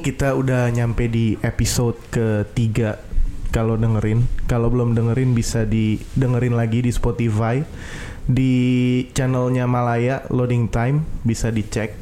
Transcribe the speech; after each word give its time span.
kita 0.00 0.32
udah 0.32 0.72
nyampe 0.72 1.06
di 1.12 1.36
episode 1.44 2.00
ketiga 2.08 2.96
kalau 3.52 3.76
dengerin. 3.76 4.24
Kalau 4.48 4.72
belum 4.72 4.96
dengerin 4.96 5.36
bisa 5.36 5.68
didengerin 5.68 6.56
lagi 6.56 6.80
di 6.80 6.90
Spotify 6.90 7.60
di 8.24 8.54
channelnya 9.12 9.68
Malaya 9.68 10.24
Loading 10.32 10.72
Time 10.72 11.04
bisa 11.22 11.52
dicek. 11.52 11.92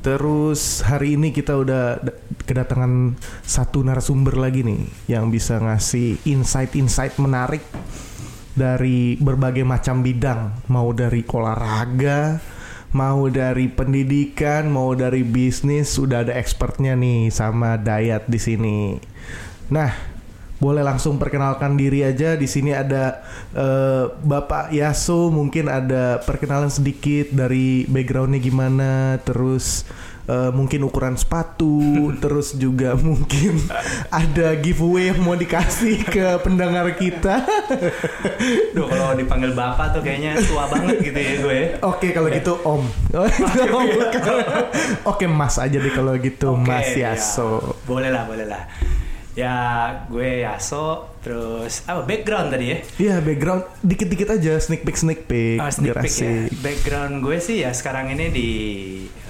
Terus 0.00 0.80
hari 0.80 1.20
ini 1.20 1.28
kita 1.28 1.60
udah 1.60 2.00
kedatangan 2.48 3.20
satu 3.44 3.84
narasumber 3.84 4.40
lagi 4.40 4.64
nih 4.64 4.80
yang 5.12 5.28
bisa 5.28 5.60
ngasih 5.60 6.24
insight-insight 6.24 7.20
menarik 7.20 7.60
dari 8.56 9.20
berbagai 9.20 9.62
macam 9.66 10.00
bidang, 10.00 10.64
mau 10.72 10.88
dari 10.96 11.20
olahraga, 11.28 12.40
mau 12.90 13.30
dari 13.30 13.70
pendidikan, 13.70 14.66
mau 14.66 14.94
dari 14.98 15.22
bisnis, 15.22 15.94
sudah 15.94 16.26
ada 16.26 16.34
expertnya 16.34 16.98
nih 16.98 17.30
sama 17.30 17.78
Dayat 17.78 18.26
di 18.26 18.38
sini. 18.42 18.98
Nah, 19.70 19.94
boleh 20.60 20.84
langsung 20.84 21.16
perkenalkan 21.16 21.78
diri 21.78 22.04
aja. 22.04 22.36
Di 22.36 22.44
sini 22.44 22.74
ada 22.76 23.24
eh, 23.56 24.04
Bapak 24.10 24.74
Yaso, 24.76 25.32
mungkin 25.32 25.70
ada 25.72 26.20
perkenalan 26.20 26.68
sedikit 26.68 27.32
dari 27.32 27.88
backgroundnya 27.88 28.42
gimana, 28.42 29.16
terus 29.24 29.88
eh, 30.30 30.50
mungkin 30.54 30.86
ukuran 30.86 31.18
sepatu, 31.18 31.82
terus 32.22 32.54
juga 32.54 32.94
mungkin 32.94 33.58
ada 34.14 34.54
giveaway 34.54 35.10
yang 35.10 35.26
mau 35.26 35.34
dikasih 35.34 36.06
ke 36.06 36.38
pendengar 36.46 36.86
kita. 36.94 37.42
Duh 38.70 38.86
kalau 38.86 39.18
dipanggil 39.18 39.50
bapak 39.52 39.98
tuh 39.98 40.02
kayaknya 40.06 40.38
tua 40.46 40.70
banget 40.70 41.02
gitu 41.02 41.18
ya 41.18 41.34
gue. 41.42 41.60
Oke 41.82 42.14
kalau 42.14 42.30
gitu 42.30 42.54
Om. 42.62 42.82
Oke 45.10 45.24
Mas 45.26 45.58
aja 45.58 45.76
deh 45.76 45.92
kalau 45.92 46.14
gitu 46.20 46.54
Oke, 46.54 46.70
Mas 46.70 46.90
ya. 46.94 47.16
Yaso. 47.16 47.76
Boleh 47.84 48.12
lah, 48.12 48.28
boleh 48.28 48.46
lah. 48.46 48.68
Ya 49.38 49.54
gue 50.10 50.42
Yaso, 50.42 51.06
terus 51.22 51.86
apa 51.86 52.02
background 52.02 52.50
tadi 52.50 52.66
ya? 52.66 52.78
Iya 52.98 53.16
background 53.22 53.62
dikit-dikit 53.80 54.28
aja 54.36 54.58
sneak 54.58 54.82
peek 54.82 54.98
sneak 54.98 55.20
peek. 55.30 55.58
Oh, 55.62 55.70
sneak 55.70 55.94
peek 55.96 56.14
ya. 56.18 56.34
Background 56.60 57.22
gue 57.22 57.38
sih 57.38 57.62
ya 57.62 57.70
sekarang 57.70 58.10
ini 58.10 58.26
di 58.34 58.48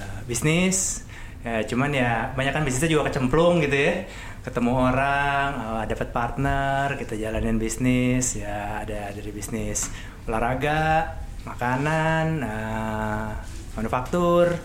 bisnis. 0.31 1.03
Ya, 1.43 1.59
cuman 1.67 1.91
ya 1.91 2.31
banyak 2.31 2.55
kan 2.55 2.63
bisnisnya 2.63 2.95
juga 2.95 3.11
kecemplung 3.11 3.59
gitu 3.67 3.75
ya. 3.75 4.07
Ketemu 4.41 4.71
orang, 4.73 5.49
uh, 5.59 5.83
dapat 5.83 6.15
partner, 6.15 6.95
kita 6.95 7.19
jalanin 7.19 7.59
bisnis. 7.59 8.39
Ya 8.39 8.79
ada 8.87 9.11
dari 9.11 9.31
bisnis 9.35 9.91
olahraga, 10.23 11.19
makanan, 11.43 12.39
uh, 12.39 13.29
manufaktur, 13.75 14.55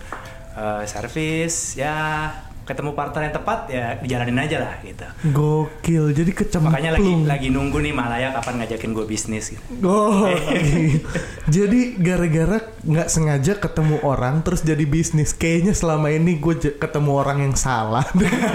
uh, 0.54 0.86
servis. 0.86 1.74
Ya 1.74 2.30
ketemu 2.66 2.98
partner 2.98 3.30
yang 3.30 3.34
tepat 3.38 3.58
ya 3.70 3.84
dijalanin 4.02 4.42
aja 4.42 4.56
lah 4.58 4.74
gitu. 4.82 5.06
Gokil 5.30 6.10
jadi 6.10 6.30
kecemplung. 6.34 6.74
Makanya 6.74 6.98
lagi 6.98 7.12
lagi 7.22 7.48
nunggu 7.54 7.78
nih 7.78 7.94
Malaya 7.94 8.34
kapan 8.34 8.58
ngajakin 8.58 8.90
gue 8.90 9.06
bisnis 9.06 9.54
gitu. 9.54 9.62
Oh, 9.86 10.26
jadi 11.54 11.94
gara-gara 11.94 12.58
nggak 12.82 13.08
sengaja 13.08 13.52
ketemu 13.62 14.02
orang 14.02 14.42
terus 14.42 14.66
jadi 14.66 14.82
bisnis. 14.82 15.30
Kayaknya 15.30 15.78
selama 15.78 16.10
ini 16.10 16.42
gue 16.42 16.54
ketemu 16.74 17.10
orang 17.14 17.38
yang 17.46 17.54
salah. 17.54 18.02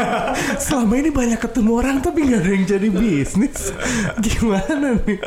selama 0.68 0.94
ini 1.00 1.10
banyak 1.10 1.40
ketemu 1.40 1.72
orang 1.72 2.04
tapi 2.04 2.28
nggak 2.28 2.42
ada 2.44 2.52
yang 2.52 2.66
jadi 2.68 2.88
bisnis. 2.92 3.72
Gimana 4.20 5.00
nih? 5.08 5.24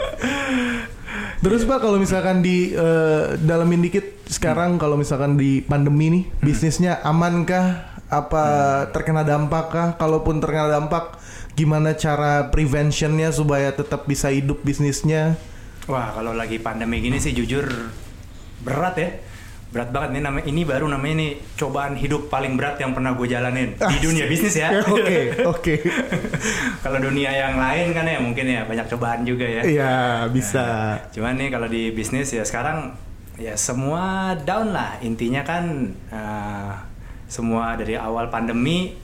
Terus 1.40 1.64
pak 1.68 1.80
kalau 1.80 1.96
misalkan 1.96 2.44
di 2.44 2.72
eh, 2.72 3.36
dalamin 3.40 3.84
dikit 3.84 4.28
sekarang 4.28 4.76
kalau 4.76 4.96
misalkan 4.96 5.36
di 5.40 5.60
pandemi 5.64 6.08
nih 6.12 6.24
bisnisnya 6.40 7.00
amankah? 7.00 7.93
Apa 8.14 8.44
terkena 8.94 9.26
dampak 9.26 9.64
kah? 9.74 9.88
Kalaupun 9.98 10.38
terkena 10.38 10.70
dampak, 10.70 11.18
gimana 11.58 11.98
cara 11.98 12.54
preventionnya 12.54 13.34
supaya 13.34 13.74
tetap 13.74 14.06
bisa 14.06 14.30
hidup 14.30 14.62
bisnisnya? 14.62 15.34
Wah, 15.90 16.14
kalau 16.16 16.32
lagi 16.32 16.62
pandemi 16.62 17.02
gini 17.02 17.18
sih 17.18 17.34
jujur 17.34 17.66
berat 18.62 18.96
ya. 18.96 19.10
Berat 19.74 19.90
banget 19.90 20.10
nih 20.14 20.22
namanya 20.22 20.46
ini 20.46 20.62
baru 20.62 20.86
namanya 20.86 21.14
nih 21.18 21.30
cobaan 21.58 21.98
hidup 21.98 22.30
paling 22.30 22.54
berat 22.54 22.78
yang 22.78 22.94
pernah 22.94 23.10
gue 23.18 23.26
jalanin 23.26 23.74
di 23.74 23.96
dunia 23.98 24.30
bisnis 24.30 24.54
ya. 24.54 24.70
Oke, 24.86 25.34
oke. 25.42 25.74
kalau 26.86 27.02
dunia 27.02 27.34
yang 27.34 27.58
lain 27.58 27.90
kan 27.90 28.06
ya 28.06 28.22
mungkin 28.22 28.46
ya 28.46 28.62
banyak 28.70 28.86
cobaan 28.94 29.26
juga 29.26 29.42
ya. 29.42 29.62
Iya, 29.66 29.94
bisa. 30.30 30.94
Cuman 31.10 31.34
nih 31.34 31.50
kalau 31.50 31.66
di 31.66 31.90
bisnis 31.90 32.30
ya 32.30 32.46
sekarang 32.46 32.94
ya 33.34 33.58
semua 33.58 34.38
down 34.46 34.70
lah. 34.70 35.02
Intinya 35.02 35.42
kan 35.42 35.90
eh, 36.14 36.72
semua 37.28 37.74
dari 37.74 37.96
awal 37.98 38.28
pandemi 38.28 38.94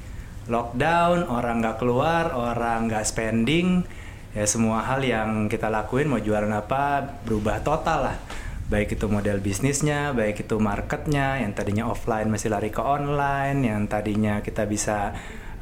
lockdown, 0.50 1.31
orang 1.31 1.62
nggak 1.62 1.78
keluar, 1.78 2.34
orang 2.34 2.91
nggak 2.91 3.06
spending, 3.06 3.86
ya 4.34 4.44
semua 4.44 4.82
hal 4.82 5.00
yang 5.06 5.47
kita 5.47 5.70
lakuin 5.70 6.10
mau 6.10 6.19
jualan 6.19 6.50
apa 6.50 7.06
berubah 7.22 7.62
total 7.62 8.00
lah. 8.10 8.19
Baik 8.70 8.94
itu 8.94 9.10
model 9.10 9.42
bisnisnya, 9.42 10.14
baik 10.14 10.47
itu 10.47 10.54
marketnya, 10.62 11.42
yang 11.42 11.54
tadinya 11.54 11.91
offline 11.91 12.30
masih 12.30 12.54
lari 12.54 12.70
ke 12.70 12.78
online, 12.78 13.66
yang 13.66 13.91
tadinya 13.91 14.38
kita 14.42 14.66
bisa 14.66 15.10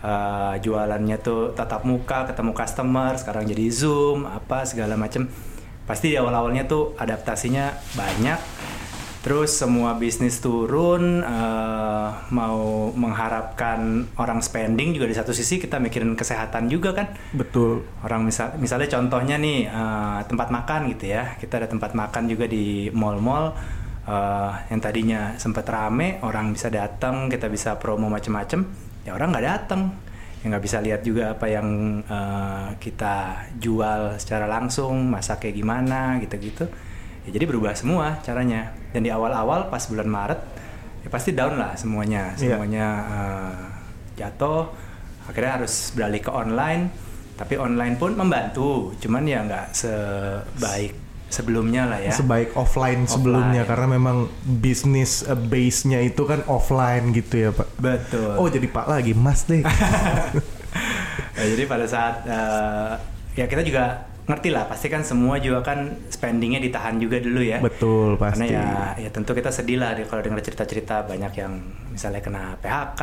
eh, 0.05 0.55
jualannya 0.61 1.17
tuh 1.21 1.57
tatap 1.57 1.89
muka, 1.89 2.29
ketemu 2.29 2.53
customer, 2.53 3.17
sekarang 3.17 3.49
jadi 3.49 3.65
zoom, 3.73 4.29
apa 4.29 4.69
segala 4.69 4.97
macem 4.97 5.29
pasti 5.89 6.13
di 6.13 6.21
awal-awalnya 6.21 6.69
tuh 6.69 6.93
adaptasinya 7.01 7.73
banyak 7.97 8.37
terus 9.19 9.51
semua 9.59 9.99
bisnis 9.99 10.39
turun 10.39 11.21
eh, 11.21 12.09
mau 12.31 12.89
mengharapkan 12.95 14.07
orang 14.17 14.41
spending 14.41 14.95
juga 14.95 15.11
di 15.11 15.17
satu 15.19 15.35
sisi 15.35 15.59
kita 15.59 15.83
mikirin 15.83 16.15
kesehatan 16.15 16.71
juga 16.71 16.95
kan? 16.95 17.13
Betul. 17.35 17.85
orang 18.07 18.25
misal 18.25 18.55
misalnya 18.57 18.89
contohnya 18.89 19.37
nih 19.37 19.67
eh, 19.67 20.21
tempat 20.27 20.49
makan 20.49 20.95
gitu 20.95 21.11
ya. 21.11 21.35
Kita 21.37 21.61
ada 21.61 21.69
tempat 21.69 21.93
makan 21.93 22.25
juga 22.31 22.47
di 22.47 22.89
mall-mall. 22.95 23.55
Eh, 24.09 24.53
yang 24.73 24.81
tadinya 24.81 25.37
sempat 25.37 25.69
rame 25.69 26.23
orang 26.25 26.57
bisa 26.57 26.73
datang 26.73 27.29
kita 27.29 27.51
bisa 27.51 27.77
promo 27.77 28.09
macem-macem. 28.09 28.65
Ya 29.05 29.13
orang 29.13 29.35
nggak 29.35 29.47
datang 29.47 30.09
ya 30.39 30.55
nggak 30.55 30.65
bisa 30.65 30.79
lihat 30.79 31.03
juga 31.03 31.35
apa 31.35 31.47
yang 31.51 32.01
eh, 32.07 32.69
kita 32.79 33.47
jual 33.59 34.15
secara 34.23 34.47
langsung 34.47 35.11
masak 35.11 35.47
kayak 35.47 35.57
gimana 35.59 36.23
gitu-gitu 36.23 36.71
ya 37.29 37.31
jadi 37.31 37.45
berubah 37.45 37.73
semua 37.73 38.17
caranya 38.21 38.73
dan 38.91 39.05
di 39.05 39.13
awal-awal 39.13 39.69
pas 39.69 39.85
bulan 39.85 40.09
Maret 40.09 40.41
ya 40.99 41.09
pasti 41.09 41.31
down 41.31 41.55
lah 41.55 41.77
semuanya 41.77 42.33
Iya. 42.35 42.57
semuanya 42.57 42.87
eh, 43.05 43.57
jatuh 44.17 44.73
akhirnya 45.25 45.61
harus 45.61 45.93
beralih 45.93 46.19
ke 46.19 46.33
online 46.33 46.89
tapi 47.37 47.55
online 47.55 47.95
pun 47.95 48.17
membantu 48.17 48.97
cuman 48.97 49.23
ya 49.23 49.45
nggak 49.45 49.67
sebaik 49.71 50.97
sebelumnya 51.29 51.85
lah 51.85 52.01
ya 52.01 52.09
Sebaik 52.11 52.57
offline, 52.57 53.05
sebelumnya 53.05 53.61
Offline. 53.61 53.69
karena 53.69 53.87
memang 53.93 54.17
bisnis 54.43 55.21
eh, 55.23 55.37
base-nya 55.37 56.01
itu 56.01 56.25
kan 56.25 56.41
offline 56.49 57.13
gitu 57.13 57.35
ya, 57.39 57.51
Pak. 57.53 57.69
betul 57.77 58.33
Oh, 58.35 58.49
jadi 58.49 58.65
Pak 58.65 58.89
lagi, 58.89 59.13
Mas 59.13 59.45
deh. 59.45 59.61
Ya, 61.37 61.45
jadi 61.47 61.65
pada 61.65 61.87
saat 61.87 62.25
eh, 62.25 62.93
ya 63.37 63.47
kita 63.47 63.63
juga 63.63 64.08
ngerti 64.29 64.53
lah 64.53 64.69
pasti 64.69 64.93
kan 64.93 65.01
semua 65.01 65.41
juga 65.41 65.65
kan 65.65 65.89
spendingnya 66.13 66.61
ditahan 66.61 67.01
juga 67.01 67.17
dulu 67.17 67.41
ya. 67.41 67.65
Betul, 67.65 68.21
pasti. 68.21 68.45
karena 68.45 68.47
ya 68.53 68.69
ya 69.01 69.09
tentu 69.09 69.33
kita 69.33 69.49
sedih 69.49 69.81
lah 69.81 69.97
kalau 70.05 70.21
dengar 70.21 70.45
cerita-cerita 70.45 71.09
banyak 71.09 71.33
yang 71.41 71.53
misalnya 71.89 72.21
kena 72.21 72.61
PHK 72.61 73.03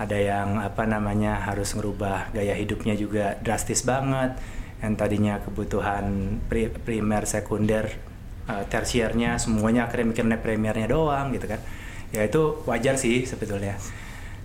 ada 0.00 0.16
yang 0.16 0.56
apa 0.56 0.88
namanya 0.88 1.44
harus 1.44 1.76
ngerubah 1.76 2.32
gaya 2.32 2.56
hidupnya 2.56 2.96
juga 2.96 3.36
drastis 3.44 3.84
banget 3.84 4.32
yang 4.80 4.96
tadinya 4.96 5.36
kebutuhan 5.44 6.40
pri- 6.48 6.72
primer 6.72 7.28
sekunder 7.28 7.84
eh, 8.48 8.64
tersiernya 8.72 9.36
semuanya 9.36 9.84
akhirnya 9.92 10.08
mikirnya 10.08 10.40
premiernya 10.40 10.88
doang 10.88 11.36
gitu 11.36 11.44
kan. 11.52 11.60
Ya 12.16 12.24
itu 12.24 12.64
wajar 12.64 12.96
sih 12.96 13.28
sebetulnya. 13.28 13.76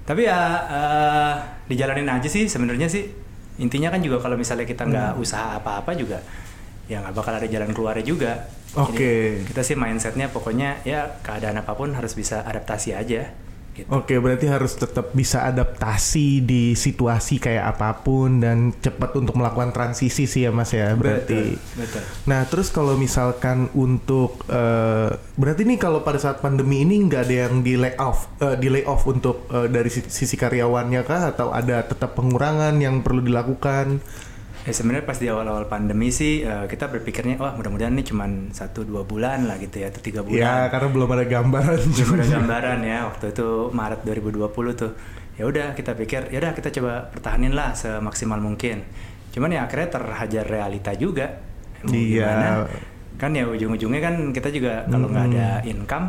Tapi 0.03 0.27
ya 0.27 0.39
eh, 0.67 1.33
dijalanin 1.71 2.11
aja 2.11 2.27
sih 2.27 2.51
sebenarnya 2.51 2.91
sih 2.91 3.24
intinya 3.55 3.93
kan 3.93 4.03
juga 4.03 4.19
kalau 4.19 4.35
misalnya 4.35 4.67
kita 4.67 4.83
nggak 4.83 5.11
usaha 5.19 5.55
apa-apa 5.59 5.95
juga 5.95 6.19
ya 6.85 7.01
nggak 7.01 7.15
bakal 7.17 7.33
ada 7.33 7.47
jalan 7.49 7.71
keluarnya 7.73 8.05
juga. 8.05 8.33
Oke. 8.75 9.39
Jadi, 9.41 9.47
kita 9.49 9.61
sih 9.63 9.75
mindsetnya 9.79 10.27
pokoknya 10.29 10.83
ya 10.83 11.17
keadaan 11.23 11.57
apa 11.63 11.73
pun 11.73 11.95
harus 11.95 12.13
bisa 12.13 12.43
adaptasi 12.43 12.91
aja 12.91 13.31
gitu. 13.75 13.87
Oke, 13.91 14.15
berarti 14.17 14.47
harus 14.47 14.73
tetap 14.79 15.11
bisa 15.11 15.43
adaptasi 15.43 16.41
di 16.41 16.63
situasi 16.73 17.37
kayak 17.37 17.75
apa 17.75 17.99
pun 17.99 18.39
dan 18.39 18.71
cepat 18.71 19.19
untuk 19.19 19.35
melakukan 19.35 19.75
transisi 19.75 20.23
sih 20.23 20.47
ya 20.47 20.51
Mas 20.55 20.71
ya, 20.71 20.95
berarti. 20.95 21.59
Betul, 21.59 21.83
betul. 21.83 22.03
Nah, 22.31 22.41
terus 22.47 22.71
kalau 22.71 22.95
misalkan 22.95 23.67
untuk 23.75 24.39
eh, 24.47 25.11
berarti 25.35 25.61
nih 25.67 25.77
kalau 25.77 26.01
pada 26.01 26.17
saat 26.17 26.39
pandemi 26.39 26.87
ini 26.87 27.03
nggak 27.05 27.21
ada 27.27 27.35
yang 27.51 27.59
di 27.59 27.75
lay 27.75 27.93
off, 27.99 28.31
eh, 28.39 28.55
di 28.55 28.71
lay 28.71 28.87
off 28.87 29.03
untuk 29.05 29.45
eh, 29.51 29.67
dari 29.67 29.91
si- 29.91 30.07
sisi 30.07 30.39
karyawannya 30.39 31.03
kah 31.03 31.35
atau 31.35 31.51
ada 31.51 31.83
tetap 31.83 32.15
pengurangan 32.15 32.79
yang 32.79 33.03
perlu 33.03 33.19
dilakukan? 33.19 33.99
Ya 34.65 34.73
sebenarnya 34.73 35.05
pas 35.05 35.15
di 35.15 35.27
awal-awal 35.27 35.65
pandemi 35.65 36.09
sih 36.09 36.41
eh, 36.41 36.65
kita 36.65 36.89
berpikirnya 36.89 37.37
wah 37.37 37.53
mudah-mudahan 37.53 37.93
ini 37.93 38.01
cuman 38.01 38.29
satu 38.49 38.81
dua 38.81 39.01
bulan 39.01 39.45
lah 39.45 39.55
gitu 39.55 39.77
ya 39.77 39.87
atau 39.87 40.01
tiga 40.01 40.19
Ya, 40.21 40.25
bulan. 40.25 40.57
karena 40.69 40.87
belum 40.89 41.09
ada 41.11 41.25
gambaran. 41.27 41.79
Belum 41.87 42.09
ada 42.11 42.25
gambaran 42.31 42.79
ya 42.81 42.97
waktu 43.05 43.25
itu 43.29 43.47
Maret 43.69 44.01
2020 44.03 44.41
tuh. 44.75 44.91
ya 45.35 45.43
udah 45.43 45.67
kita 45.71 45.91
pikir 45.93 46.31
ya 46.31 46.39
udah 46.39 46.51
kita 46.51 46.71
coba 46.71 47.11
pertahanin 47.11 47.51
lah 47.51 47.75
semaksimal 47.75 48.39
mungkin 48.39 48.87
cuman 49.29 49.51
ya 49.51 49.61
akhirnya 49.61 49.91
terhajar 49.91 50.43
realita 50.45 50.95
juga 50.95 51.27
Mau 51.83 51.91
Iya. 51.91 52.23
gimana? 52.23 52.47
kan 53.15 53.31
ya 53.31 53.43
ujung-ujungnya 53.45 53.99
kan 54.01 54.15
kita 54.31 54.47
juga 54.47 54.83
kalau 54.85 55.05
nggak 55.05 55.25
ada 55.29 55.47
Mm-mm. 55.59 55.71
income 55.75 56.07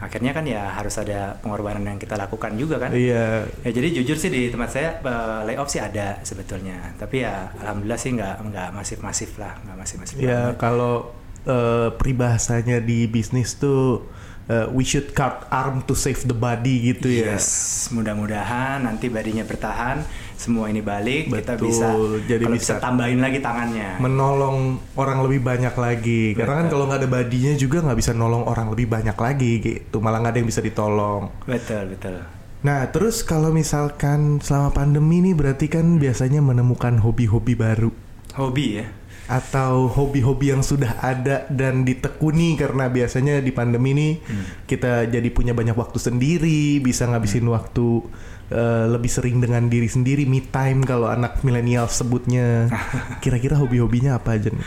akhirnya 0.00 0.32
kan 0.32 0.48
ya 0.48 0.72
harus 0.72 0.96
ada 0.96 1.36
pengorbanan 1.44 1.84
yang 1.84 1.98
kita 2.00 2.16
lakukan 2.16 2.56
juga 2.56 2.80
kan 2.80 2.90
Iya. 2.90 3.44
Ya 3.62 3.70
jadi 3.70 4.00
jujur 4.00 4.16
sih 4.16 4.32
di 4.32 4.48
tempat 4.48 4.72
saya 4.72 4.96
eh, 4.98 5.40
layoff 5.44 5.68
sih 5.68 5.78
ada 5.78 6.18
sebetulnya, 6.24 6.96
tapi 6.96 7.22
ya 7.22 7.52
alhamdulillah 7.60 8.00
sih 8.00 8.16
nggak 8.16 8.34
nggak 8.48 8.68
masif-masif 8.72 9.36
lah, 9.36 9.60
nggak 9.60 9.76
masif-masif. 9.76 10.16
Ya 10.16 10.56
banget. 10.56 10.58
kalau 10.58 11.12
eh, 11.44 11.88
peribahasanya 11.94 12.80
di 12.80 13.04
bisnis 13.06 13.60
tuh 13.60 14.08
eh, 14.48 14.66
we 14.72 14.82
should 14.82 15.12
cut 15.12 15.44
arm 15.52 15.84
to 15.84 15.92
save 15.92 16.24
the 16.24 16.34
body 16.34 16.96
gitu 16.96 17.12
ya. 17.12 17.36
Yes, 17.36 17.88
mudah-mudahan 17.92 18.82
nanti 18.82 19.12
badinya 19.12 19.44
bertahan, 19.44 20.00
semua 20.40 20.66
ini 20.66 20.80
balik, 20.80 21.28
kita 21.28 21.60
Betul, 21.60 21.68
bisa 21.68 21.86
jadi 22.24 22.42
kalau 22.42 22.56
bisa- 22.56 22.74
bisa 22.76 22.80
tambahin 22.80 23.20
lagi 23.20 23.38
tangannya. 23.38 24.00
Menolong 24.00 24.56
orang 24.96 25.20
lebih 25.20 25.44
banyak 25.44 25.74
lagi. 25.76 26.32
Karena 26.32 26.54
kan 26.56 26.64
Betul. 26.64 26.72
kalau 26.72 26.84
nggak 26.88 27.00
ada 27.04 27.10
badinya 27.12 27.52
juga 27.54 27.78
nggak 27.84 27.98
bisa 28.00 28.12
nolong 28.16 28.48
orang 28.48 28.72
lebih 28.72 28.88
banyak 28.88 29.14
lagi 29.14 29.52
gitu. 29.60 30.00
Malah 30.00 30.24
nggak 30.24 30.32
ada 30.32 30.38
yang 30.40 30.48
bisa 30.48 30.64
ditolong. 30.64 31.28
betul 31.44 31.84
betul. 31.92 32.16
Nah, 32.60 32.84
terus 32.88 33.20
kalau 33.20 33.48
misalkan 33.50 34.36
selama 34.40 34.72
pandemi 34.74 35.20
nih 35.20 35.32
berarti 35.32 35.66
kan 35.66 35.96
biasanya 35.96 36.40
menemukan 36.40 36.96
hobi-hobi 36.96 37.56
baru 37.56 37.88
Hobi 38.30 38.78
ya. 38.78 38.86
Atau 39.26 39.86
hobi-hobi 39.86 40.52
yang 40.52 40.62
sudah 40.64 40.96
ada 41.02 41.44
dan 41.52 41.82
ditekuni 41.82 42.56
karena 42.56 42.88
biasanya 42.88 43.42
di 43.42 43.52
pandemi 43.52 43.92
ini 43.92 44.08
Hmm. 44.20 44.44
kita 44.64 45.06
jadi 45.10 45.28
punya 45.34 45.52
banyak 45.52 45.74
waktu 45.74 45.98
sendiri, 45.98 46.78
bisa 46.78 47.04
ngabisin 47.10 47.46
waktu 47.50 48.02
eh, 48.50 48.86
lebih 48.90 49.06
sering 49.06 49.38
dengan 49.38 49.70
diri 49.70 49.86
sendiri, 49.86 50.26
me 50.26 50.42
time 50.42 50.82
kalau 50.82 51.06
anak 51.06 51.38
milenial 51.46 51.86
sebutnya. 51.86 52.66
Kira-kira 53.22 53.54
hobi-hobinya 53.54 54.18
apa 54.18 54.34
aja 54.34 54.50
nih? 54.50 54.66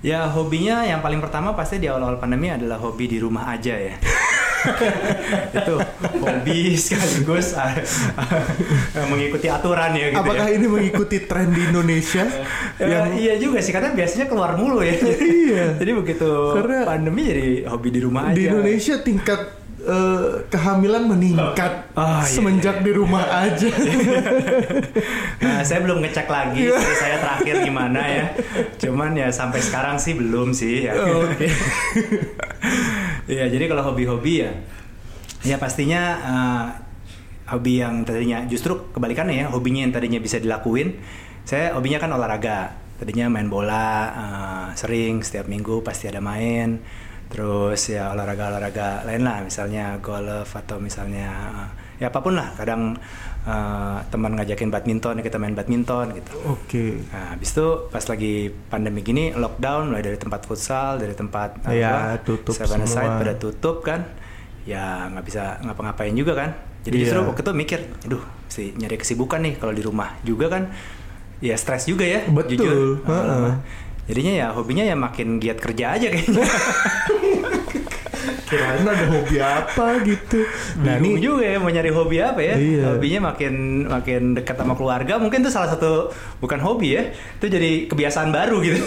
Ya 0.00 0.30
hobinya 0.30 0.86
yang 0.86 1.02
paling 1.02 1.18
pertama 1.20 1.52
pasti 1.58 1.82
di 1.82 1.90
awal-awal 1.90 2.22
pandemi 2.22 2.48
adalah 2.48 2.78
hobi 2.78 3.10
di 3.10 3.18
rumah 3.20 3.50
aja 3.52 3.74
ya. 3.76 3.98
itu 5.50 5.74
hobi 6.18 6.74
sekaligus 6.74 7.54
ah, 7.54 7.72
ah, 8.16 9.06
mengikuti 9.06 9.46
aturan 9.46 9.92
ya 9.92 10.10
gitu 10.10 10.18
Apakah 10.18 10.46
ya. 10.46 10.54
ini 10.54 10.66
mengikuti 10.66 11.16
tren 11.24 11.50
di 11.50 11.62
Indonesia? 11.64 12.24
Ya, 12.76 13.06
iya 13.10 13.34
juga 13.36 13.58
sih 13.58 13.70
karena 13.70 13.90
biasanya 13.90 14.26
keluar 14.26 14.54
mulu 14.54 14.80
ya. 14.80 14.94
Iya. 15.18 15.78
Jadi 15.78 15.90
begitu 15.94 16.30
Karena 16.54 16.84
pandemi 16.84 17.22
jadi 17.24 17.48
hobi 17.66 17.88
di 17.88 18.00
rumah 18.00 18.22
aja. 18.28 18.34
di 18.34 18.42
Indonesia 18.44 18.94
tingkat 18.98 19.40
eh, 19.80 20.28
kehamilan 20.46 21.04
meningkat 21.06 21.72
Ah, 21.94 22.20
iya, 22.20 22.28
semenjak 22.28 22.76
iya. 22.78 22.84
di 22.84 22.92
rumah 22.92 23.24
aja. 23.24 23.68
Nah, 25.38 25.62
saya 25.62 25.80
belum 25.80 26.02
ngecek 26.02 26.26
lagi 26.26 26.66
Iya. 26.66 26.74
istri 26.76 26.94
saya 26.96 27.16
terakhir 27.18 27.62
gimana 27.62 28.02
ya. 28.04 28.24
Cuman 28.76 29.14
ya 29.14 29.30
sampai 29.30 29.58
sekarang 29.58 29.96
sih 29.96 30.14
belum 30.14 30.50
sih 30.50 30.86
ya. 30.86 30.94
Oke. 30.94 31.46
Iya, 33.28 33.44
jadi 33.52 33.68
kalau 33.68 33.92
hobi-hobi 33.92 34.34
ya 34.40 34.52
ya 35.44 35.54
pastinya 35.60 36.02
eh, 36.18 36.66
hobi 37.52 37.84
yang 37.84 38.02
tadinya 38.02 38.42
justru 38.48 38.90
kebalikannya 38.90 39.44
ya, 39.44 39.46
hobinya 39.52 39.84
yang 39.84 39.92
tadinya 39.92 40.18
bisa 40.18 40.40
dilakuin. 40.40 40.96
Saya 41.44 41.76
hobinya 41.76 42.00
kan 42.00 42.10
olahraga. 42.12 42.88
Tadinya 42.98 43.30
main 43.30 43.52
bola 43.52 43.88
eh, 44.16 44.66
sering 44.80 45.20
setiap 45.20 45.44
minggu 45.46 45.84
pasti 45.84 46.08
ada 46.08 46.24
main. 46.24 46.80
Terus 47.28 47.92
ya 47.92 48.16
olahraga-olahraga 48.16 49.04
lain 49.04 49.20
lah, 49.20 49.44
misalnya 49.44 50.00
golf 50.00 50.48
atau 50.56 50.80
misalnya 50.80 51.28
eh, 51.52 51.68
ya 52.00 52.06
apa 52.08 52.24
pun 52.24 52.32
lah. 52.32 52.56
Kadang 52.56 52.96
eh, 53.48 53.98
teman 54.06 54.36
ngajakin 54.36 54.68
badminton, 54.68 55.16
kita 55.18 55.36
main 55.36 55.52
badminton 55.52 56.12
gitu. 56.12 56.32
Oke. 56.46 57.00
Nah, 57.08 57.32
habis 57.32 57.48
itu 57.48 57.66
pas 57.88 58.04
lagi 58.04 58.34
pandemi 58.68 59.00
gini 59.00 59.32
lockdown 59.32 59.88
mulai 59.88 60.04
dari 60.04 60.16
tempat 60.16 60.44
futsal, 60.44 61.00
dari 61.00 61.12
tempat 61.12 61.64
Ya, 61.66 62.20
tutup 62.20 62.52
Seven 62.52 62.84
semua. 62.84 63.08
Aside 63.08 63.14
pada 63.16 63.34
tutup 63.34 63.80
kan. 63.80 64.04
Ya 64.62 65.08
nggak 65.08 65.24
bisa 65.24 65.56
ngapa-ngapain 65.64 66.12
juga 66.12 66.36
kan. 66.36 66.52
Jadi 66.84 66.94
Iya. 66.94 67.02
justru 67.08 67.18
waktu 67.24 67.40
itu 67.40 67.52
mikir, 67.54 67.80
aduh, 68.04 68.22
mesti 68.44 68.64
nyari 68.76 68.96
kesibukan 68.96 69.40
nih 69.40 69.54
kalau 69.56 69.72
di 69.72 69.80
rumah 69.80 70.12
juga 70.22 70.46
kan. 70.48 70.68
Ya 71.38 71.54
stres 71.54 71.84
juga 71.84 72.04
ya, 72.04 72.26
Betul, 72.26 72.58
jujur. 72.58 72.76
heeh. 73.02 73.48
Uh, 73.48 73.54
Jadinya 74.08 74.32
ya 74.34 74.46
hobinya 74.50 74.82
ya 74.82 74.96
makin 74.96 75.36
giat 75.36 75.60
kerja 75.60 75.92
aja 75.94 76.08
kayaknya. 76.08 76.40
Kirain 78.48 78.80
ada 78.80 79.06
hobi 79.12 79.36
apa 79.38 79.86
gitu. 80.08 80.40
Nah 80.80 80.96
Bingung 80.96 81.20
ini 81.20 81.24
juga 81.24 81.44
ya 81.44 81.56
mau 81.60 81.68
nyari 81.68 81.90
hobi 81.92 82.16
apa 82.24 82.40
ya? 82.40 82.54
Iya. 82.56 82.84
Hobinya 82.96 83.20
makin 83.28 83.54
makin 83.84 84.22
dekat 84.32 84.56
sama 84.56 84.72
keluarga, 84.72 85.20
mungkin 85.20 85.44
itu 85.44 85.52
salah 85.52 85.76
satu 85.76 86.08
bukan 86.40 86.56
hobi 86.64 86.96
ya, 86.96 87.12
itu 87.12 87.46
jadi 87.46 87.86
kebiasaan 87.92 88.32
baru 88.32 88.56
gitu. 88.64 88.80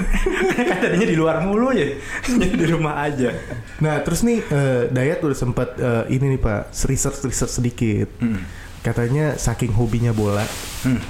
kan 0.68 0.76
tadinya 0.84 1.08
di 1.08 1.16
luar 1.16 1.40
mulu 1.40 1.72
ya, 1.72 1.96
jadi 2.28 2.54
di 2.60 2.66
rumah 2.68 3.00
aja. 3.08 3.32
Nah 3.80 4.04
terus 4.04 4.20
nih 4.20 4.44
eh, 4.44 4.82
Dayat 4.92 5.24
udah 5.24 5.38
sempat 5.38 5.80
eh, 5.80 6.04
ini 6.12 6.36
nih 6.36 6.40
Pak 6.40 6.76
research 6.84 7.24
research 7.24 7.56
sedikit. 7.56 8.08
Hmm. 8.20 8.44
Katanya 8.80 9.36
saking 9.36 9.72
hobinya 9.76 10.12
bola, 10.12 10.44
Hmm. 10.84 11.00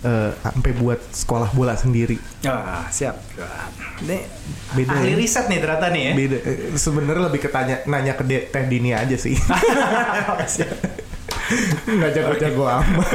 Eh, 0.00 0.30
sampai 0.36 0.72
buat 0.74 1.00
sekolah 1.10 1.50
bola 1.52 1.74
sendiri. 1.74 2.16
Ah, 2.42 2.88
siap. 2.88 3.20
Ini 4.00 4.18
Beda 4.72 4.96
ahli 4.96 5.12
ya? 5.12 5.16
riset 5.18 5.46
nih 5.46 5.58
ternyata 5.60 5.86
nih 5.88 6.02
ya. 6.02 6.12
Beda. 6.16 6.36
eh, 6.40 6.56
Sebenarnya 6.74 7.22
lebih 7.28 7.40
ketanya 7.42 7.76
nanya 7.84 8.14
ke 8.14 8.24
Teh 8.24 8.64
Dini 8.66 8.90
aja 8.92 9.16
sih. 9.16 9.36
Nggak 11.90 12.10
jago-jago 12.14 12.62
amat. 12.62 13.10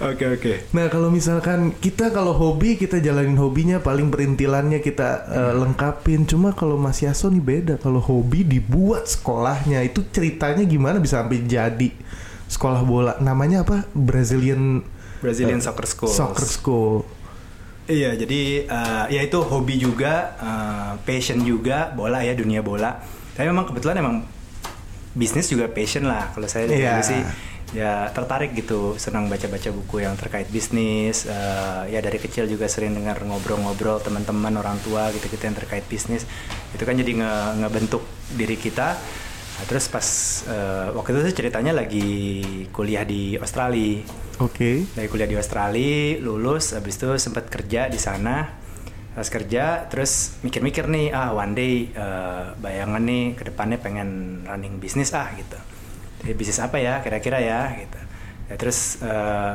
Oke 0.00 0.24
oke. 0.24 0.52
Nah 0.72 0.88
kalau 0.88 1.12
misalkan 1.12 1.76
kita 1.76 2.08
kalau 2.08 2.32
hobi 2.32 2.80
kita 2.80 3.02
jalanin 3.02 3.36
hobinya 3.36 3.82
paling 3.82 4.08
perintilannya 4.08 4.80
kita 4.80 5.28
eh, 5.28 5.52
lengkapin. 5.52 6.24
Cuma 6.24 6.56
kalau 6.56 6.80
Mas 6.80 7.04
Yaso 7.04 7.28
nih 7.28 7.42
beda. 7.42 7.74
Kalau 7.76 8.00
hobi 8.00 8.48
dibuat 8.48 9.04
sekolahnya 9.10 9.84
itu 9.84 10.00
ceritanya 10.08 10.64
gimana 10.64 11.02
bisa 11.02 11.20
sampai 11.20 11.44
jadi 11.44 11.90
sekolah 12.48 12.80
bola. 12.86 13.12
Namanya 13.20 13.60
apa? 13.66 13.84
Brazilian 13.92 14.80
Brazilian 15.18 15.58
eh, 15.58 15.64
Soccer 15.64 15.86
School. 15.86 16.12
Soccer 16.12 16.46
School. 16.46 16.94
Iya, 17.88 18.12
jadi 18.20 18.68
eh, 18.68 19.04
ya 19.16 19.20
itu 19.24 19.40
hobi 19.40 19.80
juga, 19.80 20.36
eh, 20.36 20.92
passion 21.02 21.40
juga, 21.40 21.88
bola 21.90 22.20
ya 22.20 22.36
dunia 22.36 22.60
bola. 22.60 23.00
Tapi 23.32 23.48
memang 23.48 23.64
kebetulan 23.64 23.96
emang 23.98 24.16
bisnis 25.16 25.48
juga 25.48 25.66
passion 25.72 26.04
lah. 26.04 26.30
Kalau 26.36 26.46
saya 26.46 26.68
dulu 26.68 27.00
sih 27.02 27.22
ya 27.68 28.08
tertarik 28.16 28.56
gitu, 28.56 28.96
senang 28.96 29.28
baca-baca 29.28 29.68
buku 29.72 30.00
yang 30.00 30.16
terkait 30.16 30.48
bisnis. 30.48 31.24
eh, 31.24 31.82
ya 31.92 32.00
dari 32.00 32.16
kecil 32.16 32.44
juga 32.44 32.68
sering 32.68 32.92
dengar 32.92 33.20
ngobrol-ngobrol 33.24 34.00
teman-teman 34.00 34.52
orang 34.56 34.76
tua 34.84 35.08
gitu-gitu 35.12 35.48
yang 35.48 35.56
terkait 35.56 35.84
bisnis. 35.88 36.28
Itu 36.72 36.84
kan 36.84 36.92
jadi 36.92 37.12
nge- 37.12 37.52
ngebentuk 37.64 38.04
diri 38.36 38.56
kita. 38.56 38.96
Nah, 39.58 39.64
terus 39.66 39.88
pas 39.88 40.04
eh, 40.44 40.88
waktu 40.92 41.08
itu 41.16 41.20
sih 41.28 41.36
ceritanya 41.40 41.72
lagi 41.72 42.08
kuliah 42.70 43.02
di 43.02 43.34
Australia 43.40 44.04
Oke. 44.38 44.86
dari 44.94 45.06
kuliah 45.10 45.26
di 45.26 45.34
Australia 45.34 46.18
lulus 46.22 46.74
habis 46.74 46.94
itu 46.98 47.10
sempat 47.18 47.50
kerja 47.50 47.90
di 47.90 47.98
sana. 47.98 48.54
Pas 49.18 49.26
kerja 49.26 49.90
terus 49.90 50.38
mikir-mikir 50.46 50.86
nih 50.86 51.10
ah 51.10 51.34
one 51.34 51.52
day 51.58 51.90
eh, 51.90 52.44
bayangan 52.54 53.02
nih 53.02 53.34
ke 53.34 53.50
depannya 53.50 53.78
pengen 53.82 54.42
running 54.46 54.78
bisnis 54.78 55.10
ah 55.10 55.26
gitu. 55.34 55.58
Jadi 56.22 56.32
bisnis 56.38 56.62
apa 56.62 56.78
ya 56.78 57.02
kira-kira 57.02 57.42
ya 57.42 57.74
gitu. 57.82 57.98
Ya 58.46 58.54
terus 58.54 59.02
eh, 59.02 59.54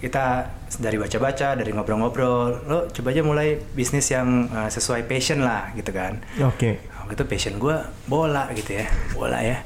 kita 0.00 0.48
dari 0.80 0.96
baca-baca 0.98 1.54
dari 1.54 1.70
ngobrol-ngobrol 1.70 2.66
lo 2.66 2.78
coba 2.90 3.08
aja 3.12 3.20
mulai 3.20 3.60
bisnis 3.76 4.08
yang 4.08 4.48
eh, 4.48 4.70
sesuai 4.72 5.04
passion 5.04 5.44
lah 5.44 5.76
gitu 5.76 5.92
kan. 5.92 6.24
Oke. 6.40 6.80
waktu 7.02 7.18
itu 7.18 7.24
passion 7.26 7.54
gue 7.58 7.76
bola 8.06 8.46
gitu 8.54 8.78
ya 8.78 8.86
bola 9.10 9.42
ya 9.42 9.58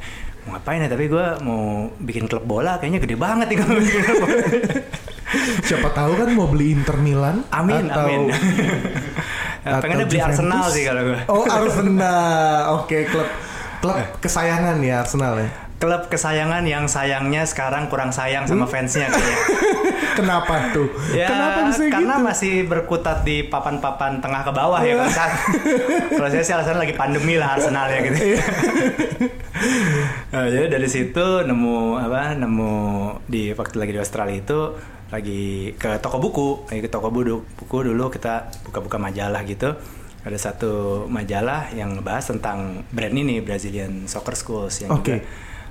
mau 0.46 0.54
ngapain 0.54 0.78
ya 0.78 0.88
tapi 0.88 1.10
gue 1.10 1.26
mau 1.42 1.90
bikin 1.98 2.30
klub 2.30 2.46
bola 2.46 2.78
kayaknya 2.78 3.02
gede 3.02 3.16
banget 3.18 3.46
nih 3.50 3.58
kalau 3.58 3.82
bikin 3.82 4.02
klub 4.06 4.18
bola. 4.22 4.36
Siapa 5.66 5.88
tahu 5.90 6.12
kan 6.14 6.28
mau 6.38 6.46
beli 6.46 6.70
Inter 6.70 6.96
Milan 7.02 7.42
Amin, 7.50 7.90
atau 7.90 8.06
amin. 8.06 8.30
atau 9.66 9.82
Pengennya 9.82 10.06
beli 10.06 10.22
Juventus. 10.22 10.38
Arsenal 10.38 10.64
sih 10.70 10.82
kalau 10.86 11.02
gue. 11.02 11.20
Oh 11.26 11.44
Arsenal. 11.50 12.60
Oke 12.78 13.10
klub 13.10 13.28
klub 13.82 13.98
kesayangan 14.22 14.78
ya 14.86 15.02
Arsenal 15.02 15.34
ya. 15.42 15.50
Klub 15.76 16.08
kesayangan 16.08 16.64
yang 16.64 16.88
sayangnya 16.88 17.44
sekarang 17.44 17.92
kurang 17.92 18.08
sayang 18.08 18.48
sama 18.48 18.64
fansnya 18.64 19.12
kayaknya. 19.12 19.38
Kenapa 20.18 20.72
tuh? 20.72 20.88
Ya, 21.12 21.28
Kenapa 21.28 21.68
bisa 21.68 21.92
karena 21.92 22.16
gitu? 22.16 22.26
masih 22.32 22.54
berkutat 22.64 23.28
di 23.28 23.44
papan-papan 23.44 24.24
tengah 24.24 24.40
ke 24.40 24.52
bawah 24.56 24.80
ya 24.80 24.96
kalau 24.96 25.12
saat. 25.20 25.32
kalau 26.16 26.28
saya 26.32 26.40
sih 26.40 26.54
alasan 26.56 26.80
lagi 26.80 26.96
pandemi 26.96 27.36
lah 27.36 27.60
Arsenal 27.60 27.92
ya 27.92 27.98
gitu. 28.08 28.18
Iya. 28.24 28.42
Nah, 30.36 30.52
jadi 30.52 30.68
dari 30.68 30.84
situ 30.84 31.48
nemu 31.48 31.96
apa? 31.96 32.36
Nemu 32.36 32.72
di 33.24 33.56
waktu 33.56 33.76
lagi 33.80 33.96
di 33.96 34.00
Australia 34.00 34.36
itu 34.36 34.76
lagi 35.08 35.72
ke 35.80 35.96
toko 35.96 36.20
buku, 36.20 36.48
lagi 36.68 36.84
ke 36.84 36.90
toko 36.92 37.08
buku, 37.08 37.40
buku 37.56 37.76
dulu 37.88 38.12
kita 38.12 38.52
buka-buka 38.68 39.00
majalah 39.00 39.40
gitu. 39.48 39.72
Ada 40.28 40.52
satu 40.52 41.06
majalah 41.08 41.72
yang 41.72 41.96
ngebahas 41.96 42.36
tentang 42.36 42.84
brand 42.92 43.16
ini 43.16 43.40
Brazilian 43.40 44.04
Soccer 44.04 44.36
Schools 44.36 44.84
yang 44.84 44.92
Oke. 44.92 45.00
juga 45.08 45.16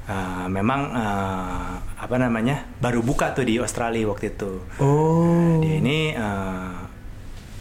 uh, 0.06 0.46
memang 0.48 0.82
uh, 0.92 1.72
apa 1.96 2.16
namanya 2.16 2.66
baru 2.78 3.02
buka 3.02 3.34
tuh 3.34 3.44
di 3.44 3.58
Australia 3.58 4.06
waktu 4.06 4.34
itu. 4.34 4.62
Oh. 4.78 5.60
Dia 5.60 5.80
ini 5.80 6.14
uh, 6.14 6.86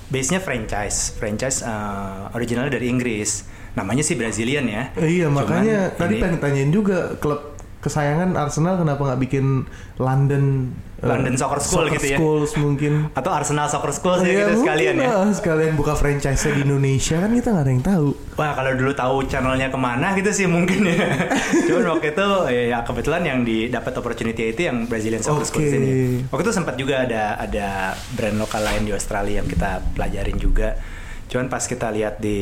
base-nya 0.09 0.39
franchise, 0.39 1.17
franchise 1.17 1.65
uh, 1.65 2.31
originalnya 2.33 2.77
dari 2.77 2.89
Inggris. 2.89 3.45
Namanya 3.75 4.07
sih 4.07 4.15
Brazilian 4.15 4.71
ya. 4.71 4.95
Eh, 4.95 5.19
iya, 5.19 5.27
Cuman 5.27 5.43
makanya 5.43 5.91
tadi 5.99 6.15
ini- 6.19 6.23
pengen 6.23 6.39
tanyain 6.39 6.71
juga 6.71 7.19
klub 7.19 7.54
kesayangan 7.85 8.33
Arsenal 8.35 8.81
kenapa 8.81 9.05
nggak 9.05 9.21
bikin 9.21 9.69
London 10.01 10.73
eh, 10.99 11.05
London 11.05 11.37
Soccer 11.37 11.61
School 11.61 11.93
gitu 11.93 12.07
ya. 12.09 12.17
Schools 12.17 12.57
mungkin. 12.57 13.13
atau 13.13 13.29
Arsenal 13.29 13.69
Soccer 13.69 13.93
School 13.93 14.25
sih 14.25 14.33
Iya, 14.33 14.49
gitu 14.49 14.65
sekalian 14.65 14.95
ya. 14.97 15.09
lah, 15.13 15.29
sekalian 15.29 15.77
buka 15.77 15.93
franchise 15.93 16.49
di 16.49 16.65
Indonesia 16.65 17.21
kan 17.21 17.29
kita 17.29 17.49
nggak 17.53 17.65
ada 17.69 17.73
yang 17.77 17.85
tahu. 17.85 18.09
Wah 18.35 18.53
kalau 18.57 18.73
dulu 18.73 18.93
tahu 18.97 19.17
channelnya 19.29 19.69
ke 19.69 19.77
mana 19.77 20.17
gitu 20.17 20.33
sih 20.33 20.49
mungkin 20.49 20.89
ya. 20.89 20.97
Cuman 21.69 21.85
waktu 21.93 22.17
itu 22.17 22.29
ya 22.73 22.81
kebetulan 22.81 23.23
yang 23.23 23.39
didapat 23.45 23.93
opportunity 23.95 24.49
itu 24.49 24.65
yang 24.65 24.89
Brazilian 24.89 25.21
Soccer 25.21 25.45
School 25.45 25.69
Oke. 25.69 25.71
sini. 25.71 25.91
Waktu 26.33 26.43
itu 26.49 26.53
sempat 26.57 26.75
juga 26.75 27.05
ada 27.05 27.37
ada 27.37 27.93
brand 28.17 28.41
lokal 28.41 28.65
lain 28.65 28.89
di 28.89 28.93
Australia 28.97 29.45
yang 29.45 29.47
kita 29.47 29.85
pelajarin 29.93 30.41
juga. 30.41 30.81
Cuman 31.25 31.49
pas 31.49 31.65
kita 31.65 31.89
lihat 31.89 32.21
di 32.21 32.39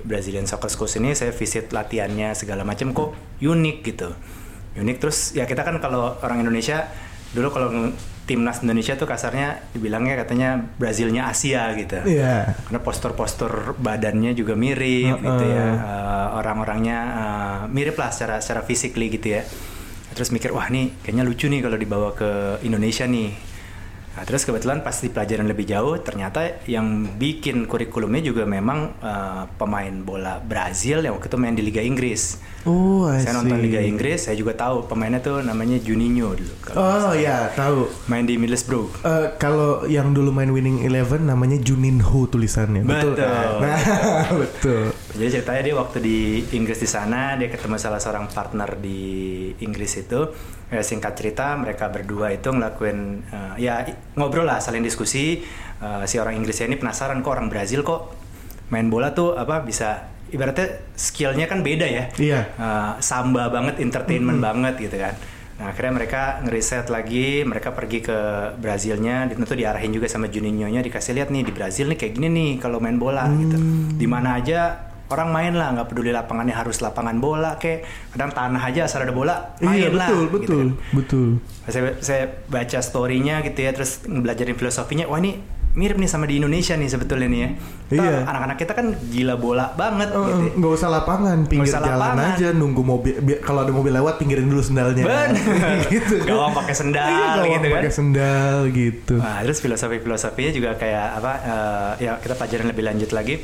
Brazilian 0.00 0.44
Soccer 0.44 0.66
School 0.66 0.88
ini 0.98 1.12
saya 1.12 1.30
visit 1.30 1.70
latihannya 1.70 2.32
segala 2.32 2.64
macam 2.64 2.90
kok 2.90 3.12
unik 3.38 3.76
gitu. 3.84 4.10
Unik. 4.74 4.96
Terus 4.98 5.18
ya 5.34 5.46
kita 5.46 5.62
kan 5.62 5.78
kalau 5.78 6.18
orang 6.22 6.42
Indonesia 6.42 6.90
dulu 7.34 7.50
kalau 7.50 7.68
timnas 8.24 8.64
Indonesia 8.64 8.96
tuh 8.96 9.04
kasarnya 9.04 9.68
dibilangnya 9.76 10.24
katanya 10.24 10.56
Brazilnya 10.80 11.28
Asia 11.28 11.76
gitu. 11.76 12.00
Iya. 12.08 12.56
karena 12.68 12.80
postur-postur 12.80 13.76
badannya 13.76 14.32
juga 14.32 14.56
mirip 14.56 15.20
Heeh. 15.20 15.24
gitu 15.24 15.44
ya. 15.44 15.66
Eh, 15.76 16.26
orang-orangnya 16.40 16.98
eh, 17.04 17.60
mirip 17.68 18.00
lah 18.00 18.10
secara 18.10 18.40
secara 18.40 18.64
physically 18.64 19.12
gitu 19.12 19.40
ya. 19.40 19.42
Terus 20.14 20.30
mikir 20.30 20.54
wah 20.54 20.70
nih 20.70 20.94
kayaknya 21.02 21.24
lucu 21.26 21.50
nih 21.50 21.60
kalau 21.60 21.76
dibawa 21.76 22.14
ke 22.14 22.62
Indonesia 22.62 23.04
nih 23.04 23.53
nah, 24.14 24.22
terus 24.22 24.42
kebetulan 24.42 24.80
pas 24.80 24.94
di 24.94 25.08
pelajaran 25.08 25.44
lebih 25.44 25.64
jauh 25.64 25.98
ternyata 25.98 26.40
yang 26.64 26.86
bikin 27.12 27.64
kurikulumnya 27.64 28.22
juga 28.22 28.42
memang 28.44 28.78
eh, 28.96 29.42
pemain 29.52 29.94
bola 30.00 30.38
Brazil 30.38 31.00
yang 31.00 31.14
waktu 31.14 31.26
itu 31.26 31.36
main 31.36 31.52
di 31.52 31.62
Liga 31.62 31.80
Inggris 31.80 32.40
Oh, 32.64 33.04
I 33.04 33.20
saya 33.20 33.36
nonton 33.36 33.60
see. 33.60 33.64
Liga 33.66 33.76
Inggris 33.78 34.24
saya 34.24 34.32
juga 34.34 34.56
tahu 34.56 34.88
pemainnya 34.88 35.20
tuh 35.20 35.40
namanya 35.40 35.76
Juninho 35.76 36.32
dulu 36.32 36.54
kalau 36.62 36.76
Oh 36.78 36.88
salah. 37.04 37.12
ya, 37.14 37.36
tahu. 37.52 37.92
main 38.06 38.24
di 38.24 38.34
Middlesbrough 38.34 38.88
Eh, 39.04 39.26
kalau 39.36 39.84
yang 39.84 40.10
dulu 40.10 40.32
main 40.32 40.48
Winning 40.48 40.80
Eleven 40.80 41.28
namanya 41.28 41.60
Juninho 41.60 42.24
tulisannya. 42.24 42.80
Betul. 42.80 43.20
kan? 43.20 43.60
Nah, 43.60 43.78
betul. 44.40 44.96
Jadi 45.14 45.28
ceritanya 45.30 45.62
dia 45.62 45.74
waktu 45.78 45.98
di 46.02 46.18
Inggris 46.58 46.82
di 46.82 46.90
sana 46.90 47.38
dia 47.38 47.46
ketemu 47.46 47.78
salah 47.78 48.02
seorang 48.02 48.26
partner 48.26 48.74
di 48.74 49.00
Inggris 49.62 49.94
itu. 50.02 50.26
Ya, 50.74 50.82
singkat 50.82 51.14
cerita 51.14 51.54
mereka 51.54 51.86
berdua 51.86 52.34
itu 52.34 52.50
ngelakuin 52.50 53.22
eh, 53.30 53.54
ya 53.62 53.86
ngobrol 54.18 54.42
lah 54.42 54.58
saling 54.58 54.82
diskusi. 54.82 55.46
Eh, 55.78 56.04
si 56.10 56.18
orang 56.18 56.34
Inggrisnya 56.42 56.66
ini 56.66 56.76
penasaran 56.82 57.22
kok 57.22 57.30
orang 57.30 57.46
Brazil 57.46 57.86
kok 57.86 58.10
main 58.74 58.90
bola 58.90 59.14
tuh 59.14 59.38
apa 59.38 59.62
bisa 59.62 60.10
ibaratnya 60.34 60.82
skillnya 60.98 61.46
kan 61.46 61.62
beda 61.62 61.86
ya. 61.86 62.04
Iya. 62.18 62.40
Eh, 62.58 62.92
samba 62.98 63.46
banget, 63.54 63.78
entertainment 63.78 64.42
banget 64.42 64.82
gitu 64.82 64.98
kan. 64.98 65.14
Nah 65.54 65.70
akhirnya 65.70 65.92
mereka 65.94 66.42
ngeriset 66.42 66.90
lagi, 66.90 67.46
mereka 67.46 67.70
pergi 67.70 68.02
ke 68.02 68.18
Brazilnya, 68.58 69.30
tentu 69.30 69.54
diarahin 69.54 69.94
juga 69.94 70.10
sama 70.10 70.26
Juninho-nya, 70.26 70.82
dikasih 70.82 71.14
lihat 71.14 71.30
nih 71.30 71.46
di 71.46 71.52
Brazil 71.54 71.86
nih 71.94 71.98
kayak 72.02 72.12
gini 72.18 72.28
nih 72.34 72.50
kalau 72.58 72.82
main 72.82 72.98
bola 72.98 73.30
gitu. 73.30 73.54
Di 73.94 74.06
mana 74.10 74.42
aja 74.42 74.90
orang 75.06 75.28
main 75.30 75.52
lah, 75.52 75.68
nggak 75.70 75.86
peduli 75.86 76.10
lapangannya 76.10 76.52
harus 76.52 76.78
lapangan 76.78 77.16
bola, 77.16 77.54
kayak 77.54 77.84
kadang 78.10 78.30
tanah 78.30 78.62
aja 78.62 78.80
asal 78.82 79.00
ada 79.00 79.12
bola, 79.12 79.52
main 79.58 79.76
Iya 79.78 79.88
lah. 79.90 80.08
betul 80.08 80.22
gitu 80.22 80.34
betul 80.34 80.56
kan. 80.56 80.68
betul. 80.92 81.28
Saya, 81.66 81.82
saya 81.98 82.22
baca 82.44 82.78
story-nya 82.78 83.40
gitu 83.42 83.58
ya, 83.58 83.70
terus 83.70 84.00
belajarin 84.02 84.54
filosofinya, 84.54 85.04
wah 85.04 85.16
ini 85.16 85.38
mirip 85.74 85.98
nih 85.98 86.06
sama 86.06 86.24
di 86.24 86.38
Indonesia 86.38 86.72
nih 86.72 86.86
sebetulnya 86.86 87.26
nih 87.26 87.40
ya. 87.40 87.50
Kita, 87.84 87.98
Iya. 88.00 88.18
Anak-anak 88.24 88.56
kita 88.56 88.72
kan 88.72 88.86
gila 89.04 89.34
bola 89.34 89.66
banget 89.72 90.06
Eh, 90.08 90.14
gitu. 90.14 90.30
ya. 90.40 90.52
nggak 90.54 90.72
usah 90.72 90.88
lapangan, 90.88 91.38
pinggir 91.44 91.66
usah 91.68 91.80
jalan 91.82 91.98
lapangan. 92.00 92.30
aja 92.32 92.48
nunggu 92.52 92.82
mobil. 92.84 93.14
bi- 93.18 93.40
Kalau 93.40 93.60
ada 93.60 93.72
mobil 93.72 93.90
lewat, 93.92 94.14
pinggirin 94.16 94.46
dulu 94.46 94.62
sendalnya. 94.62 95.02
Bener. 95.02 95.34
gitu. 95.90 96.22
Gawang 96.22 96.54
pakai 96.54 96.74
sendal 96.74 97.04
Iya, 97.04 97.26
gawang 97.34 97.50
gitu 97.50 97.66
kan. 97.66 97.76
pakai 97.76 97.92
sendal 97.92 98.56
gitu. 98.70 99.14
Nah, 99.16 99.38
terus 99.42 99.58
filosofi-filosofinya 99.58 100.50
juga 100.52 100.70
kayak 100.74 101.06
apa? 101.16 101.32
eh, 101.42 101.90
ya 102.00 102.12
kita 102.16 102.34
pelajarin 102.34 102.66
lebih 102.68 102.84
lanjut 102.84 103.10
lagi. 103.10 103.34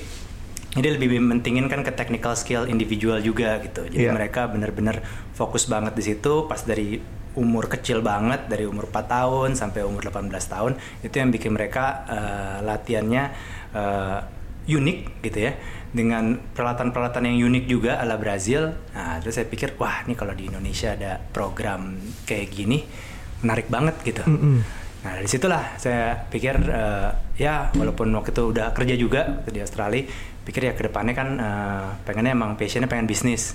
Jadi 0.71 0.87
lebih 0.87 1.19
mentingin 1.19 1.67
kan 1.67 1.83
ke 1.83 1.91
technical 1.91 2.39
skill 2.39 2.71
individual 2.71 3.19
juga 3.19 3.59
gitu. 3.59 3.91
Jadi 3.91 4.07
Iya. 4.07 4.15
mereka 4.15 4.47
benar-benar 4.47 5.03
fokus 5.35 5.67
banget 5.67 5.99
di 5.99 6.05
situ 6.15 6.47
pas 6.47 6.63
dari 6.63 7.03
umur 7.35 7.71
kecil 7.71 8.03
banget 8.03 8.51
dari 8.51 8.67
umur 8.67 8.91
4 8.91 9.07
tahun 9.07 9.51
sampai 9.55 9.87
umur 9.87 10.03
18 10.03 10.51
tahun 10.51 10.75
itu 11.03 11.15
yang 11.15 11.31
bikin 11.31 11.55
mereka 11.55 12.07
eh, 12.11 12.59
latihannya 12.63 13.25
eh, 13.75 14.19
unik 14.71 14.99
gitu 15.27 15.39
ya 15.51 15.53
dengan 15.91 16.39
peralatan-peralatan 16.55 17.27
yang 17.27 17.51
unik 17.51 17.65
juga 17.67 17.99
ala 17.99 18.15
Brazil. 18.15 18.71
Nah, 18.95 19.19
terus 19.19 19.35
saya 19.35 19.47
pikir 19.51 19.75
wah 19.75 20.07
ini 20.07 20.15
kalau 20.15 20.35
di 20.39 20.47
Indonesia 20.47 20.95
ada 20.95 21.19
program 21.19 21.99
kayak 22.27 22.47
gini 22.55 22.79
menarik 23.43 23.67
banget 23.67 23.97
gitu. 24.07 24.23
Mm-mm. 24.23 24.63
Nah 25.01 25.17
dari 25.17 25.25
situlah 25.27 25.81
saya 25.81 26.29
pikir 26.29 26.61
eh, 26.61 27.11
ya 27.41 27.73
walaupun 27.73 28.13
waktu 28.13 28.37
itu 28.37 28.53
udah 28.53 28.77
kerja 28.77 28.95
juga 29.01 29.21
di 29.49 29.59
Australia, 29.65 30.05
pikir 30.51 30.67
ya 30.67 30.73
ke 30.75 30.83
depannya 30.83 31.15
kan 31.15 31.29
eh, 31.33 31.87
pengennya 32.03 32.35
emang 32.35 32.59
passionnya 32.59 32.91
pengen 32.91 33.07
bisnis. 33.07 33.55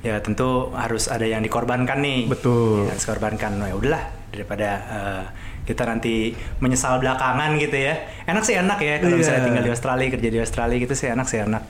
Ya 0.00 0.18
tentu 0.18 0.72
harus 0.74 1.06
ada 1.06 1.22
yang 1.22 1.44
dikorbankan 1.44 2.00
nih. 2.00 2.26
Betul. 2.26 2.88
Ya, 2.88 2.96
harus 2.96 3.04
korbankan. 3.04 3.54
Nah, 3.54 3.68
ya 3.68 3.76
udahlah 3.76 4.02
daripada 4.32 4.68
eh, 4.82 5.24
kita 5.62 5.86
nanti 5.86 6.34
menyesal 6.58 6.98
belakangan 6.98 7.54
gitu 7.54 7.76
ya. 7.76 7.94
Enak 8.24 8.42
sih 8.42 8.56
enak 8.56 8.80
ya 8.80 8.98
kalau 8.98 9.14
Iya. 9.14 9.20
misalnya 9.20 9.42
tinggal 9.44 9.62
di 9.62 9.70
Australia 9.70 10.06
kerja 10.10 10.28
di 10.28 10.40
Australia 10.40 10.76
gitu 10.80 10.94
sih 10.96 11.06
enak 11.06 11.26
sih 11.28 11.38
enak. 11.38 11.64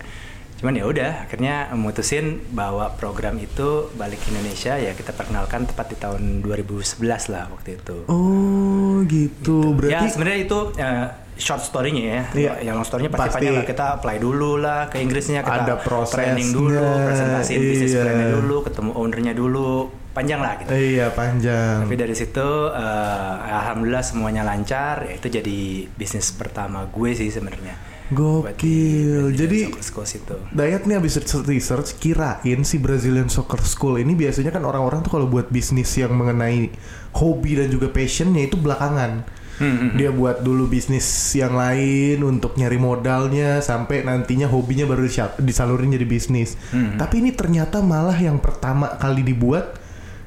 Cuman 0.56 0.78
ya 0.78 0.86
udah 0.86 1.26
akhirnya 1.26 1.74
memutusin 1.74 2.38
bahwa 2.48 2.94
program 2.94 3.34
itu 3.36 3.90
balik 3.92 4.22
ke 4.22 4.30
Indonesia 4.30 4.78
ya 4.78 4.94
kita 4.94 5.10
perkenalkan 5.10 5.66
tepat 5.66 5.90
di 5.90 5.96
tahun 5.98 6.22
2011 6.40 7.02
lah 7.28 7.50
waktu 7.50 7.76
itu. 7.76 8.06
Oh 8.06 9.02
gitu. 9.04 9.74
Berarti 9.76 9.92
Ya 9.92 10.08
sebenarnya 10.08 10.40
itu 10.40 10.58
eh, 10.78 11.06
short 11.36 11.62
story-nya 11.64 12.02
ya. 12.04 12.22
Iya. 12.32 12.52
Yang 12.70 12.74
long 12.80 12.86
story-nya 12.88 13.10
pasti, 13.12 13.22
Pasti. 13.24 13.36
panjang 13.40 13.54
lah. 13.56 13.64
Kita 13.66 13.84
apply 13.98 14.16
dulu 14.20 14.50
lah 14.60 14.80
ke 14.92 14.96
Inggrisnya. 15.00 15.40
Kita 15.42 15.64
Ada 15.64 15.74
prosesnya, 15.80 16.32
training 16.36 16.48
dulu, 16.52 16.88
presentasiin 17.08 17.60
bisnis 17.60 17.92
iya. 17.92 18.02
plan-nya 18.04 18.28
dulu, 18.36 18.56
ketemu 18.66 18.90
ownernya 18.96 19.32
dulu. 19.34 19.70
Panjang 20.12 20.44
lah 20.44 20.60
gitu. 20.60 20.68
iya 20.76 21.08
panjang. 21.08 21.88
Tapi 21.88 21.96
dari 21.96 22.12
situ 22.12 22.48
eh, 22.68 23.34
alhamdulillah 23.48 24.04
semuanya 24.04 24.44
lancar. 24.44 25.08
Ya 25.08 25.16
itu 25.16 25.28
jadi 25.32 25.88
bisnis 25.88 26.36
pertama 26.36 26.84
gue 26.92 27.16
sih 27.16 27.32
sebenarnya. 27.32 27.92
Di 28.12 28.18
Gokil. 28.20 29.32
Brazilian 29.32 29.40
Jadi 29.40 29.58
Soccer 29.72 30.20
itu. 30.20 30.36
Dayat 30.52 30.84
nih 30.84 31.00
abis 31.00 31.16
research, 31.16 31.48
research 31.48 31.88
kirain 31.96 32.60
si 32.60 32.76
Brazilian 32.76 33.32
Soccer 33.32 33.64
School 33.64 34.04
ini 34.04 34.12
biasanya 34.12 34.52
kan 34.52 34.68
orang-orang 34.68 35.00
tuh 35.00 35.16
kalau 35.16 35.26
buat 35.32 35.48
bisnis 35.48 35.88
yang 35.96 36.12
mengenai 36.12 36.68
hobi 37.16 37.56
dan 37.56 37.72
juga 37.72 37.88
passionnya 37.88 38.44
itu 38.44 38.60
belakangan. 38.60 39.24
Hmm, 39.62 39.70
hmm, 39.70 39.88
hmm. 39.94 39.98
Dia 40.02 40.10
buat 40.10 40.42
dulu 40.42 40.66
bisnis 40.66 41.06
yang 41.38 41.54
lain 41.54 42.26
untuk 42.26 42.58
nyari 42.58 42.82
modalnya 42.82 43.62
sampai 43.62 44.02
nantinya 44.02 44.50
hobinya 44.50 44.90
baru 44.90 45.06
disalurin 45.38 45.94
jadi 45.94 46.06
bisnis. 46.06 46.58
Hmm. 46.74 46.98
Tapi 46.98 47.22
ini 47.22 47.30
ternyata 47.30 47.78
malah 47.78 48.18
yang 48.18 48.42
pertama 48.42 48.98
kali 48.98 49.22
dibuat 49.22 49.78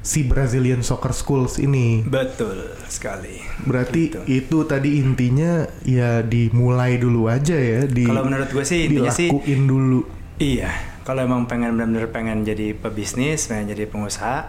si 0.06 0.22
Brazilian 0.22 0.86
Soccer 0.86 1.10
Schools 1.10 1.58
ini. 1.58 2.06
Betul 2.06 2.78
sekali. 2.86 3.42
Berarti 3.66 4.14
Gitu. 4.14 4.20
itu 4.30 4.58
tadi 4.70 5.02
intinya 5.02 5.66
ya 5.82 6.22
dimulai 6.22 6.94
dulu 6.94 7.26
aja 7.26 7.58
ya 7.58 7.90
di 7.90 8.06
Kalau 8.06 8.22
menurut 8.22 8.46
gue 8.54 8.62
sih 8.62 8.86
intinya 8.86 9.10
sih 9.10 9.28
dilakuin 9.28 9.62
dulu. 9.66 10.00
Iya, 10.36 10.70
kalau 11.02 11.26
emang 11.26 11.50
pengen 11.50 11.74
benar-benar 11.74 12.12
pengen 12.14 12.44
jadi 12.46 12.76
pebisnis, 12.76 13.50
pengen 13.50 13.72
jadi 13.74 13.88
pengusaha, 13.90 14.46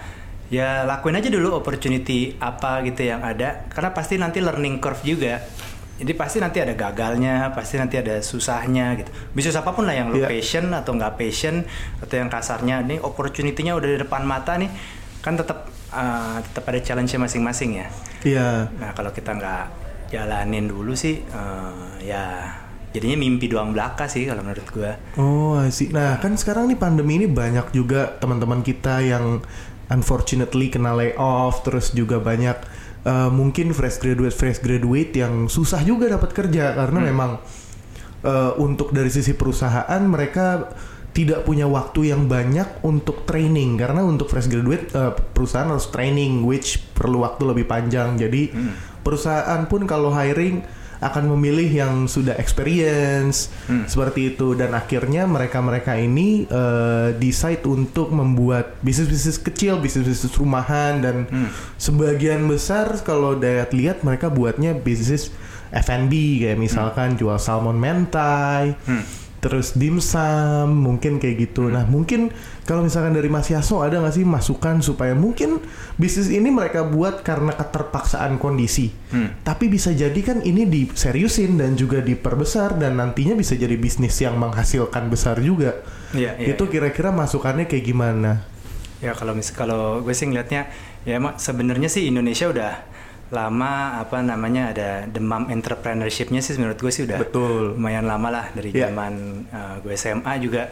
ya 0.48 0.88
lakuin 0.88 1.20
aja 1.20 1.27
dulu 1.27 1.56
opportunity 1.60 2.36
apa 2.39 2.84
gitu 2.88 3.04
yang 3.04 3.24
ada, 3.24 3.68
karena 3.68 3.92
pasti 3.92 4.16
nanti 4.16 4.39
learning 4.39 4.80
curve 4.80 5.04
juga. 5.04 5.44
Jadi 5.98 6.13
pasti 6.13 6.38
nanti 6.38 6.62
ada 6.62 6.77
gagalnya, 6.77 7.50
pasti 7.58 7.82
nanti 7.82 7.98
ada 7.98 8.22
susahnya 8.22 8.94
gitu. 9.01 9.10
Bisnis 9.34 9.58
apa 9.58 9.74
pun 9.74 9.89
lah 9.89 9.98
yang 9.98 10.13
lo 10.13 10.22
Iya. 10.22 10.30
passion 10.30 10.70
atau 10.70 10.94
nggak 10.94 11.18
passion 11.18 11.66
atau 11.98 12.16
yang 12.22 12.30
kasarnya 12.30 12.86
nih 12.86 13.01
opportunity-nya 13.01 13.74
udah 13.74 13.89
di 13.89 13.98
depan 14.06 14.22
mata 14.22 14.62
nih, 14.62 14.70
kan 15.25 15.34
tetap 15.34 15.66
uh, 15.89 16.38
tetap 16.46 16.70
ada 16.70 16.80
challenge-nya 16.86 17.18
masing-masing 17.18 17.82
ya. 17.82 17.88
Iya. 18.22 18.50
Nah 18.77 18.94
kalau 18.94 19.10
kita 19.10 19.34
nggak 19.34 19.66
jalanin 20.13 20.70
dulu 20.70 20.94
sih, 20.94 21.18
uh, 21.34 21.98
ya 21.98 22.46
jadinya 22.94 23.18
mimpi 23.18 23.50
doang 23.50 23.74
belaka 23.74 24.06
sih 24.06 24.30
kalau 24.30 24.46
menurut 24.46 24.70
gua. 24.70 25.01
Oh, 25.18 25.58
see. 25.74 25.89
Nah, 25.89 26.22
kan 26.22 26.34
sekarang 26.38 26.70
nih 26.70 26.80
pandemi 26.80 27.20
ini 27.22 27.27
banyak 27.30 27.74
juga 27.74 28.16
teman-teman 28.22 28.62
kita 28.62 29.01
yang 29.01 29.42
unfortunately 29.91 30.67
kena 30.72 30.96
layoff, 30.96 31.63
terus 31.63 31.91
juga 31.96 32.20
banyak 32.20 32.58
eh, 33.08 33.29
mungkin 33.32 33.72
fresh 33.72 34.03
graduate 34.03 34.36
fresh 34.36 34.60
graduate 34.60 35.15
yang 35.15 35.48
susah 35.48 35.84
juga 35.84 36.12
dapat 36.12 36.32
kerja 36.36 36.75
karena 36.75 37.00
memang 37.03 37.32
eh, 38.24 38.51
untuk 38.60 38.91
dari 38.91 39.12
sisi 39.12 39.36
perusahaan 39.36 40.01
mereka 40.03 40.72
tidak 41.15 41.50
punya 41.50 41.65
waktu 41.65 42.13
yang 42.13 42.29
banyak 42.29 42.86
untuk 42.86 43.25
training. 43.25 43.74
Karena 43.74 44.06
untuk 44.06 44.29
fresh 44.29 44.51
graduate 44.51 44.94
eh, 44.94 45.13
perusahaan 45.34 45.72
harus 45.72 45.89
training 45.89 46.46
which 46.46 46.84
perlu 46.94 47.25
waktu 47.25 47.48
lebih 47.48 47.65
panjang. 47.65 48.20
Jadi 48.20 48.53
perusahaan 49.01 49.63
pun 49.65 49.88
kalau 49.88 50.12
hiring 50.12 50.62
akan 50.98 51.38
memilih 51.38 51.70
yang 51.70 51.94
sudah 52.10 52.34
experience 52.42 53.54
seperti 53.86 54.34
itu. 54.34 54.58
Dan 54.58 54.74
akhirnya 54.74 55.30
mereka-mereka 55.30 55.94
ini 55.98 56.50
eh, 56.50 57.13
decide 57.16 57.62
untuk 57.70 58.10
membuat 58.10 58.80
bisnis-bisnis 58.82 59.38
kecil, 59.38 59.77
bisnis-bisnis 59.77 60.34
rumahan. 60.38 61.00
Dan 61.01 61.16
sebagian 61.77 62.46
besar 62.50 62.89
kalau 63.06 63.38
Dayat 63.38 63.72
lihat 63.72 64.01
mereka 64.01 64.27
buatnya 64.34 64.74
bisnis 64.74 65.30
F&B 65.68 66.42
kayak 66.48 66.58
misalkan 66.58 67.20
jual 67.20 67.36
salmon 67.38 67.75
mentai, 67.75 68.74
terus 69.44 69.75
dimsum 69.75 70.72
mungkin 70.72 71.20
kayak 71.20 71.51
gitu. 71.51 71.68
Nah 71.68 71.84
mungkin 71.86 72.32
kalau 72.68 72.84
misalkan 72.84 73.16
dari 73.16 73.32
Mas 73.32 73.48
Yaso 73.48 73.80
ada 73.80 74.04
nggak 74.04 74.12
sih 74.12 74.28
masukan 74.28 74.84
supaya 74.84 75.16
mungkin 75.16 75.64
bisnis 75.96 76.28
ini 76.28 76.52
mereka 76.52 76.84
buat 76.84 77.24
karena 77.24 77.56
keterpaksaan 77.56 78.36
kondisi, 78.36 78.92
tapi 79.48 79.72
bisa 79.72 79.96
jadi 79.96 80.20
kan 80.20 80.44
ini 80.44 80.68
diseriusin 80.68 81.56
dan 81.56 81.80
juga 81.80 82.04
diperbesar 82.04 82.76
dan 82.76 83.00
nantinya 83.00 83.40
bisa 83.40 83.56
jadi 83.56 83.80
bisnis 83.80 84.20
yang 84.20 84.36
menghasilkan 84.36 85.08
besar 85.08 85.40
juga. 85.40 85.80
Iya, 86.12 86.36
iya, 86.36 86.60
Itu 86.60 86.68
kira-kira 86.68 87.16
masukannya 87.16 87.72
kayak 87.72 87.86
gimana? 87.88 88.44
Ya 89.00 89.16
kalau 89.16 89.32
mis 89.32 89.48
kalau 89.56 90.04
gue 90.04 90.12
sih 90.12 90.28
ngeliatnya 90.28 90.68
ya 91.08 91.24
emang 91.24 91.40
sebenarnya 91.40 91.88
sih 91.88 92.10
Indonesia 92.10 92.52
udah 92.52 92.97
lama 93.28 94.00
apa 94.00 94.24
namanya 94.24 94.72
ada 94.72 94.90
demam 95.04 95.52
entrepreneurshipnya 95.52 96.40
sih 96.40 96.56
menurut 96.56 96.80
gue 96.80 96.92
sih 96.92 97.04
udah 97.04 97.20
Betul. 97.20 97.76
lumayan 97.76 98.08
lama 98.08 98.32
lah 98.32 98.46
dari 98.56 98.72
Ya. 98.72 98.88
zaman 98.88 99.44
uh, 99.52 99.76
gue 99.84 99.94
SMA 100.00 100.34
juga 100.40 100.72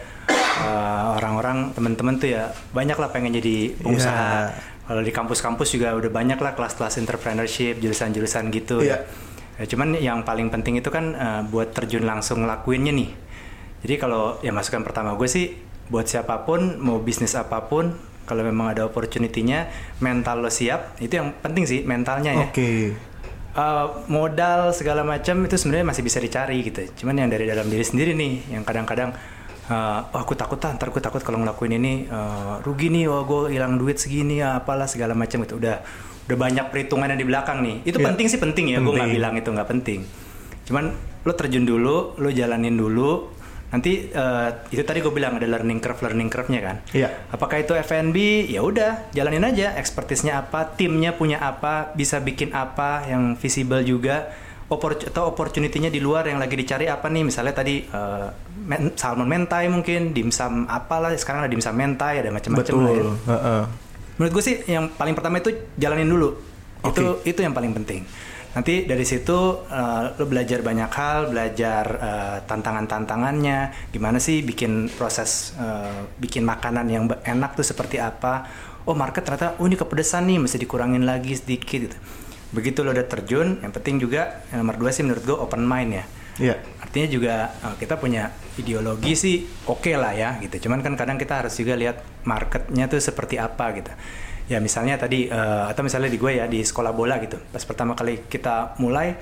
uh, 0.63 1.19
orang-orang 1.19 1.75
temen-temen 1.75 2.15
tuh 2.15 2.29
ya 2.31 2.47
banyak 2.71 2.95
lah 2.95 3.09
pengen 3.11 3.35
jadi 3.35 3.75
pengusaha. 3.83 4.55
Ya. 4.55 4.55
Kalau 4.85 5.01
di 5.01 5.09
kampus-kampus 5.11 5.67
juga 5.75 5.97
udah 5.97 6.11
banyak 6.13 6.37
lah 6.39 6.53
kelas-kelas 6.53 7.01
entrepreneurship 7.01 7.81
jurusan-jurusan 7.81 8.53
gitu. 8.53 8.85
Iya. 8.85 9.03
Ya, 9.55 9.63
cuman 9.67 9.95
yang 9.99 10.21
paling 10.23 10.47
penting 10.51 10.79
itu 10.79 10.87
kan 10.91 11.15
uh, 11.15 11.41
buat 11.47 11.75
terjun 11.75 12.07
langsung 12.07 12.43
ngelakuinnya 12.45 12.91
nih. 12.95 13.09
Jadi 13.83 13.95
kalau 13.99 14.39
ya 14.39 14.55
masukan 14.55 14.85
pertama 14.85 15.17
gue 15.19 15.27
sih 15.27 15.57
buat 15.91 16.07
siapa 16.07 16.47
pun 16.47 16.79
mau 16.81 16.97
bisnis 17.03 17.35
apa 17.35 17.67
pun 17.67 17.93
kalau 18.25 18.41
memang 18.41 18.73
ada 18.73 18.83
opportunity-nya 18.85 19.69
mental 20.01 20.41
lo 20.41 20.51
siap 20.51 20.97
itu 20.99 21.17
yang 21.21 21.33
penting 21.39 21.63
sih 21.65 21.79
mentalnya 21.85 22.33
ya. 22.33 22.47
Oke. 22.49 22.97
Uh, 23.55 24.03
modal 24.11 24.75
segala 24.75 25.07
macam 25.07 25.47
itu 25.47 25.55
sebenarnya 25.55 25.87
masih 25.87 26.03
bisa 26.03 26.19
dicari 26.19 26.59
gitu. 26.59 26.83
Cuman 26.99 27.23
yang 27.23 27.31
dari 27.31 27.47
dalam 27.47 27.69
diri 27.71 27.87
sendiri 27.87 28.11
nih 28.11 28.51
yang 28.51 28.67
kadang-kadang 28.67 29.15
uh, 29.71 30.11
oh, 30.11 30.19
aku 30.19 30.35
takut 30.35 30.59
ah, 30.67 30.75
ntar 30.75 30.91
aku 30.91 30.99
takut 30.99 31.23
kalau 31.23 31.39
ngelakuin 31.39 31.79
ini 31.79 32.05
uh, 32.11 32.59
rugi 32.61 32.91
nih, 32.91 33.07
oh 33.07 33.23
gue 33.23 33.55
hilang 33.55 33.79
duit 33.79 33.95
segini 33.95 34.43
ya 34.43 34.59
apalah 34.59 34.85
segala 34.91 35.15
macam 35.15 35.41
itu 35.47 35.55
udah 35.55 35.81
udah 36.25 36.37
banyak 36.37 36.65
perhitungan 36.73 37.07
yang 37.13 37.19
di 37.21 37.27
belakang 37.27 37.61
nih. 37.61 37.75
Itu 37.85 38.01
Iya. 38.01 38.05
penting 38.11 38.25
sih 38.27 38.39
penting 38.41 38.65
ya, 38.73 38.81
gue 38.81 38.91
nggak 38.91 39.13
bilang 39.13 39.33
itu 39.37 39.49
nggak 39.49 39.69
penting. 39.69 39.99
Cuman 40.65 40.91
lo 41.25 41.33
terjun 41.37 41.65
dulu, 41.65 42.17
lo 42.17 42.29
jalanin 42.33 42.75
dulu. 42.75 43.34
Nanti 43.75 44.07
uh, 44.15 44.55
itu 44.71 44.87
tadi 44.87 45.03
gue 45.03 45.11
bilang 45.11 45.35
ada 45.35 45.43
learning 45.43 45.83
curve 45.83 45.99
learning 45.99 46.31
curve-nya 46.31 46.63
kan. 46.63 46.75
Iya. 46.95 47.11
Apakah 47.27 47.59
itu 47.59 47.75
F&B? 47.75 48.47
Ya 48.47 48.63
udah, 48.63 49.11
jalanin 49.11 49.43
aja. 49.43 49.75
Expertise-nya 49.75 50.39
apa, 50.39 50.79
timnya 50.79 51.11
punya 51.11 51.43
apa, 51.43 51.91
bisa 51.91 52.23
bikin 52.23 52.55
apa 52.55 53.03
yang 53.03 53.35
visible 53.35 53.83
juga. 53.83 54.31
Opor 54.71 54.95
atau 54.95 55.27
opportunity-nya 55.27 55.91
di 55.91 55.99
luar 55.99 56.23
yang 56.25 56.39
lagi 56.39 56.55
dicari 56.55 56.87
apa 56.87 57.11
nih? 57.11 57.27
Misalnya 57.27 57.51
tadi 57.51 57.83
eh, 57.83 58.27
men- 58.63 58.95
salmon 58.95 59.27
mentai 59.27 59.67
mungkin, 59.67 60.15
dimsum 60.15 60.65
apalah. 60.71 61.11
Sekarang 61.19 61.43
ada 61.43 61.51
dimsum 61.51 61.75
mentai, 61.75 62.23
ada 62.23 62.31
macam-macam 62.31 62.73
lah 62.79 62.89
ya. 62.89 63.03
Betul. 63.03 63.13
Heeh. 63.27 63.61
Menurut 64.15 64.31
gue 64.39 64.43
sih 64.47 64.55
yang 64.71 64.87
paling 64.95 65.11
pertama 65.11 65.43
itu 65.43 65.51
jalanin 65.75 66.07
dulu. 66.07 66.39
Itu 66.81 67.19
itu 67.27 67.39
yang 67.43 67.51
paling 67.51 67.75
penting. 67.75 68.07
Nanti 68.55 68.87
dari 68.87 69.03
situ 69.03 69.67
eh, 69.67 70.03
lo 70.15 70.25
belajar 70.31 70.63
banyak 70.63 70.91
hal, 70.95 71.27
belajar 71.27 71.85
eh, 71.99 72.37
tantangan-tantangannya, 72.47 73.91
gimana 73.91 74.17
sih 74.17 74.39
bikin 74.47 74.87
proses 74.95 75.51
eh, 75.59 76.07
bikin 76.15 76.47
makanan 76.47 76.87
yang 76.87 77.03
enak 77.11 77.59
tuh 77.59 77.67
seperti 77.67 77.99
apa. 77.99 78.47
Oh 78.87 78.95
market 78.95 79.27
ternyata, 79.27 79.59
oh 79.59 79.67
ini 79.67 79.75
kepedesan 79.75 80.29
nih, 80.29 80.39
mesti 80.39 80.55
dikurangin 80.55 81.03
lagi 81.03 81.35
sedikit. 81.35 81.91
Gitu. 81.91 81.97
Begitu 82.55 82.79
lo 82.87 82.95
udah 82.95 83.03
terjun, 83.03 83.59
yang 83.59 83.73
penting 83.75 83.99
juga 83.99 84.47
yang 84.53 84.63
nomor 84.63 84.79
dua 84.79 84.95
sih 84.95 85.03
menurut 85.03 85.23
gue 85.27 85.35
open 85.35 85.67
mind 85.67 85.91
ya. 85.91 86.05
Iya. 86.35 86.55
Artinya 86.79 87.07
juga 87.11 87.35
eh, 87.59 87.75
kita 87.75 87.99
punya 87.99 88.31
ideologi 88.55 89.19
sih 89.19 89.43
oke 89.67 89.91
lah 89.99 90.15
ya 90.15 90.39
gitu. 90.39 90.67
Cuman 90.67 90.79
kan 90.79 90.95
kadang 90.95 91.19
kita 91.19 91.43
harus 91.43 91.59
juga 91.59 91.75
lihat 91.75 91.99
marketnya 92.23 92.87
tuh 92.87 93.03
seperti 93.03 93.35
apa 93.35 93.65
gitu. 93.75 93.91
Ya 94.45 94.61
misalnya 94.61 94.95
tadi 95.01 95.27
eh, 95.27 95.63
atau 95.69 95.81
misalnya 95.81 96.09
di 96.09 96.19
gue 96.21 96.31
ya 96.37 96.45
di 96.45 96.61
sekolah 96.61 96.91
bola 96.93 97.17
gitu. 97.21 97.37
Pas 97.49 97.63
pertama 97.65 97.97
kali 97.97 98.25
kita 98.29 98.77
mulai, 98.77 99.17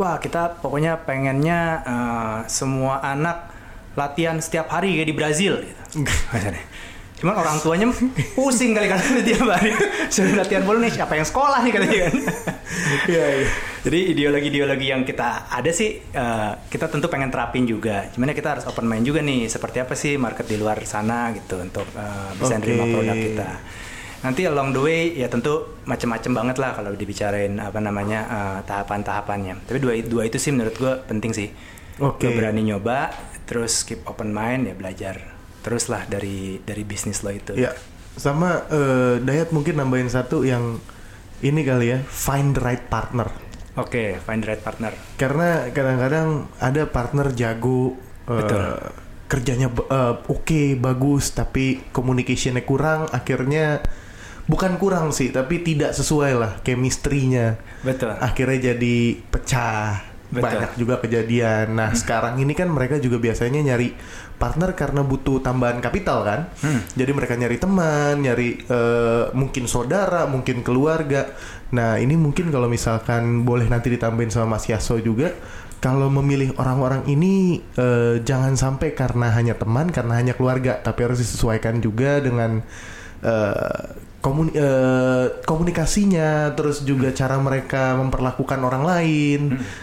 wah 0.00 0.16
kita 0.16 0.60
pokoknya 0.64 1.04
pengennya 1.04 1.60
eh, 1.84 2.38
semua 2.48 3.04
anak 3.04 3.52
latihan 3.94 4.36
setiap 4.42 4.70
hari 4.70 4.98
kayak 4.98 5.08
di 5.08 5.16
Brazil 5.16 5.52
gitu. 5.62 5.82
Cuman 7.14 7.40
orang 7.40 7.56
tuanya 7.62 7.88
pusing 8.34 8.74
kali 8.74 8.90
kan 8.90 9.00
tiap 9.28 9.46
hari 9.46 9.72
suruh 10.10 10.34
latihan 10.34 10.66
bola 10.66 10.82
nih 10.82 10.92
siapa 10.92 11.14
yang 11.14 11.24
sekolah 11.24 11.62
nih 11.62 11.72
katanya 11.72 11.98
kan. 12.10 12.14
Iya, 13.08 13.26
iya. 13.38 13.48
Jadi 13.84 13.98
ideologi-ideologi 14.16 14.86
yang 14.90 15.02
kita 15.06 15.46
ada 15.48 15.70
sih 15.70 16.00
eh, 16.00 16.52
kita 16.68 16.90
tentu 16.90 17.06
pengen 17.06 17.30
terapin 17.30 17.64
juga. 17.64 18.10
Cuman 18.12 18.28
ya 18.28 18.34
kita 18.34 18.48
harus 18.58 18.64
open 18.66 18.84
mind 18.84 19.06
juga 19.06 19.20
nih 19.22 19.46
seperti 19.46 19.78
apa 19.80 19.94
sih 19.94 20.18
market 20.18 20.44
di 20.44 20.56
luar 20.58 20.82
sana 20.84 21.30
gitu 21.32 21.62
untuk 21.62 21.86
eh, 21.94 22.30
bisa 22.34 22.58
Oke. 22.58 22.60
nerima 22.66 22.84
produk 22.90 23.16
kita. 23.16 23.50
Nanti 24.24 24.48
along 24.48 24.72
the 24.72 24.80
way 24.80 25.12
ya 25.12 25.28
tentu 25.28 25.76
macem-macem 25.84 26.32
banget 26.32 26.56
lah 26.56 26.72
kalau 26.72 26.96
dibicarain 26.96 27.60
apa 27.60 27.76
namanya 27.76 28.20
eh, 28.24 28.58
tahapan-tahapannya. 28.64 29.68
Tapi 29.68 29.78
dua 29.78 29.92
dua 30.00 30.22
itu 30.24 30.40
sih 30.40 30.50
menurut 30.50 30.74
gue 30.74 30.92
penting 31.04 31.36
sih. 31.36 31.48
Oke. 32.00 32.26
Lo 32.26 32.30
berani 32.32 32.64
nyoba, 32.64 33.12
terus 33.44 33.84
keep 33.84 34.02
open 34.08 34.32
mind 34.32 34.72
ya 34.72 34.74
belajar 34.74 35.16
terus 35.64 35.88
lah 35.88 36.04
dari 36.04 36.60
dari 36.60 36.84
bisnis 36.84 37.24
lo 37.24 37.32
itu. 37.32 37.56
Ya, 37.56 37.72
sama 38.16 38.68
eh, 38.68 39.16
Dayat 39.20 39.52
mungkin 39.52 39.80
nambahin 39.80 40.12
satu 40.12 40.44
yang 40.44 40.76
ini 41.40 41.60
kali 41.64 41.92
ya, 41.92 41.98
find 42.04 42.56
the 42.56 42.62
right 42.64 42.84
partner. 42.88 43.28
Oke, 43.76 44.20
find 44.22 44.44
the 44.44 44.48
right 44.52 44.62
partner. 44.62 44.92
Karena 45.20 45.68
kadang-kadang 45.72 46.46
ada 46.60 46.88
partner 46.88 47.32
jago, 47.32 47.96
Betul. 48.28 48.60
kerjanya 49.28 49.68
eh, 49.72 50.14
oke, 50.20 50.62
bagus, 50.80 51.32
tapi 51.32 51.80
communicationnya 51.92 52.64
kurang, 52.64 53.08
akhirnya 53.08 53.80
bukan 54.44 54.76
kurang 54.76 55.10
sih, 55.10 55.32
tapi 55.32 55.64
tidak 55.64 55.96
sesuai 55.96 56.32
lah 56.36 56.52
chemistry-nya. 56.60 57.56
Betul. 57.80 58.12
Akhirnya 58.18 58.74
jadi 58.74 58.96
pecah. 59.30 60.14
Betul. 60.34 60.50
Banyak 60.50 60.70
juga 60.74 60.94
kejadian. 60.98 61.78
Nah, 61.78 61.94
sekarang 61.94 62.42
ini 62.42 62.58
kan 62.58 62.66
mereka 62.66 62.98
juga 62.98 63.22
biasanya 63.22 63.70
nyari 63.70 63.94
partner 64.34 64.74
karena 64.74 65.06
butuh 65.06 65.38
tambahan 65.38 65.78
kapital 65.78 66.26
kan. 66.26 66.40
Hmm. 66.58 66.82
Jadi 66.98 67.12
mereka 67.14 67.38
nyari 67.38 67.56
teman, 67.60 68.18
nyari 68.18 68.66
eh, 68.66 69.24
mungkin 69.30 69.70
saudara, 69.70 70.26
mungkin 70.26 70.66
keluarga. 70.66 71.30
Nah, 71.70 72.02
ini 72.02 72.18
mungkin 72.18 72.50
kalau 72.50 72.66
misalkan 72.66 73.46
boleh 73.46 73.70
nanti 73.70 73.94
ditambahin 73.94 74.34
sama 74.34 74.58
Mas 74.58 74.66
Yaso 74.66 74.98
juga 74.98 75.30
kalau 75.78 76.08
memilih 76.08 76.56
orang-orang 76.58 77.04
ini 77.06 77.62
eh, 77.78 78.18
jangan 78.24 78.58
sampai 78.58 78.96
karena 78.96 79.30
hanya 79.30 79.54
teman, 79.54 79.92
karena 79.94 80.18
hanya 80.18 80.34
keluarga, 80.34 80.82
tapi 80.82 81.06
harus 81.06 81.22
disesuaikan 81.22 81.78
juga 81.78 82.18
dengan 82.18 82.58
eh, 83.22 84.02
komuni- 84.24 84.56
eh, 84.56 85.44
komunikasinya, 85.44 86.56
terus 86.56 86.80
juga 86.80 87.12
cara 87.12 87.36
mereka 87.36 87.92
memperlakukan 88.00 88.56
orang 88.64 88.82
lain. 88.88 89.40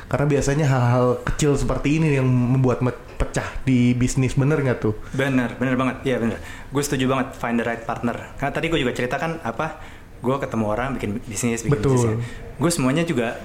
Karena 0.09 0.25
biasanya 0.25 0.65
hal-hal 0.65 1.21
kecil 1.21 1.53
seperti 1.53 2.01
ini 2.01 2.17
yang 2.17 2.25
membuat 2.25 2.81
me- 2.81 2.97
pecah 3.21 3.45
di 3.61 3.93
bisnis, 3.93 4.33
bener 4.33 4.65
nggak 4.65 4.81
tuh? 4.81 4.97
Bener, 5.13 5.53
bener 5.61 5.77
banget. 5.77 6.01
Iya 6.01 6.17
bener. 6.17 6.41
Gue 6.73 6.81
setuju 6.81 7.05
banget 7.05 7.37
find 7.37 7.61
the 7.61 7.65
right 7.69 7.85
partner. 7.85 8.33
Karena 8.41 8.49
tadi 8.49 8.65
gue 8.73 8.81
juga 8.81 8.97
ceritakan 8.97 9.45
apa, 9.45 9.77
gue 10.25 10.35
ketemu 10.41 10.65
orang 10.65 10.97
bikin 10.97 11.21
bisnis, 11.21 11.61
bikin 11.61 11.77
Betul. 11.77 11.93
bisnis. 11.93 12.17
Gue 12.57 12.71
semuanya 12.73 13.05
juga 13.05 13.37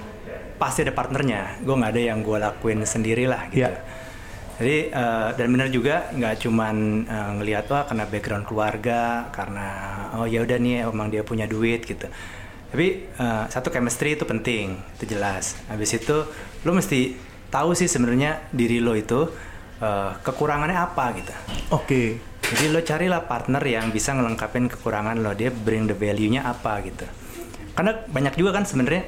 pasti 0.57 0.81
ada 0.81 0.97
partnernya. 0.97 1.61
Gue 1.61 1.77
nggak 1.77 1.93
ada 1.93 2.01
yang 2.01 2.25
gue 2.25 2.37
lakuin 2.41 2.81
sendiri 2.89 3.29
lah 3.29 3.45
gitu. 3.53 3.69
Iya. 3.69 3.77
Jadi 4.57 4.89
eh, 4.89 5.29
dan 5.37 5.47
bener 5.53 5.69
juga 5.69 6.09
nggak 6.13 6.35
cuman 6.41 6.75
eh, 7.05 7.31
ngelihat 7.37 7.69
wah 7.69 7.85
karena 7.85 8.05
background 8.09 8.45
keluarga, 8.49 9.29
karena 9.29 9.67
oh 10.17 10.25
ya 10.25 10.41
udah 10.41 10.57
nih 10.57 10.89
emang 10.89 11.13
dia 11.13 11.21
punya 11.21 11.45
duit 11.45 11.85
gitu. 11.85 12.09
Tapi 12.73 12.87
eh, 13.05 13.45
satu 13.53 13.69
chemistry 13.69 14.17
itu 14.17 14.25
penting, 14.25 14.81
itu 14.97 15.05
jelas. 15.13 15.61
Habis 15.69 16.01
itu 16.01 16.25
lo 16.65 16.71
mesti 16.73 17.13
tahu 17.53 17.77
sih 17.77 17.85
sebenarnya 17.85 18.49
diri 18.49 18.81
lo 18.81 18.97
itu 18.97 19.29
eh, 19.77 20.11
kekurangannya 20.25 20.77
apa 20.77 21.05
gitu. 21.15 21.33
Oke. 21.71 22.17
Jadi 22.47 22.71
lo 22.71 22.79
carilah 22.79 23.27
partner 23.27 23.59
yang 23.59 23.91
bisa 23.91 24.15
ngelengkapin 24.15 24.71
kekurangan 24.71 25.19
lo, 25.19 25.35
dia 25.35 25.51
bring 25.51 25.85
the 25.85 25.93
value-nya 25.93 26.47
apa 26.47 26.79
gitu. 26.81 27.03
Karena 27.75 27.93
banyak 28.07 28.33
juga 28.39 28.57
kan 28.57 28.63
sebenarnya 28.65 29.05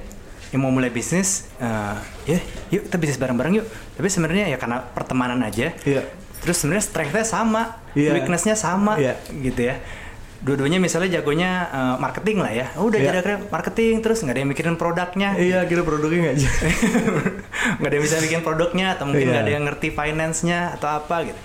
yang 0.49 0.61
mau 0.61 0.73
mulai 0.73 0.89
bisnis, 0.89 1.45
eh, 1.57 1.95
ya 2.25 2.39
yuk 2.69 2.89
kita 2.89 2.97
bisnis 2.97 3.17
bareng-bareng 3.17 3.61
yuk. 3.61 3.67
Tapi 3.95 4.07
sebenarnya 4.07 4.49
ya 4.49 4.57
karena 4.57 4.81
pertemanan 4.81 5.39
aja, 5.41 5.73
Iya. 5.85 6.01
terus 6.41 6.57
sebenarnya 6.57 6.85
strength-nya 6.85 7.21
sama, 7.23 7.77
Iya. 7.93 8.17
weakness-nya 8.17 8.55
sama, 8.55 8.97
Iya. 8.97 9.13
gitu 9.29 9.69
ya. 9.69 9.77
Dua-duanya 10.39 10.79
misalnya 10.79 11.19
jagonya 11.19 11.51
eh, 11.67 11.95
marketing 11.99 12.37
lah 12.39 12.49
ya. 12.49 12.65
Oh, 12.79 12.87
udah 12.87 12.97
Iya. 12.97 13.07
kira-kira 13.11 13.35
marketing 13.51 13.99
terus 13.99 14.23
nggak 14.23 14.33
ada 14.33 14.41
yang 14.41 14.49
mikirin 14.49 14.75
produknya. 14.75 15.29
Iya, 15.35 15.59
kira 15.67 15.83
produknya 15.83 16.19
nggak 16.31 16.37
jadi. 16.39 16.67
nggak 17.77 17.89
ada 17.91 17.95
yang 17.95 18.05
bisa 18.07 18.17
bikin 18.17 18.41
produknya 18.41 18.85
atau 18.95 19.05
mungkin 19.05 19.27
Iya. 19.27 19.31
nggak 19.35 19.43
ada 19.43 19.53
yang 19.53 19.63
ngerti 19.67 19.87
finance-nya 19.91 20.59
atau 20.73 20.89
apa 20.95 21.27
gitu. 21.27 21.39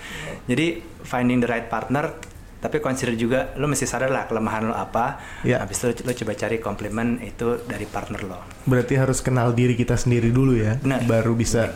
Jadi 0.47 0.67
finding 1.05 1.37
the 1.37 1.49
right 1.51 1.67
partner 1.67 2.15
tapi 2.59 2.81
consider 2.81 3.13
juga 3.13 3.53
lo 3.55 3.69
mesti 3.69 3.85
sadar 3.85 4.09
lah 4.09 4.25
kelemahan 4.25 4.69
lo 4.69 4.75
apa. 4.75 5.21
Iya. 5.45 5.61
Habis 5.61 5.85
itu 5.85 6.01
lo 6.01 6.13
coba 6.13 6.33
cari 6.33 6.57
komplimen 6.57 7.21
itu 7.21 7.61
dari 7.65 7.85
partner 7.85 8.21
lo. 8.25 8.39
Berarti 8.65 8.97
harus 8.97 9.21
kenal 9.21 9.53
diri 9.53 9.77
kita 9.77 9.93
sendiri 9.95 10.33
dulu 10.33 10.57
ya, 10.57 10.79
Benar. 10.81 11.05
baru 11.05 11.37
bisa 11.37 11.75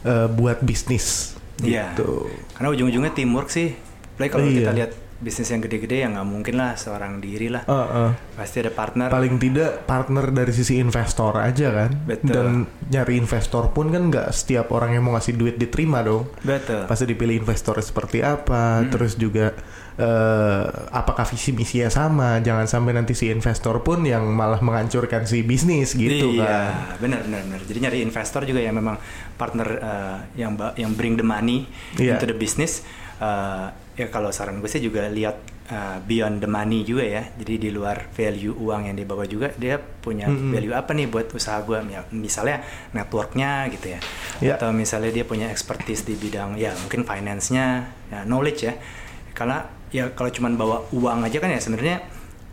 eh, 0.00 0.28
buat 0.32 0.64
bisnis. 0.64 1.36
Iya. 1.60 1.92
Gitu. 1.92 2.28
Karena 2.56 2.68
ujung-ujungnya 2.72 3.12
teamwork 3.12 3.52
sih. 3.52 3.76
Apalagi 4.16 4.30
kalau 4.32 4.46
Iya. 4.48 4.56
kita 4.64 4.72
lihat 4.72 4.92
bisnis 5.20 5.52
yang 5.52 5.60
gede-gede 5.60 6.00
ya 6.00 6.08
nggak 6.08 6.24
mungkin 6.24 6.56
lah 6.56 6.80
seorang 6.80 7.20
diri 7.20 7.52
lah. 7.52 7.68
Heeh. 7.68 8.10
Pasti 8.40 8.64
ada 8.64 8.72
partner. 8.72 9.12
Paling 9.12 9.36
tidak 9.36 9.84
partner 9.84 10.32
dari 10.32 10.52
sisi 10.56 10.80
investor 10.80 11.36
aja 11.36 11.68
kan. 11.68 11.90
Betul. 12.08 12.32
Dan 12.32 12.48
nyari 12.88 13.20
investor 13.20 13.68
pun 13.76 13.92
kan 13.92 14.08
nggak 14.08 14.32
setiap 14.32 14.72
orang 14.72 14.96
yang 14.96 15.04
mau 15.04 15.12
ngasih 15.20 15.36
duit 15.36 15.60
diterima 15.60 16.00
dong. 16.00 16.32
Betul. 16.40 16.88
Pasti 16.88 17.04
dipilih 17.04 17.36
investor 17.36 17.76
seperti 17.84 18.24
apa, 18.24 18.88
terus 18.88 19.20
juga 19.20 19.52
eh, 20.00 20.64
apakah 20.90 21.28
visi 21.28 21.52
misinya 21.52 21.92
sama. 21.92 22.40
Jangan 22.40 22.64
sampai 22.64 22.96
nanti 22.96 23.12
si 23.12 23.28
investor 23.28 23.84
pun 23.84 24.00
yang 24.02 24.24
malah 24.32 24.64
menghancurkan 24.64 25.28
si 25.28 25.44
bisnis 25.44 25.92
gitu 25.92 26.32
iya, 26.32 26.96
kan. 26.96 26.96
benar 27.04 27.20
benar 27.28 27.40
benar. 27.44 27.60
Jadi 27.68 27.78
nyari 27.84 27.98
investor 28.00 28.48
juga 28.48 28.64
yang 28.64 28.80
memang 28.80 28.96
partner 29.36 29.68
eh, 29.76 30.18
yang 30.40 30.56
yang 30.80 30.96
bring 30.96 31.20
the 31.20 31.26
money 31.26 31.68
Iya. 32.00 32.16
into 32.16 32.24
the 32.24 32.36
business. 32.36 32.80
Eh, 33.20 33.66
ya 34.00 34.06
kalau 34.08 34.32
saran 34.32 34.64
gue 34.64 34.70
sih 34.70 34.80
juga 34.80 35.04
lihat 35.12 35.36
eh, 35.68 35.98
beyond 36.00 36.40
the 36.40 36.48
money 36.48 36.80
juga 36.88 37.04
ya. 37.04 37.22
Jadi 37.36 37.68
di 37.68 37.70
luar 37.70 38.08
value 38.08 38.56
uang 38.56 38.88
yang 38.88 38.96
dibawa 38.96 39.28
juga 39.28 39.52
dia 39.54 39.76
punya 39.76 40.24
Mm-mm. 40.26 40.56
value 40.56 40.72
apa 40.72 40.96
nih 40.96 41.06
buat 41.06 41.28
usaha 41.36 41.60
gue? 41.60 41.76
Ya, 41.92 42.00
misalnya 42.10 42.64
networknya 42.96 43.68
gitu 43.68 43.92
ya. 43.92 44.00
Iya. 44.40 44.52
Atau 44.56 44.72
misalnya 44.72 45.12
dia 45.12 45.28
punya 45.28 45.52
expertise 45.52 46.08
di 46.08 46.16
bidang 46.16 46.56
ya 46.56 46.72
mungkin 46.80 47.04
finance-nya, 47.04 47.66
ya, 48.08 48.20
knowledge 48.24 48.60
ya. 48.64 48.74
Karena 49.36 49.68
ya 49.90 50.10
kalau 50.10 50.30
cuman 50.30 50.54
bawa 50.54 50.86
uang 50.90 51.26
aja 51.26 51.38
kan 51.38 51.50
ya 51.50 51.58
sebenarnya 51.58 51.98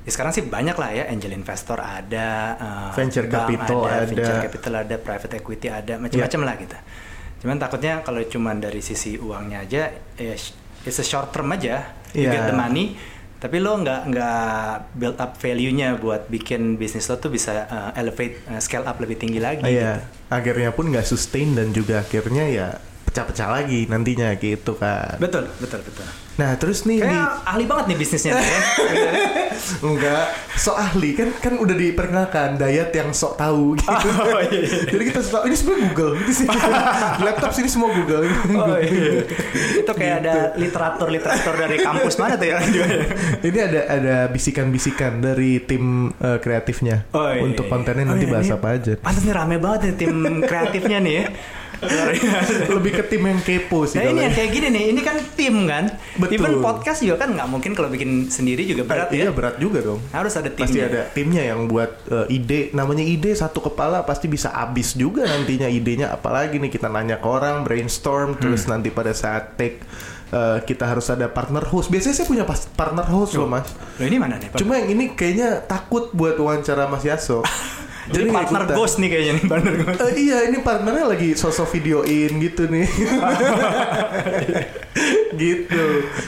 ya 0.01 0.09
sekarang 0.09 0.31
sih 0.31 0.43
banyak 0.43 0.73
lah 0.73 0.89
ya 0.91 1.03
angel 1.07 1.31
investor 1.31 1.77
ada 1.77 2.27
eh, 2.55 2.89
Venture 2.95 3.27
capital 3.27 3.79
ada. 3.83 4.05
venture 4.05 4.39
capital 4.41 4.73
ada 4.81 4.95
private 4.97 5.33
equity 5.35 5.67
ada 5.67 5.93
macam-macam 5.97 6.41
lah 6.43 6.55
gitu 6.57 6.77
cuman 7.37 7.55
takutnya 7.57 8.01
kalau 8.01 8.23
cuman 8.23 8.57
dari 8.57 8.81
sisi 8.81 9.15
uangnya 9.15 9.61
aja 9.61 9.81
ya 10.15 10.33
it's 10.81 10.97
a 10.97 11.05
short 11.05 11.29
term 11.29 11.51
aja 11.51 11.93
you 12.11 12.25
Iya. 12.25 12.33
get 12.33 12.43
the 12.49 12.55
money 12.55 12.97
tapi 13.37 13.61
lo 13.61 13.77
nggak 13.77 14.09
nggak 14.09 14.41
build 14.97 15.17
up 15.21 15.37
value-nya 15.37 15.93
buat 15.95 16.25
bikin 16.25 16.73
bisnis 16.73 17.05
lo 17.05 17.21
tuh 17.21 17.29
bisa 17.29 17.69
eh, 17.69 18.01
elevate 18.01 18.41
eh, 18.49 18.57
scale 18.57 18.81
up 18.83 18.97
lebih 18.97 19.21
tinggi 19.21 19.37
lagi 19.37 19.61
Iya, 19.61 20.01
gitu. 20.01 20.33
akhirnya 20.33 20.69
pun 20.73 20.89
nggak 20.89 21.05
sustain 21.05 21.53
dan 21.53 21.69
juga 21.69 22.01
akhirnya 22.01 22.49
ya 22.49 22.67
pecah-pecah 23.17 23.49
lagi 23.51 23.89
nantinya 23.89 24.29
gitu 24.37 24.77
kan. 24.77 25.17
betul 25.17 25.49
betul 25.57 25.81
betul 25.81 26.05
Nah 26.37 26.53
terus 26.53 26.85
nih 26.85 27.01
di 27.01 27.17
ahli 27.43 27.65
banget 27.65 27.89
nih 27.89 27.97
bisnisnya 27.97 28.37
tuh 28.37 28.45
ya 28.45 28.61
enggak 29.89 30.23
sok 30.53 30.77
ahli 30.77 31.09
kan 31.11 31.33
kan 31.33 31.53
udah 31.57 31.73
diperkenalkan 31.73 32.61
diet 32.61 32.93
yang 32.93 33.09
sok 33.09 33.33
tahu 33.35 33.73
gitu. 33.81 33.89
Oh, 33.89 34.37
iya, 34.43 34.61
iya. 34.61 34.85
Jadi 34.85 35.03
kita 35.03 35.21
sok 35.23 35.43
ini 35.43 35.55
sebenarnya 35.55 35.81
Google 35.87 36.11
gitu 36.15 36.31
sih. 36.35 36.45
Di 36.45 36.59
laptop 37.25 37.51
sini 37.51 37.65
semua 37.65 37.89
Google. 37.89 38.29
Oh, 38.53 38.77
iya. 38.77 39.25
itu 39.75 39.91
kayak 39.91 40.15
ada 40.19 40.35
Gitu. 40.37 40.61
literatur 40.61 41.09
literatur 41.09 41.53
dari 41.57 41.77
kampus 41.79 42.15
mana 42.15 42.37
tuh 42.37 42.47
ya 42.47 42.57
Ini 43.39 43.59
ada 43.59 43.81
ada 43.89 44.15
bisikan-bisikan 44.29 45.17
dari 45.17 45.57
tim 45.59 46.13
eh, 46.13 46.37
kreatifnya 46.37 47.09
Oh, 47.11 47.25
iya, 47.25 47.41
untuk 47.41 47.65
iya. 47.65 47.71
kontennya 47.71 48.05
Oh, 48.05 48.09
nanti 48.13 48.25
iya, 48.25 48.31
bahas 48.31 48.45
ini 48.45 48.53
apa 48.53 48.67
aja. 48.71 48.93
Pantes 48.95 49.23
nih 49.23 49.33
rame 49.33 49.57
banget 49.57 49.79
nih 49.81 49.93
tim 49.97 50.13
kreatifnya 50.43 50.97
nih 51.01 51.13
ya. 51.15 51.25
Lebih 52.67 52.91
ke 52.91 53.03
tim 53.05 53.21
yang 53.21 53.37
kepo 53.37 53.85
sih 53.85 54.01
Nah 54.01 54.09
ini 54.09 54.25
yang 54.25 54.33
kayak 54.33 54.49
gini 54.49 54.67
nih, 54.67 54.83
ini 54.91 55.01
kan 55.01 55.15
tim 55.37 55.55
kan. 55.65 55.85
Betul. 56.17 56.33
Even 56.35 56.53
podcast 56.59 56.99
juga 56.99 57.21
kan 57.21 57.29
nggak 57.31 57.47
mungkin 57.47 57.71
kalau 57.71 57.87
bikin 57.87 58.27
sendiri 58.27 58.65
juga 58.65 58.81
berat 58.83 59.13
Iya 59.13 59.29
ya. 59.29 59.31
berat 59.31 59.55
juga 59.57 59.85
dong. 59.85 60.01
Harus 60.09 60.33
ada 60.33 60.49
timnya. 60.49 60.65
Pasti 60.65 60.79
ada 60.79 61.01
timnya 61.11 61.43
yang 61.45 61.65
buat 61.65 61.91
eh, 62.09 62.33
ide. 62.33 62.73
Namanya 62.73 63.01
ide 63.01 63.31
satu 63.31 63.61
kepala 63.61 64.01
pasti 64.01 64.25
bisa 64.25 64.49
habis 64.49 64.93
juga 64.93 65.23
nantinya 65.23 65.67
idenya. 65.67 66.09
Apalagi 66.09 66.57
nih 66.57 66.69
kita 66.69 66.87
nanya 66.87 67.17
ke 67.17 67.27
orang, 67.27 67.61
brainstorm, 67.61 68.35
terus 68.35 68.65
Hmm. 68.65 68.77
nanti 68.77 68.89
pada 68.89 69.13
saat 69.13 69.53
take 69.53 69.85
eh, 70.27 70.59
kita 70.59 70.83
harus 70.83 71.07
ada 71.07 71.29
partner 71.29 71.63
host. 71.63 71.87
Biasanya 71.87 72.15
saya 72.15 72.27
punya 72.27 72.43
partner 72.49 73.05
host 73.05 73.37
loh 73.37 73.47
mas. 73.47 73.69
Loh 73.95 74.03
ini 74.03 74.17
mana 74.17 74.35
nih? 74.35 74.51
Pak? 74.51 74.59
Cuma 74.59 74.75
yang 74.75 74.91
ini 74.91 75.13
kayaknya 75.13 75.63
takut 75.63 76.11
buat 76.11 76.35
wawancara 76.35 76.83
Mas 76.85 77.01
Yaso. 77.01 77.45
Jadi 78.07 78.23
nggak 78.23 78.35
partner 78.37 78.61
ikutan. 78.63 78.75
ghost 78.75 78.95
nih 78.97 79.09
kayaknya 79.09 79.33
nih 79.33 79.45
partner 79.51 79.73
ghost. 79.77 79.99
Eh, 79.99 80.11
iya 80.17 80.37
ini 80.43 80.57
partnernya 80.59 81.05
lagi 81.07 81.29
sosok 81.33 81.67
videoin 81.71 82.31
gitu 82.37 82.63
nih 82.65 82.87
gitu 85.37 85.85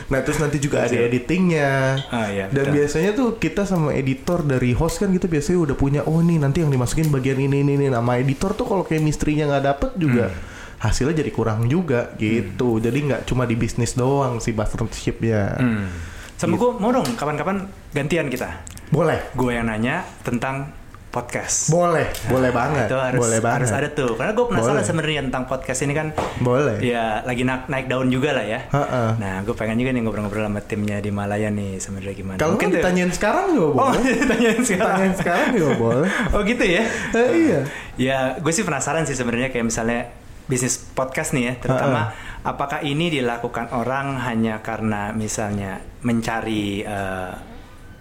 nah 0.07 0.21
terus 0.21 0.37
nanti 0.37 0.57
juga 0.57 0.85
ada 0.85 0.93
editingnya 0.93 1.97
Ah, 2.07 2.29
iya, 2.29 2.45
dan 2.47 2.69
betul. 2.69 2.75
biasanya 2.75 3.11
tuh 3.11 3.29
kita 3.35 3.63
sama 3.63 3.91
editor 3.91 4.41
dari 4.41 4.71
host 4.71 4.99
kan 4.99 5.09
gitu 5.09 5.25
biasanya 5.25 5.59
udah 5.63 5.75
punya 5.75 6.01
oh 6.03 6.19
nih 6.19 6.37
nanti 6.37 6.61
yang 6.61 6.69
dimasukin 6.69 7.09
bagian 7.09 7.39
ini 7.39 7.61
ini, 7.61 7.73
ini. 7.75 7.87
nama 7.87 8.15
editor 8.15 8.53
tuh 8.53 8.65
kalau 8.65 8.83
chemistry-nya 8.83 9.47
nggak 9.47 9.65
dapet 9.65 9.91
juga 9.95 10.29
hasilnya 10.77 11.17
jadi 11.17 11.31
kurang 11.31 11.65
juga 11.65 12.13
gitu 12.15 12.77
jadi 12.77 12.95
nggak 12.95 13.21
cuma 13.25 13.43
di 13.43 13.55
bisnis 13.55 13.93
doang 13.93 14.37
sih 14.37 14.51
partnershipnya 14.51 15.57
Hmm. 15.57 15.87
Sama 16.35 16.55
gue 16.55 16.71
mau 16.73 16.87
dong 16.89 17.03
kapan-kapan 17.13 17.67
gantian 17.91 18.31
kita. 18.31 18.63
boleh 18.87 19.19
Gue 19.33 19.53
yang 19.53 19.67
nanya 19.67 20.07
tentang 20.23 20.71
podcast. 21.19 21.67
boleh 21.69 22.07
boleh 22.25 22.47
banget 22.49 22.87
Itu 22.87 22.95
harus 22.95 23.19
boleh 23.19 23.39
banget 23.39 23.55
harus 23.59 23.71
ada 23.73 23.87
tuh. 23.89 24.15
Karena 24.15 24.31
gue 24.31 24.45
penasaran 24.47 24.81
sebenarnya 24.81 25.21
tentang 25.21 25.43
podcast 25.45 25.79
ini 25.81 25.91
kan. 25.91 26.07
boleh 26.39 26.79
Ya 26.79 27.19
lagi 27.21 27.43
naik, 27.43 27.67
naik 27.67 27.85
daun 27.85 28.07
juga 28.07 28.31
lah 28.31 28.45
ya. 28.45 28.59
Ha-ha. 28.69 29.15
Nah, 29.15 29.41
gue 29.41 29.51
pengen 29.51 29.75
juga 29.75 29.91
nih 29.91 30.01
ngobrol-ngobrol 30.01 30.45
sama 30.45 30.61
timnya 30.61 30.97
di 30.97 31.09
Malaya 31.09 31.49
nih 31.49 31.77
sebenarnya 31.77 32.13
gimana. 32.13 32.37
kalau 32.37 32.55
Mungkin 32.55 32.67
mau 32.67 32.73
tuh- 32.73 32.81
ditanyain 32.81 33.11
sekarang 33.11 33.45
juga 33.49 33.67
Oh, 33.75 33.91
boleh 33.91 34.23
tanyain 34.31 34.61
sekarang. 34.61 34.87
tanyain 34.89 35.13
sekarang 35.13 35.47
juga 35.51 35.69
boleh 35.75 36.09
Oh 36.33 36.41
gitu 36.41 36.63
ya? 36.63 36.83
Eh, 37.13 37.29
iya 37.37 37.59
Ya, 37.95 38.17
gue 38.35 38.49
sih 38.49 38.63
penasaran 38.63 39.03
sih 39.03 39.13
sebenarnya 39.13 39.49
kayak 39.49 39.65
misalnya 39.65 40.07
bisnis 40.45 40.79
podcast 40.79 41.31
nih 41.31 41.43
ya, 41.45 41.53
terutama 41.59 42.09
apakah 42.41 42.81
ini 42.81 43.11
dilakukan 43.11 43.69
orang 43.69 44.17
hanya 44.19 44.59
karena 44.59 45.11
misalnya 45.11 45.77
mencari 46.01 46.81
eh, 46.81 47.31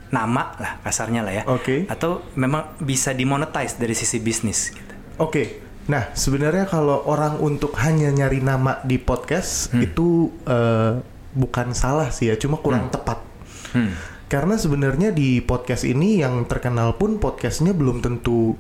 nama 0.09 0.57
lah 0.57 0.81
kasarnya 0.81 1.21
lah 1.21 1.33
ya, 1.33 1.43
Oke. 1.45 1.85
atau 1.85 2.25
memang 2.35 2.77
bisa 2.79 3.13
dimonetize 3.13 3.77
dari 3.77 3.93
sisi 3.93 4.19
bisnis 4.19 4.73
gitu. 4.73 4.95
Oke, 5.19 5.59
nah 5.85 6.09
sebenarnya 6.13 6.65
kalau 6.65 7.05
orang 7.05 7.37
untuk 7.39 7.77
hanya 7.77 8.09
nyari 8.09 8.39
nama 8.39 8.81
di 8.83 8.97
podcast 8.97 9.69
Hmm. 9.71 9.83
itu 9.83 10.09
eh, 10.45 11.01
bukan 11.31 11.71
salah 11.73 12.09
sih 12.09 12.29
ya, 12.29 12.37
cuma 12.37 12.57
kurang 12.57 12.89
tepat. 12.89 13.21
Hmm. 13.73 13.93
Karena 14.29 14.57
sebenarnya 14.57 15.09
di 15.11 15.41
podcast 15.41 15.85
ini 15.85 16.21
yang 16.21 16.45
terkenal 16.45 16.97
pun 16.97 17.17
podcastnya 17.17 17.73
belum 17.73 18.01
tentu 18.01 18.57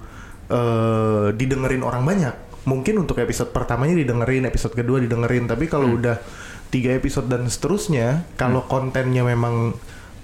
eh, 0.48 1.28
didengerin 1.32 1.80
orang 1.80 2.04
banyak. 2.04 2.34
Mungkin 2.64 3.00
untuk 3.00 3.16
episode 3.16 3.48
pertamanya 3.48 3.96
didengerin, 3.96 4.44
episode 4.44 4.72
kedua 4.72 4.96
didengerin, 4.98 5.44
tapi 5.44 5.64
kalau 5.64 5.88
Hmm. 5.88 5.98
udah 6.00 6.16
tiga 6.68 6.92
episode 6.92 7.24
dan 7.26 7.48
seterusnya, 7.48 8.28
kalau 8.36 8.64
kontennya 8.64 9.24
memang 9.24 9.72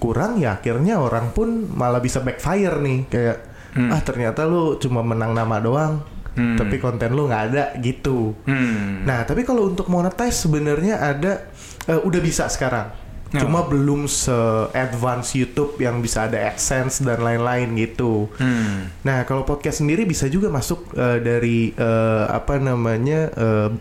kurang 0.04 0.36
ya 0.36 0.60
akhirnya 0.60 1.00
orang 1.00 1.32
pun 1.32 1.48
malah 1.72 2.04
bisa 2.04 2.20
backfire 2.20 2.76
nih 2.76 3.00
kayak 3.08 3.38
Hmm. 3.74 3.90
ah 3.90 3.98
ternyata 3.98 4.46
lu 4.46 4.78
cuma 4.78 5.02
menang 5.02 5.34
nama 5.34 5.58
doang, 5.58 5.98
Hmm. 6.38 6.54
tapi 6.54 6.78
konten 6.78 7.10
lu 7.10 7.26
nggak 7.26 7.42
ada 7.50 7.64
gitu. 7.82 8.30
Hmm. 8.46 9.02
Nah, 9.02 9.26
tapi 9.26 9.42
kalau 9.42 9.66
untuk 9.66 9.90
monetize 9.90 10.46
sebenarnya 10.46 10.94
ada 10.94 11.50
eh, 11.90 11.98
udah 11.98 12.20
bisa 12.22 12.46
sekarang. 12.46 12.94
Oh. 13.34 13.42
Cuma 13.42 13.66
belum 13.66 14.06
se-advance 14.06 15.34
YouTube 15.34 15.74
yang 15.82 15.98
bisa 15.98 16.30
ada 16.30 16.38
AdSense 16.38 17.02
dan 17.02 17.18
lain-lain 17.18 17.74
gitu. 17.74 18.30
Hmm. 18.38 18.94
Nah, 19.02 19.26
kalau 19.26 19.42
podcast 19.42 19.82
sendiri 19.82 20.06
bisa 20.06 20.30
juga 20.30 20.54
masuk 20.54 20.94
eh, 20.94 21.18
dari 21.18 21.74
eh, 21.74 22.24
apa 22.30 22.62
namanya 22.62 23.34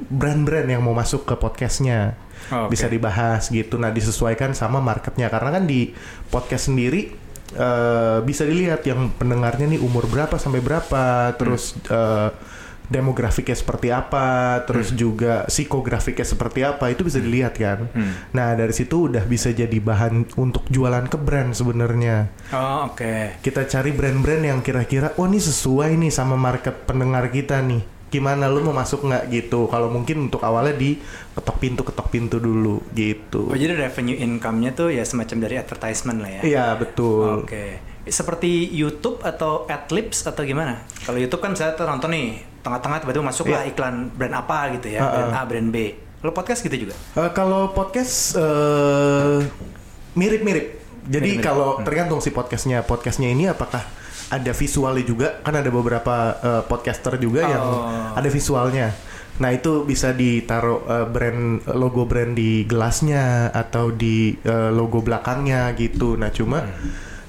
brand-brand 0.10 0.74
yang 0.74 0.82
mau 0.82 0.98
masuk 0.98 1.30
ke 1.30 1.38
podcastnya. 1.38 2.18
Oh, 2.52 2.68
oke. 2.68 2.76
Bisa 2.76 2.92
dibahas 2.92 3.48
gitu. 3.48 3.80
Nah, 3.80 3.94
disesuaikan 3.94 4.52
sama 4.52 4.84
marketnya 4.84 5.32
karena 5.32 5.56
kan 5.56 5.64
di 5.64 5.94
podcast 6.28 6.68
sendiri 6.74 7.14
eh, 7.54 8.20
bisa 8.26 8.44
dilihat 8.44 8.84
yang 8.84 9.14
pendengarnya 9.16 9.70
nih 9.70 9.80
umur 9.80 10.10
berapa 10.10 10.36
sampai 10.36 10.60
berapa, 10.60 11.38
terus 11.38 11.78
eh, 11.88 12.30
demografiknya 12.84 13.56
seperti 13.56 13.90
apa, 13.90 14.60
terus 14.68 14.92
juga 14.94 15.48
psikografiknya 15.48 16.28
seperti 16.28 16.62
apa, 16.68 16.92
itu 16.92 17.02
bisa 17.08 17.18
dilihat 17.18 17.56
kan. 17.56 17.88
Hmm. 17.90 18.14
Nah, 18.36 18.54
dari 18.54 18.76
situ 18.76 19.08
udah 19.10 19.24
bisa 19.24 19.50
jadi 19.50 19.74
bahan 19.80 20.36
untuk 20.36 20.68
jualan 20.68 21.08
ke 21.08 21.18
brand 21.18 21.56
sebenarnya 21.56 22.28
Oh 22.52 22.92
oke. 22.92 23.40
kita 23.42 23.66
cari 23.66 23.96
brand-brand 23.96 24.44
yang 24.46 24.60
kira-kira 24.62 25.16
oh 25.18 25.26
ini 25.26 25.40
sesuai 25.42 25.96
nih 25.98 26.12
sama 26.14 26.36
market 26.38 26.86
pendengar 26.86 27.32
kita 27.32 27.58
nih 27.64 27.82
gimana 28.14 28.46
lu 28.46 28.62
mau 28.62 28.72
masuk 28.72 29.04
nggak 29.04 29.24
gitu 29.28 29.66
kalau 29.66 29.90
mungkin 29.90 30.30
untuk 30.30 30.40
awalnya 30.40 30.72
di 30.72 31.02
ketok 31.32 31.58
pintu 31.58 31.82
ketok 31.82 32.08
pintu 32.08 32.38
dulu 32.38 32.86
gitu 32.92 33.50
Oh 33.50 33.58
jadi 33.58 33.74
revenue 33.76 34.14
income-nya 34.16 34.72
tuh 34.72 34.88
ya 34.88 35.02
semacam 35.02 35.38
dari 35.42 35.56
advertisement 35.58 36.20
lah 36.20 36.30
ya? 36.30 36.42
iya 36.44 36.66
betul 36.74 37.42
Oke. 37.42 37.82
Seperti 38.04 38.52
YouTube 38.70 39.24
atau 39.24 39.64
Adlibs 39.66 40.24
atau 40.24 40.44
gimana? 40.44 40.84
Kalau 41.02 41.16
YouTube 41.16 41.40
kan 41.40 41.56
saya 41.56 41.72
nonton 41.74 42.12
nih 42.12 42.28
tengah-tengah 42.60 43.00
tiba-tiba 43.00 43.24
masuk 43.24 43.48
lah 43.48 43.64
Iya. 43.64 43.72
iklan 43.72 43.96
brand 44.10 44.36
apa 44.36 44.58
gitu 44.74 44.88
ya, 44.90 45.00
Uh-uh. 45.00 45.10
brand 45.10 45.32
A, 45.34 45.42
brand 45.44 45.70
B. 45.70 45.78
Kalau 46.20 46.34
podcast 46.34 46.60
gitu 46.62 46.76
juga? 46.78 46.96
Eh, 47.16 47.32
kalau 47.32 47.72
podcast 47.72 48.36
eh, 48.36 49.40
mirip-mirip. 50.14 50.66
Jadi 51.04 51.16
Mirip-mirip. 51.32 51.42
kalau 51.42 51.70
Hmm. 51.76 51.84
tergantung 51.84 52.20
si 52.20 52.30
podcastnya, 52.30 52.80
podcastnya 52.82 53.28
ini 53.30 53.48
apakah 53.48 53.84
ada 54.30 54.52
visualnya 54.52 55.04
juga? 55.04 55.28
Kan 55.40 55.56
ada 55.56 55.68
beberapa 55.68 56.16
eh, 56.36 56.64
podcaster 56.64 57.18
juga 57.18 57.44
yang 57.44 57.62
Oh. 57.62 58.14
ada 58.14 58.28
visualnya. 58.28 58.94
Nah 59.34 59.50
itu 59.50 59.82
bisa 59.82 60.12
ditaruh 60.12 60.80
eh, 60.86 61.06
brand 61.06 61.42
logo 61.72 62.06
brand 62.06 62.32
di 62.32 62.64
gelasnya 62.64 63.50
atau 63.50 63.90
di 63.90 64.38
eh, 64.38 64.70
logo 64.70 65.00
belakangnya 65.00 65.74
gitu. 65.74 66.14
Nah 66.14 66.30
cuma 66.30 66.64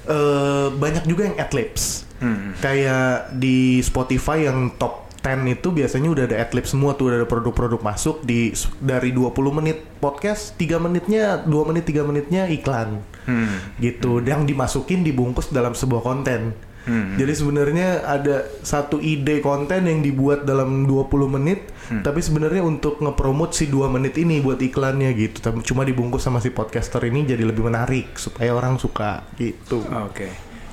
eh, 0.05 0.67
banyak 0.69 1.03
juga 1.03 1.25
yang 1.25 1.37
adlibs. 1.37 2.05
Hmm. 2.15 2.55
Kayak 2.57 3.33
di 3.33 3.81
Spotify 3.81 4.45
yang 4.45 4.71
top 4.75 5.03
10 5.17 5.41
itu 5.51 5.73
biasanya 5.73 6.05
udah 6.07 6.23
ada 6.23 6.37
adlib 6.37 6.63
semua 6.63 6.93
tuh 6.93 7.09
udah 7.09 7.17
ada 7.17 7.25
produk-produk 7.25 7.81
masuk 7.81 8.21
di 8.21 8.53
dari 8.77 9.09
20 9.09 9.33
menit 9.51 9.81
podcast 9.97 10.53
3 10.53 10.77
menitnya 10.77 11.41
2 11.41 11.49
menit 11.65 11.81
3 11.83 12.05
menitnya 12.05 12.45
iklan 12.45 13.01
Hmm. 13.25 13.57
gitu 13.81 14.21
yang 14.21 14.45
dimasukin 14.45 15.01
dibungkus 15.01 15.49
dalam 15.49 15.73
sebuah 15.73 16.05
konten 16.05 16.53
Hmm. 16.85 17.17
jadi 17.17 17.33
sebenarnya 17.33 17.87
ada 18.01 18.35
satu 18.61 18.97
ide 18.97 19.37
konten 19.39 19.83
yang 19.83 19.99
dibuat 19.99 20.43
dalam 20.43 20.85
20 20.85 21.09
menit 21.27 21.59
Hmm. 21.85 22.01
tapi 22.01 22.17
sebenarnya 22.17 22.61
untuk 22.61 22.97
ngepromot 22.97 23.51
si 23.51 23.65
2 23.65 23.85
menit 23.87 24.13
ini 24.15 24.37
buat 24.39 24.57
iklannya 24.57 25.13
gitu 25.13 25.37
Tapi 25.39 25.61
cuma 25.61 25.81
dibungkus 25.81 26.21
sama 26.21 26.37
si 26.37 26.49
podcaster 26.49 26.97
ini 27.03 27.21
jadi 27.23 27.41
lebih 27.43 27.61
menarik 27.63 28.13
supaya 28.15 28.49
orang 28.51 28.75
suka 28.75 29.21
gitu 29.35 29.85
Oke. 30.03 30.25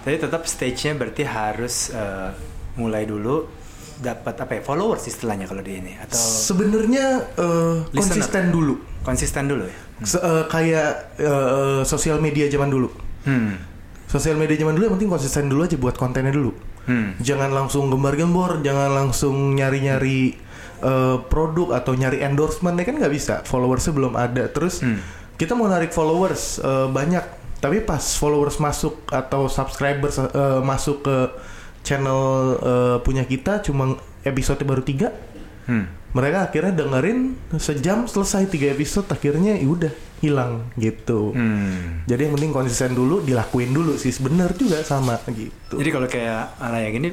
Jadi 0.02 0.16
tetap 0.18 0.42
stage-nya 0.42 0.92
berarti 0.94 1.22
harus 1.22 1.88
eh, 1.90 2.32
mulai 2.74 3.04
dulu 3.04 3.44
dapat 3.94 4.34
apa 4.38 4.52
ya 4.54 4.62
followers 4.62 5.04
istilahnya 5.04 5.44
kalau 5.44 5.60
di 5.60 5.76
ini 5.76 5.94
atau 5.96 6.16
sebenarnya 6.16 7.28
Listener. 7.86 7.92
konsisten 7.94 8.44
dulu 8.48 8.74
konsisten 9.02 9.44
dulu 9.46 9.64
ya? 9.64 9.76
Se- 10.02 10.18
eh, 10.18 10.44
kayak 10.46 10.90
eh, 11.18 11.80
sosial 11.84 12.18
media 12.18 12.48
zaman 12.48 12.68
dulu. 12.68 12.88
Hmm. 13.22 13.54
Sosial 14.12 14.36
media 14.36 14.60
zaman 14.60 14.76
dulu 14.76 14.92
yang 14.92 14.94
penting 15.00 15.08
konsisten 15.08 15.48
dulu 15.48 15.64
aja 15.64 15.80
buat 15.80 15.96
kontennya 15.96 16.36
dulu. 16.36 16.52
Hmm. 16.84 17.16
Jangan 17.16 17.48
langsung 17.48 17.88
gembar-gembor, 17.88 18.60
jangan 18.60 18.92
langsung 18.92 19.56
nyari-nyari 19.56 20.36
eh, 20.82 21.16
produk 21.32 21.80
atau 21.80 21.96
nyari 21.96 22.20
endorsement 22.20 22.76
ya 22.76 22.84
kan 22.84 23.00
nggak 23.00 23.08
bisa. 23.08 23.34
Followersnya 23.48 23.96
belum 23.96 24.12
ada. 24.12 24.52
Terus 24.52 24.84
Hmm. 24.84 25.00
kita 25.40 25.56
mau 25.56 25.64
narik 25.64 25.96
followers 25.96 26.60
eh, 26.60 26.88
banyak, 26.92 27.24
tapi 27.56 27.80
pas 27.80 28.02
followers 28.02 28.60
masuk 28.60 29.00
atau 29.08 29.48
subscribers 29.48 30.20
eh, 30.20 30.60
masuk 30.60 31.08
ke 31.08 31.16
channel 31.80 32.20
eh, 32.60 32.96
punya 33.00 33.24
kita 33.24 33.64
cuma 33.64 33.96
episode 34.22 34.60
baru 34.62 34.84
tiga, 34.84 35.08
Hmm. 35.64 35.86
mereka 36.12 36.50
akhirnya 36.50 36.74
dengerin 36.74 37.38
sejam 37.56 38.04
selesai 38.04 38.50
tiga 38.50 38.74
episode 38.74 39.06
akhirnya 39.08 39.54
ya 39.54 39.64
udah 39.64 39.94
hilang 40.22 40.70
gitu. 40.78 41.34
Hmm. 41.34 42.06
Jadi 42.06 42.30
yang 42.30 42.34
penting 42.38 42.54
konsisten 42.54 42.94
dulu, 42.94 43.20
dilakuin 43.20 43.74
dulu 43.74 43.98
sih. 43.98 44.14
Bener 44.22 44.54
juga 44.54 44.80
sama 44.80 45.18
gitu. 45.28 45.74
Jadi 45.76 45.90
kalau 45.90 46.06
kayak 46.06 46.62
ala 46.62 46.78
yang 46.78 46.94
gini 46.94 47.10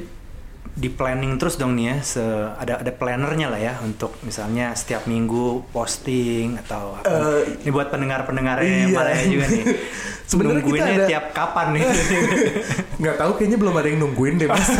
di 0.70 0.86
planning 0.86 1.34
terus 1.34 1.58
dong 1.58 1.74
nih 1.74 1.90
ya, 1.90 1.96
se 2.00 2.22
ada 2.54 2.78
ada 2.78 2.92
plannernya 2.94 3.50
lah 3.50 3.58
ya 3.58 3.74
untuk 3.82 4.14
misalnya 4.22 4.70
setiap 4.78 5.10
minggu 5.10 5.66
posting 5.74 6.56
atau 6.62 6.94
apa. 6.96 7.10
Eh, 7.10 7.66
ini 7.66 7.70
buat 7.74 7.90
pendengar-pendengarnya 7.90 8.86
iya. 8.86 8.94
Malaya 8.94 9.24
juga 9.26 9.46
nih. 9.50 9.64
Sebenarnya 10.30 10.62
kita 10.62 10.70
Nungguinnya 10.70 10.94
ada- 10.94 11.08
tiap 11.10 11.24
kapan 11.34 11.66
nih? 11.74 11.82
nggak 13.02 13.16
tahu 13.18 13.30
kayaknya 13.34 13.58
belum 13.58 13.74
ada 13.74 13.88
yang 13.90 13.98
nungguin 13.98 14.34
deh 14.38 14.46
mas. 14.46 14.62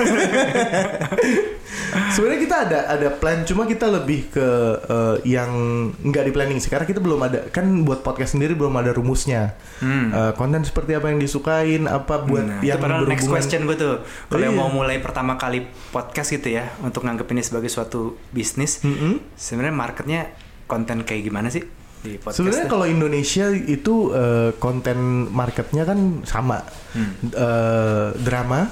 Sebenarnya 2.11 2.41
kita 2.41 2.57
ada 2.61 2.79
ada 2.89 3.09
plan, 3.11 3.43
cuma 3.43 3.65
kita 3.65 3.87
lebih 3.87 4.29
ke 4.29 4.47
eh, 4.83 5.17
yang 5.29 5.51
nggak 5.97 6.25
di 6.25 6.33
planning 6.33 6.59
sih. 6.59 6.67
Karena 6.67 6.85
kita 6.85 6.99
belum 6.99 7.21
ada 7.21 7.47
kan 7.49 7.65
buat 7.83 8.01
podcast 8.01 8.35
sendiri 8.35 8.53
belum 8.53 8.75
ada 8.75 8.91
rumusnya. 8.91 9.55
Hmm. 9.79 10.11
Eh, 10.11 10.33
konten 10.35 10.61
seperti 10.61 10.93
apa 10.93 11.09
yang 11.09 11.19
disukain, 11.19 11.85
apa 11.85 12.21
buat 12.21 12.43
Nah, 12.43 12.61
yang 12.61 12.77
itu 12.77 12.83
padahal 12.83 13.03
next 13.03 13.25
berhubungan. 13.25 13.35
question 13.37 13.61
gue 13.65 13.77
tuh. 13.77 13.95
Kalau 14.27 14.43
yang 14.43 14.53
Iya. 14.53 14.61
mau 14.61 14.71
mulai 14.71 14.97
pertama 14.99 15.35
kali 15.35 15.63
podcast 15.89 16.31
gitu 16.31 16.51
ya, 16.51 16.69
untuk 16.81 17.03
nganggep 17.03 17.27
ini 17.29 17.41
sebagai 17.41 17.69
suatu 17.69 18.01
bisnis, 18.31 18.81
Mm-mm. 18.81 19.21
sebenarnya 19.35 19.73
marketnya 19.73 20.21
konten 20.65 21.03
kayak 21.03 21.23
gimana 21.23 21.49
sih 21.49 21.63
di 21.99 22.15
podcast? 22.15 22.39
Sebenarnya 22.39 22.67
kalau 22.67 22.87
Indonesia 22.87 23.47
itu 23.51 23.95
eh, 24.11 24.51
konten 24.57 24.99
marketnya 25.29 25.83
kan 25.83 25.99
sama, 26.23 26.63
Hmm. 26.91 27.13
Eh, 27.25 28.09
drama, 28.19 28.67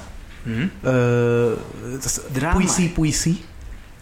Hmm? 0.49 0.73
eh, 0.81 1.53
puisi-puisi 2.51 3.35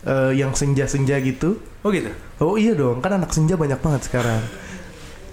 eh, 0.02 0.32
yang 0.32 0.54
senja-senja 0.54 1.18
gitu. 1.18 1.58
Oh 1.82 1.90
gitu. 1.90 2.10
Oh 2.38 2.54
iya 2.54 2.72
dong, 2.72 3.00
kan 3.00 3.10
anak 3.12 3.30
senja 3.30 3.54
banyak 3.54 3.78
banget 3.78 4.06
sekarang. 4.06 4.42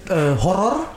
Eh, 0.06 0.34
horor, 0.36 0.90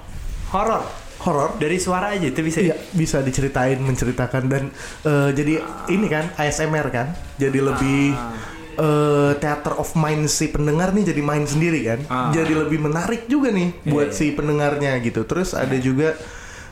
Horor. 0.49 0.84
horor. 1.19 1.49
Dari 1.56 1.77
suara 1.77 2.12
aja 2.12 2.23
itu 2.23 2.39
bisa. 2.39 2.60
ya? 2.60 2.71
Iya, 2.71 2.75
bisa 2.91 3.17
diceritain, 3.19 3.77
menceritakan 3.77 4.43
dan 4.47 4.63
eh, 5.03 5.30
jadi 5.32 5.62
ini 5.88 6.08
kan 6.08 6.34
ASMR 6.34 6.88
kan, 6.88 7.08
jadi 7.36 7.60
lebih 7.60 8.13
Ah. 8.13 8.34
eh, 8.77 9.32
theater 9.36 9.73
of 9.75 9.93
mind 9.93 10.25
si 10.27 10.47
pendengar 10.47 10.89
nih 10.91 11.08
jadi 11.08 11.21
main 11.21 11.43
sendiri 11.43 11.82
kan, 11.84 11.99
Ah. 12.08 12.30
jadi 12.30 12.53
lebih 12.58 12.80
menarik 12.80 13.25
juga 13.25 13.49
nih 13.49 13.73
Iya, 13.75 13.89
buat 13.89 14.10
iya. 14.10 14.15
si 14.15 14.25
pendengarnya 14.32 14.97
gitu. 14.99 15.21
Terus 15.23 15.53
ada 15.53 15.77
juga 15.77 16.17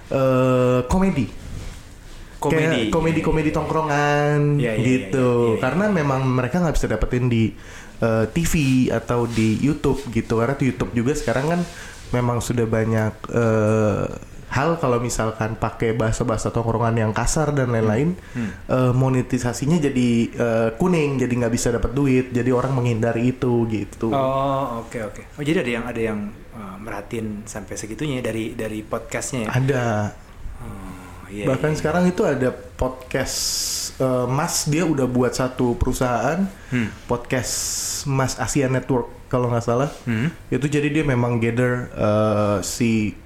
eh, 0.08 0.80
komedi. 0.86 1.45
Komedi. 2.40 2.90
Kayak 2.90 2.94
komedi-komedi 2.94 3.50
tongkrongan 3.50 4.60
iya, 4.60 4.76
iya, 4.76 4.84
gitu. 4.84 5.30
iya, 5.30 5.46
iya, 5.50 5.56
iya. 5.58 5.62
Karena 5.64 5.86
memang 5.90 6.22
mereka 6.28 6.62
nggak 6.62 6.76
bisa 6.76 6.88
dapetin 6.92 7.26
di 7.28 7.54
eh, 8.02 8.26
TV 8.30 8.54
atau 8.92 9.26
di 9.26 9.58
YouTube 9.60 10.04
gitu. 10.12 10.40
Karena 10.40 10.56
di 10.56 10.66
YouTube 10.70 10.92
juga 10.94 11.16
sekarang 11.16 11.46
kan 11.58 11.62
memang 12.14 12.40
sudah 12.40 12.68
banyak 12.68 13.14
eh, 13.34 14.06
hal 14.46 14.80
kalau 14.80 15.04
misalkan 15.04 15.60
pakai 15.60 15.92
bahasa-bahasa 15.92 16.48
tongkrongan 16.48 16.96
yang 16.96 17.12
kasar 17.12 17.52
dan 17.52 17.76
lain-lain, 17.76 18.16
Hmm. 18.32 18.52
eh, 18.72 18.94
monetisasinya 18.96 19.82
jadi 19.82 20.10
eh, 20.32 20.70
kuning, 20.80 21.20
jadi 21.20 21.34
nggak 21.44 21.54
bisa 21.54 21.76
dapat 21.76 21.92
duit. 21.92 22.32
Jadi 22.32 22.50
orang 22.56 22.72
menghindari 22.72 23.36
itu 23.36 23.68
gitu. 23.68 24.16
Oh 24.16 24.86
oke 24.86 25.00
oke. 25.12 25.22
Oh 25.36 25.44
jadi 25.44 25.60
ada 25.66 25.72
yang 25.72 25.86
ada 25.88 26.02
yang 26.02 26.20
uh, 26.56 26.78
merhatiin 26.80 27.44
sampai 27.44 27.76
segitunya 27.76 28.24
ya 28.24 28.32
dari 28.32 28.56
dari 28.56 28.80
podcastnya 28.80 29.48
ya. 29.48 29.50
Ada. 29.52 29.86
Oh, 31.26 31.30
iya, 31.32 31.50
Bahkan 31.50 31.74
iya. 31.74 31.78
sekarang 31.78 32.04
itu 32.06 32.22
ada 32.22 32.54
podcast 32.54 33.38
eh, 33.98 34.28
Mas 34.28 34.70
dia 34.70 34.86
udah 34.86 35.06
buat 35.06 35.34
satu 35.34 35.74
perusahaan 35.74 36.46
Hmm. 36.70 36.94
podcast 37.06 37.54
Mas 38.06 38.38
Asia 38.38 38.68
Network 38.68 39.10
kalau 39.26 39.50
nggak 39.50 39.66
salah. 39.66 39.90
Hmm. 40.06 40.30
Itu 40.48 40.68
jadi 40.68 40.86
dia 40.88 41.02
memang 41.02 41.42
gather 41.42 41.90
eh, 41.92 42.58
si 42.62 43.18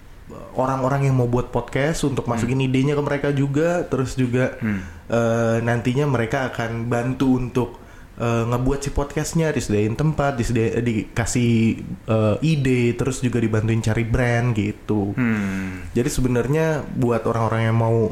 orang-orang 0.54 1.10
yang 1.10 1.16
mau 1.16 1.26
buat 1.26 1.50
podcast 1.50 2.06
untuk 2.06 2.24
masukin 2.24 2.62
idenya 2.62 2.94
ke 2.94 3.02
mereka 3.02 3.30
juga, 3.32 3.84
terus 3.84 4.14
juga 4.14 4.56
Hmm. 4.58 4.80
eh, 5.10 5.58
nantinya 5.60 6.08
mereka 6.08 6.48
akan 6.48 6.86
bantu 6.86 7.36
untuk 7.36 7.70
eh, 8.20 8.44
ngebuat 8.46 8.80
si 8.80 8.90
podcastnya, 8.90 9.50
disediain 9.50 9.96
tempat, 9.96 10.36
disediain 10.36 10.78
dikasih 10.78 11.54
eh, 12.06 12.36
ide, 12.44 12.94
terus 12.94 13.20
juga 13.20 13.40
dibantuin 13.40 13.80
cari 13.80 14.04
brand 14.04 14.52
gitu. 14.52 15.12
Hmm. 15.14 15.88
Jadi 15.92 16.10
sebenarnya 16.10 16.66
buat 16.86 17.24
orang-orang 17.24 17.62
yang 17.66 17.76
mau 17.76 18.12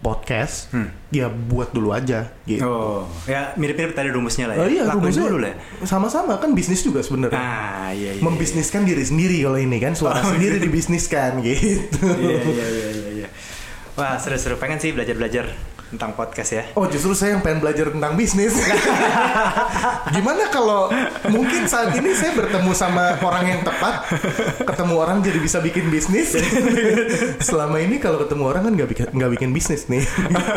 podcast, 0.00 0.68
Hmm. 0.68 0.92
ya 1.08 1.32
buat 1.32 1.72
dulu 1.72 1.88
aja 1.90 2.28
gitu. 2.44 2.60
Oh, 2.60 3.08
ya 3.24 3.56
mirip-mirip 3.56 3.96
tadi 3.96 4.12
rumusnya 4.12 4.46
lah 4.46 4.54
ya. 4.54 4.60
Oh 4.60 4.68
iya, 4.68 4.82
Lakuin 4.84 5.00
rumusnya 5.00 5.24
dulu 5.24 5.38
lah. 5.40 5.48
ya. 5.48 5.56
sama-sama 5.82 6.36
kan 6.36 6.52
bisnis 6.52 6.84
juga 6.84 7.00
sebenarnya. 7.00 7.40
Ah, 7.40 7.88
iya 7.88 8.12
iya. 8.12 8.20
Membisniskan 8.20 8.84
diri 8.84 9.00
sendiri 9.00 9.40
kalau 9.40 9.56
ini 9.56 9.80
kan 9.80 9.96
suara 9.96 10.20
Oh, 10.20 10.28
sendiri 10.28 10.60
iya. 10.60 10.62
dibisniskan 10.62 11.40
gitu. 11.40 12.04
Iya 12.04 12.36
iya 12.42 12.66
iya 12.68 12.88
iya 12.92 13.08
iya. 13.16 13.28
Wah, 13.94 14.18
seru-seru 14.18 14.58
pengen 14.58 14.76
sih 14.76 14.92
belajar-belajar 14.92 15.48
tentang 15.92 16.16
podcast 16.16 16.50
ya. 16.54 16.64
Oh 16.74 16.88
justru 16.88 17.12
saya 17.12 17.36
yang 17.36 17.42
pengen 17.44 17.60
belajar 17.60 17.92
tentang 17.92 18.16
bisnis. 18.16 18.54
Gimana 20.14 20.48
kalau 20.48 20.88
mungkin 21.28 21.68
saat 21.68 21.94
ini 21.94 22.16
saya 22.16 22.32
bertemu 22.34 22.72
sama 22.72 23.20
orang 23.20 23.44
yang 23.44 23.60
tepat, 23.62 24.08
ketemu 24.64 24.94
orang 24.96 25.18
jadi 25.20 25.38
bisa 25.38 25.58
bikin 25.60 25.92
bisnis. 25.92 26.34
Selama 27.48 27.78
ini 27.78 28.00
kalau 28.00 28.22
ketemu 28.24 28.42
orang 28.48 28.62
kan 28.66 28.72
nggak 28.74 28.88
bikin 28.90 29.06
nggak 29.12 29.30
bikin 29.38 29.50
bisnis 29.52 29.86
nih. 29.86 30.02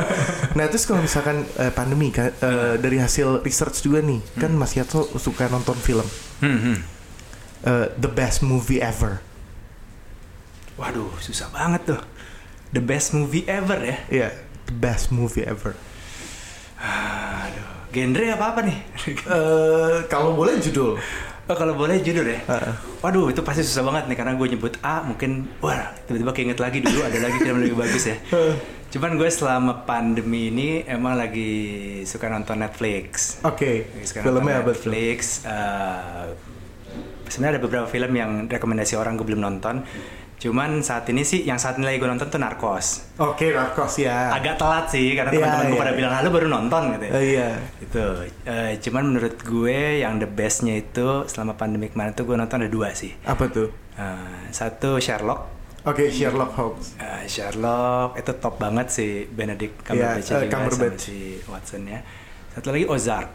nah 0.58 0.66
terus 0.72 0.88
kalau 0.88 1.04
misalkan 1.04 1.44
eh, 1.60 1.72
pandemi 1.76 2.10
kan 2.10 2.32
eh, 2.32 2.76
dari 2.82 2.98
hasil 2.98 3.44
research 3.44 3.84
juga 3.86 4.02
nih, 4.02 4.24
kan 4.40 4.52
Mas 4.56 4.74
Yato 4.74 5.06
suka 5.20 5.52
nonton 5.52 5.78
film 5.78 6.08
Hmm, 6.38 6.60
hmm. 6.62 6.78
Eh, 7.66 7.88
the 7.98 8.08
best 8.08 8.46
movie 8.46 8.78
ever. 8.78 9.26
Waduh, 10.78 11.10
susah 11.18 11.50
banget 11.50 11.98
tuh. 11.98 12.02
The 12.70 12.84
best 12.84 13.18
movie 13.18 13.42
ever 13.50 13.82
ya. 13.82 13.98
Iya, 14.14 14.30
the 14.68 14.76
best 14.76 15.10
movie 15.10 15.44
ever. 15.44 15.74
Aduh. 16.78 17.66
genre 17.90 18.26
apa 18.30 18.46
apa 18.54 18.60
nih? 18.68 18.78
Eh, 19.28 19.98
kalau 20.12 20.36
boleh 20.36 20.60
judul. 20.60 21.00
Oh, 21.48 21.56
kalau 21.56 21.74
boleh 21.80 22.04
judul 22.04 22.28
ya. 22.28 22.40
Heeh. 22.44 22.74
Waduh, 23.00 23.32
itu 23.32 23.40
pasti 23.40 23.64
susah 23.64 23.88
banget 23.88 24.12
nih 24.12 24.18
karena 24.20 24.36
gue 24.36 24.48
nyebut 24.52 24.76
A 24.84 25.00
mungkin 25.00 25.48
wah 25.64 25.96
tiba-tiba 26.04 26.36
keinget 26.36 26.60
lagi 26.60 26.84
dulu 26.84 27.08
ada 27.08 27.16
lagi 27.24 27.40
film 27.40 27.64
lebih 27.64 27.80
bagus 27.80 28.04
ya. 28.12 28.20
Cuman 28.92 29.16
gue 29.16 29.30
selama 29.32 29.88
pandemi 29.88 30.52
ini 30.52 30.84
emang 30.84 31.16
lagi 31.16 31.52
suka 32.04 32.28
nonton 32.28 32.60
Netflix. 32.60 33.40
Oke. 33.48 33.88
Suka 34.04 34.28
Filmnya 34.28 34.60
apa? 34.60 34.76
Netflix. 34.76 35.48
eh, 35.48 36.28
sebenarnya 37.32 37.60
ada 37.60 37.64
beberapa 37.64 37.88
film 37.88 38.12
yang 38.12 38.32
rekomendasi 38.52 39.00
orang 39.00 39.16
gue 39.16 39.28
belum 39.28 39.40
nonton. 39.40 39.88
Cuman 40.38 40.86
saat 40.86 41.10
ini 41.10 41.26
sih 41.26 41.42
yang 41.50 41.58
saat 41.58 41.82
ini 41.82 41.90
lagi 41.90 41.98
gue 41.98 42.06
nonton 42.06 42.30
tuh 42.30 42.38
Narcos. 42.38 43.18
Oke, 43.18 43.50
Narcos 43.50 43.98
ya. 43.98 44.30
Agak 44.30 44.62
telat 44.62 44.86
sih 44.86 45.18
karena 45.18 45.34
Iya, 45.34 45.38
teman-teman 45.42 45.66
gue 45.66 45.74
iya, 45.74 45.82
pada 45.82 45.92
iya. 45.92 45.98
bilang 45.98 46.14
lalu 46.22 46.30
baru 46.30 46.48
nonton 46.54 46.82
gitu. 46.94 47.06
ya. 47.10 47.12
Iya. 47.18 47.50
Itu. 47.82 48.04
Eh, 48.46 48.72
cuman 48.86 49.04
menurut 49.10 49.36
gue 49.42 49.80
yang 50.06 50.22
the 50.22 50.30
bestnya 50.30 50.78
itu 50.78 51.26
selama 51.26 51.58
pandemi 51.58 51.90
kemarin 51.90 52.14
tuh 52.14 52.30
gue 52.30 52.38
nonton 52.38 52.62
ada 52.62 52.70
dua 52.70 52.94
sih. 52.94 53.18
Apa 53.26 53.50
tuh? 53.50 53.74
Eh, 53.98 54.54
satu 54.54 55.02
Sherlock. 55.02 55.58
Oke, 55.90 56.12
Sherlock 56.14 56.54
Holmes. 56.54 56.94
Eh, 57.02 57.26
Sherlock 57.26 58.14
itu 58.14 58.32
top 58.38 58.62
banget 58.62 58.94
sih 58.94 59.26
Benedict 59.26 59.90
Iya, 59.90 60.22
Cumberbatch 60.22 60.22
eh, 60.22 60.38
juga 60.38 60.48
Cumberbatch. 60.54 61.02
sama 61.02 61.08
si 61.10 61.18
Watson 61.50 61.82
ya. 61.90 62.00
Satu 62.54 62.68
lagi 62.70 62.86
Ozark. 62.86 63.30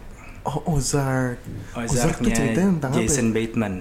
Oh, 0.46 0.78
Ozark. 0.78 1.42
Ozark 1.74 2.22
tuh 2.22 2.30
Ozarknya 2.30 2.34
ceritanya 2.34 2.70
tentang 2.78 2.92
Jason 2.94 3.26
apa? 3.26 3.26
ya? 3.26 3.34
Bateman. 3.34 3.74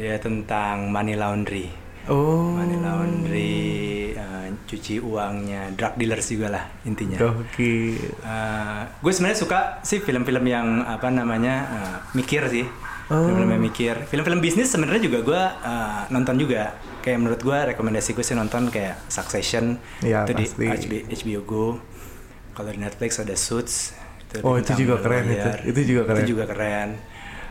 Dia 0.00 0.14
tentang 0.16 0.76
money 0.88 1.16
laundry. 1.20 1.68
Oh. 2.06 2.52
Money 2.52 2.78
laundry, 2.78 3.60
eh, 4.12 4.46
cuci 4.64 4.98
uangnya, 4.98 5.68
drug 5.70 5.94
dealers 5.94 6.26
juga 6.26 6.48
lah 6.48 6.64
intinya. 6.82 7.18
Oke. 7.34 7.98
Eh, 8.00 8.80
gue 8.94 9.12
sebenarnya 9.12 9.38
suka 9.38 9.60
sih 9.80 9.98
film-film 9.98 10.42
yang 10.42 10.66
apa 10.82 11.08
namanya 11.08 11.54
eh, 11.66 11.96
mikir 12.14 12.44
sih 12.46 12.66
Oh. 13.10 13.26
film-film 13.26 13.50
yang 13.50 13.64
mikir 13.64 13.94
film-film 14.06 14.38
bisnis 14.38 14.70
sebenarnya 14.70 15.02
juga 15.02 15.18
gue 15.20 15.42
eh, 15.66 16.00
nonton 16.08 16.38
juga 16.38 16.72
kayak 17.00 17.18
menurut 17.18 17.40
gue 17.40 17.58
rekomendasi 17.74 18.14
gue 18.14 18.22
sih 18.22 18.32
nonton 18.32 18.70
kayak 18.70 19.02
Succession 19.06 19.74
Ya, 19.98 20.22
itu 20.22 20.30
pasti. 20.32 20.62
di 20.62 20.70
HBO, 20.70 21.00
HBO 21.10 21.40
Go 21.42 21.66
kalau 22.52 22.70
di 22.70 22.78
Netflix 22.78 23.18
ada 23.18 23.34
Suits 23.34 23.98
Oh, 24.40 24.54
itu 24.54 24.70
juga 24.78 25.02
keren 25.02 25.26
itu. 25.26 25.50
Itu 25.66 25.80
juga 25.84 26.02
keren. 26.06 26.16
itu 26.16 26.30
juga 26.30 26.44
keren 26.46 26.88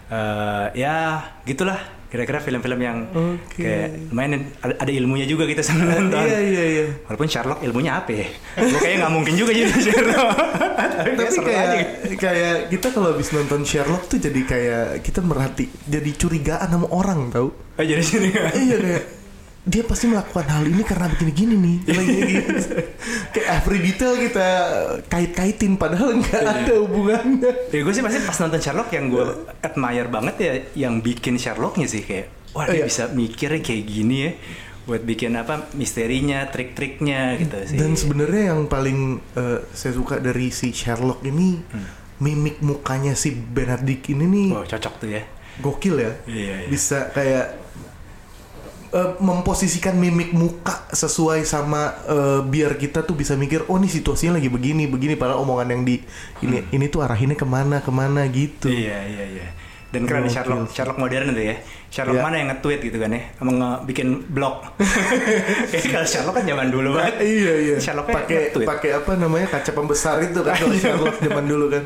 Eh, 0.10 0.68
ya 0.74 1.22
gitulah 1.46 1.78
kira-kira 2.10 2.42
film-film 2.42 2.82
yang 2.82 2.98
Oke. 3.14 3.62
kayak 3.62 4.10
lumayan 4.10 4.50
ada, 4.58 4.74
ada 4.82 4.90
ilmunya 4.90 5.30
juga 5.30 5.46
kita 5.46 5.62
sama 5.62 5.86
nonton 5.86 6.18
Iya, 6.26 6.40
iya, 6.42 6.64
iya. 6.66 6.86
Walaupun 7.06 7.30
Sherlock 7.30 7.62
ilmunya 7.62 8.02
apa 8.02 8.10
ya? 8.18 8.26
Gue 8.58 8.80
kayaknya 8.82 9.06
nggak 9.06 9.14
mungkin 9.14 9.34
juga 9.38 9.52
jadi 9.54 9.70
Sherlock. 9.70 10.30
Tapi, 10.34 11.10
Tapi 11.14 11.38
kayak 11.46 11.62
aja. 11.62 11.78
kayak 12.18 12.56
kita 12.74 12.88
kalau 12.90 13.14
habis 13.14 13.30
nonton 13.30 13.62
Sherlock 13.62 14.10
tuh 14.10 14.18
jadi 14.18 14.42
kayak 14.42 14.86
kita 15.06 15.22
merhati 15.22 15.70
jadi 15.86 16.10
curigaan 16.18 16.70
sama 16.74 16.88
orang 16.90 17.30
tau. 17.30 17.54
Oh, 17.54 17.86
jadi 17.86 18.02
sini. 18.02 18.34
iya 18.34 18.78
kayak 18.82 19.04
dia 19.70 19.84
pasti 19.84 20.06
melakukan 20.06 20.46
hal 20.46 20.66
ini 20.66 20.82
karena 20.82 21.06
begini-gini 21.08 21.56
nih. 21.56 21.78
Lagi 21.94 22.16
gitu. 22.18 22.54
kayak 23.30 23.48
every 23.56 23.80
detail 23.80 24.14
kita 24.16 24.48
kait-kaitin 25.06 25.74
padahal 25.76 26.18
nggak 26.18 26.34
Iya. 26.36 26.54
ada 26.60 26.74
hubungannya. 26.80 27.52
Ya 27.70 27.80
gue 27.80 27.94
sih 27.94 28.02
pasti 28.02 28.20
pas 28.20 28.38
nonton 28.40 28.60
Sherlock 28.60 28.90
yang 28.90 29.06
gue 29.08 29.24
admire 29.62 30.10
banget 30.10 30.36
ya 30.38 30.52
yang 30.80 31.00
bikin 31.00 31.36
Sherlocknya 31.36 31.86
sih 31.86 32.02
kayak 32.02 32.28
wah 32.52 32.66
dia 32.66 32.82
Iya. 32.82 32.86
bisa 32.86 33.04
mikirnya 33.10 33.60
kayak 33.60 33.84
gini 33.86 34.16
ya 34.20 34.32
buat 34.82 35.06
bikin 35.06 35.38
apa 35.38 35.70
misterinya, 35.74 36.50
trik-triknya 36.50 37.38
gitu 37.38 37.62
sih. 37.64 37.78
Dan 37.78 37.94
sebenarnya 37.94 38.50
yang 38.50 38.66
paling 38.66 39.00
eh, 39.32 39.62
saya 39.70 39.94
suka 39.94 40.18
dari 40.18 40.50
si 40.50 40.74
Sherlock 40.74 41.22
ini 41.24 41.62
Hmm. 41.62 41.86
mimik 42.20 42.58
mukanya 42.60 43.14
si 43.14 43.30
Benedict 43.32 44.10
ini 44.10 44.26
nih 44.26 44.48
Wow, 44.52 44.66
cocok 44.66 44.94
tuh 44.98 45.10
ya. 45.12 45.24
gokil 45.60 45.96
ya. 45.96 46.12
Iya, 46.26 46.56
iya. 46.58 46.68
Bisa 46.68 47.08
kayak 47.10 47.69
eh, 48.94 49.12
memposisikan 49.22 49.96
mimik 49.96 50.34
muka 50.34 50.90
sesuai 50.92 51.46
sama 51.46 51.94
eh, 52.06 52.40
biar 52.44 52.76
kita 52.76 53.06
tuh 53.06 53.14
bisa 53.16 53.38
mikir 53.38 53.66
oh 53.70 53.78
nih 53.78 53.90
situasinya 53.90 54.38
lagi 54.42 54.50
begini 54.50 54.90
begini 54.90 55.14
padahal 55.16 55.46
omongan 55.46 55.68
yang 55.74 55.82
di 55.86 56.02
ini 56.42 56.66
ini 56.74 56.86
tuh 56.90 57.06
arahinnya 57.06 57.38
ke 57.38 57.48
mana 57.48 57.82
ke 57.82 57.92
mana 57.94 58.26
gitu. 58.30 58.68
Hmm. 58.68 58.78
Iya 58.78 58.98
iya 59.06 59.26
iya. 59.30 59.48
Dan 59.90 60.06
keren 60.06 60.22
Gokil 60.24 60.34
Sherlock 60.36 60.60
sih. 60.64 60.76
Sherlock 60.76 60.98
modern 60.98 61.26
tuh 61.32 61.42
ya. 61.44 61.56
Sherlock 61.90 62.14
Iya. 62.14 62.22
mana 62.22 62.36
yang 62.38 62.50
nge-tweet 62.50 62.80
gitu 62.84 62.98
kan 62.98 63.10
ya, 63.10 63.22
sama 63.34 63.52
nge- 63.52 63.82
bikin 63.84 64.08
blog. 64.30 64.56
Kayak 65.68 65.84
kalau 65.94 66.06
Sherlock 66.06 66.36
kan 66.36 66.46
zaman 66.46 66.68
dulu 66.70 66.90
banget. 66.94 67.16
iya 67.20 67.54
iya. 67.60 67.76
Sherlocknya 67.78 68.16
Pakai 68.16 68.42
pakai 68.56 68.90
apa 68.96 69.12
namanya 69.16 69.48
kaca 69.50 69.72
pembesar 69.72 70.22
itu 70.22 70.40
kan 70.40 70.54
kalau 70.60 70.76
Sherlock 70.76 71.16
zaman 71.18 71.46
dulu 71.46 71.66
kan. 71.68 71.84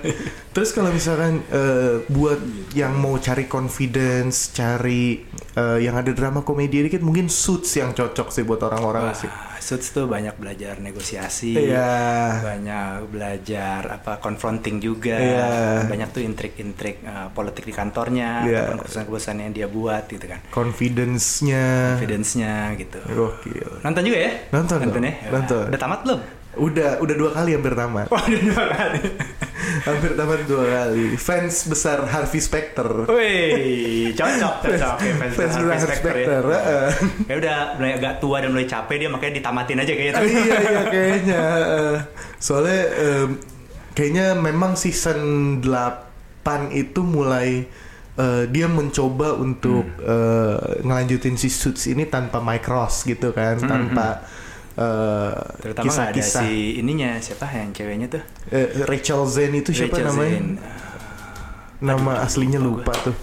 Terus 0.52 0.70
kalau 0.70 0.90
misalkan 0.90 1.40
eh, 1.48 2.04
buat 2.06 2.40
yang 2.74 2.94
mau 2.94 3.16
cari 3.18 3.48
confidence, 3.48 4.52
cari 4.52 5.24
eh, 5.54 5.80
yang 5.80 5.96
ada 5.96 6.12
drama 6.12 6.42
komedi 6.42 6.84
dikit 6.84 7.00
mungkin 7.00 7.26
suits 7.26 7.72
yang 7.74 7.92
cocok 7.92 8.28
sih 8.30 8.44
buat 8.44 8.60
orang-orang 8.62 9.16
sih. 9.16 9.32
Suits 9.56 9.96
tuh 9.96 10.06
banyak 10.06 10.36
belajar 10.36 10.76
negosiasi, 10.78 11.56
Iya. 11.56 12.44
banyak 12.44 13.08
belajar 13.08 13.96
apa 13.96 14.20
confronting 14.20 14.78
juga, 14.78 15.16
Iya. 15.16 15.88
banyak 15.88 16.12
tuh 16.12 16.20
intrik-intrik 16.20 17.00
uh, 17.02 17.32
politik 17.32 17.64
di 17.64 17.72
kantornya, 17.94 18.30
Iya. 18.42 18.58
ataupun 18.66 18.78
keputusan-keputusan 18.82 19.36
yang 19.38 19.52
dia 19.54 19.68
buat 19.70 20.04
gitu 20.06 20.26
kan, 20.26 20.42
Confidence-nya 20.50 21.64
evidence-nya 21.96 22.74
gitu. 22.76 22.98
gokil. 23.08 23.70
Nonton 23.82 24.02
juga 24.02 24.18
ya? 24.20 24.32
Nonton 24.50 24.78
Nonton 24.82 24.98
dong, 24.98 25.06
ya? 25.06 25.14
nonton. 25.30 25.64
Udah 25.70 25.80
tamat 25.80 26.00
belum? 26.02 26.20
Udah 26.54 26.90
udah 26.98 27.16
dua 27.16 27.32
kali 27.32 27.52
hampir 27.54 27.74
tamat. 27.74 28.06
Wah, 28.14 28.22
udah 28.24 28.42
dua 28.44 28.64
kali. 28.68 29.02
hampir 29.90 30.12
tamat 30.14 30.40
dua 30.46 30.64
kali. 30.66 31.06
Fans 31.16 31.56
besar 31.66 32.06
Harvey 32.06 32.38
Specter. 32.38 32.90
Wih, 33.06 34.14
cocok, 34.14 34.56
cocok. 34.62 34.96
Ya, 34.98 35.14
fans, 35.14 35.34
Fans 35.34 35.54
besar 35.54 35.62
Harvey 35.62 35.82
Specter 35.82 36.14
ya. 36.14 36.26
Specter. 36.26 36.44
Ya 37.26 37.36
udah 37.38 37.58
mulai 37.74 37.94
agak 37.96 38.14
tua 38.18 38.38
dan 38.38 38.50
mulai 38.50 38.66
capek 38.66 38.96
dia 38.98 39.10
makanya 39.10 39.34
ditamatin 39.36 39.78
aja 39.80 39.94
kayaknya. 39.94 40.14
Ah, 40.14 40.24
iya 40.30 40.58
iya 40.62 40.82
kayaknya 40.88 41.42
eh, 41.58 41.98
soalnya 42.38 42.80
em, 42.96 43.30
kayaknya 43.92 44.26
memang 44.36 44.72
season 44.74 45.20
8 45.58 46.06
itu 46.72 47.02
mulai 47.02 47.66
eh, 48.16 48.44
dia 48.46 48.68
mencoba 48.68 49.34
untuk 49.36 49.84
Hmm. 49.84 50.06
eh, 50.06 50.58
ngelanjutin 50.82 51.34
si 51.34 51.48
Suits 51.48 51.86
ini 51.86 52.06
tanpa 52.06 52.38
Mike 52.40 52.66
Ross 52.66 53.04
gitu 53.04 53.32
kan 53.32 53.58
tanpa 53.58 54.22
eh, 54.74 55.34
Hmm, 55.34 55.62
Terutama 55.62 55.86
nggak 55.86 56.02
ada 56.04 56.14
kisah-kisah 56.14 56.44
si 56.44 56.54
ininya 56.78 57.10
siapa 57.18 57.46
yang 57.48 57.70
ceweknya 57.72 58.08
tuh? 58.10 58.24
Eh, 58.50 58.82
Rachel 58.84 59.22
Zen 59.26 59.54
itu 59.54 59.70
siapa 59.70 59.96
Rachel 59.96 60.08
namanya 60.08 60.40
Zane. 60.40 60.58
nama 61.80 62.12
Aduh, 62.16 62.26
aslinya 62.26 62.58
lupa 62.58 62.90
lupa 62.90 62.94
tuh 63.04 63.16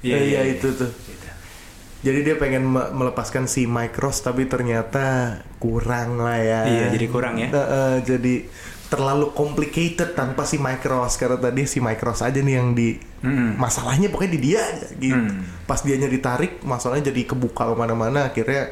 Iya, 0.00 0.14
Eh, 0.14 0.20
iya, 0.20 0.28
iya, 0.28 0.40
iya. 0.44 0.54
itu 0.54 0.68
tuh 0.70 0.90
Gitu. 0.90 1.28
jadi 2.02 2.18
dia 2.22 2.36
pengen 2.36 2.64
me- 2.66 2.92
melepaskan 2.92 3.44
si 3.44 3.64
Mike 3.64 3.96
Ross 3.96 4.20
tapi 4.20 4.44
ternyata 4.44 5.04
kurang 5.56 6.16
lah 6.18 6.36
ya 6.36 6.60
Iya, 6.64 6.86
jadi 6.90 7.06
kurang 7.08 7.34
ya. 7.38 7.48
Eh, 7.48 7.56
eh, 7.56 7.96
jadi 8.02 8.34
terlalu 8.94 9.34
complicated 9.34 10.14
tanpa 10.14 10.46
si 10.46 10.54
Mike 10.56 10.86
Ross 10.86 11.18
karena 11.18 11.34
tadi 11.36 11.66
si 11.66 11.82
Mike 11.82 11.98
Ross 12.00 12.22
aja 12.22 12.38
nih 12.38 12.54
yang 12.54 12.70
di 12.72 12.94
Mm-mm. 13.20 13.58
masalahnya 13.58 14.06
pokoknya 14.06 14.32
di 14.32 14.40
dia 14.40 14.60
aja 14.62 14.88
gitu. 14.94 15.18
Hmm. 15.18 15.42
Pas 15.66 15.82
dianya 15.82 16.06
ditarik 16.06 16.62
masalahnya 16.62 17.10
jadi 17.10 17.26
kebuka 17.26 17.66
ke 17.66 17.74
mana-mana 17.74 18.30
akhirnya 18.30 18.70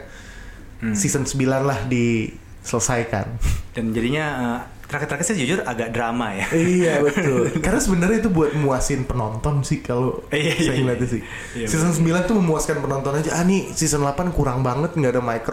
Hmm. 0.78 0.94
season 0.94 1.22
9 1.22 1.38
lah 1.62 1.78
diselesaikan. 1.86 3.26
Dan 3.74 3.90
jadinya 3.90 4.24
eh, 4.34 4.58
terakhir-terakhir 4.86 5.24
sih 5.24 5.38
jujur 5.38 5.62
agak 5.62 5.94
drama 5.94 6.34
ya. 6.34 6.46
iya 6.52 6.98
betul. 7.06 7.48
Karena 7.58 7.78
sebenarnya 7.78 8.18
itu 8.20 8.30
buat 8.30 8.52
muasin 8.52 9.06
penonton 9.06 9.62
sih 9.62 9.78
kalau 9.78 10.26
Iya, 10.28 10.52
iya, 10.52 10.54
saya 10.58 10.74
iya. 10.74 10.82
ngeliatnya 10.82 11.08
sih. 11.08 11.22
Iya, 11.54 11.66
season 11.66 11.94
9 11.94 12.26
tuh 12.26 12.36
memuaskan 12.36 12.82
penonton 12.82 13.14
aja. 13.14 13.30
Ah 13.38 13.42
nih 13.42 13.70
season 13.72 14.02
8 14.02 14.34
kurang 14.34 14.60
banget 14.60 14.92
nggak 14.92 15.12
ada 15.14 15.22
Mike 15.22 15.46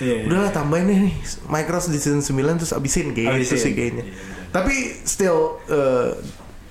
Ross. 0.00 0.02
Iya, 0.02 0.14
iya. 0.16 0.24
Udahlah 0.26 0.50
tambahin 0.50 0.88
deh 0.88 0.98
nih 1.04 1.14
Mike 1.46 1.68
Ross 1.68 1.86
di 1.86 2.00
season 2.00 2.24
9 2.24 2.32
terus 2.56 2.72
abisin 2.72 3.12
kayak 3.12 3.44
gitu 3.44 3.54
sih 3.54 3.76
kayaknya. 3.76 4.02
Iya, 4.02 4.14
betul. 4.16 4.48
Tapi 4.50 4.74
still 5.04 5.38
uh, 5.68 6.10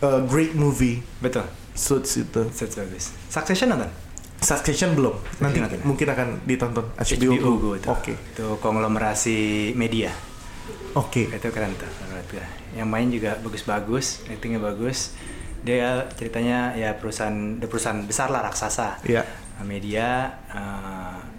a 0.02 0.26
great 0.26 0.58
movie. 0.58 1.06
Betul. 1.22 1.46
Suits 1.72 2.18
itu. 2.18 2.42
Set 2.52 2.74
bagus. 2.76 3.14
Succession 3.30 3.70
nonton? 3.70 3.88
Succession 4.40 4.96
belum. 4.96 5.16
Nanti 5.40 5.60
Nanti. 5.60 5.78
mungkin 5.84 6.08
akan 6.10 6.28
ditonton 6.44 6.86
HBO 6.96 7.32
HBO. 7.36 7.52
Go 7.56 7.70
itu. 7.76 7.88
Oke. 7.88 8.14
Itu 8.16 8.58
konglomerasi 8.60 9.72
media. 9.76 10.12
Oke. 10.96 11.28
Itu 11.30 11.54
keren 11.54 11.76
tuh. 11.78 11.88
Yang 12.76 12.88
main 12.88 13.08
juga 13.10 13.36
bagus-bagus, 13.40 14.26
actingnya 14.28 14.62
bagus. 14.62 15.14
Dia 15.60 16.08
ceritanya 16.16 16.72
ya 16.72 16.96
perusahaan, 16.96 17.60
perusahaan 17.60 18.00
besar 18.06 18.32
lah 18.32 18.44
raksasa. 18.44 19.04
Iya. 19.04 19.24
Media. 19.64 20.32
eh, 20.52 21.20
ka- 21.20 21.39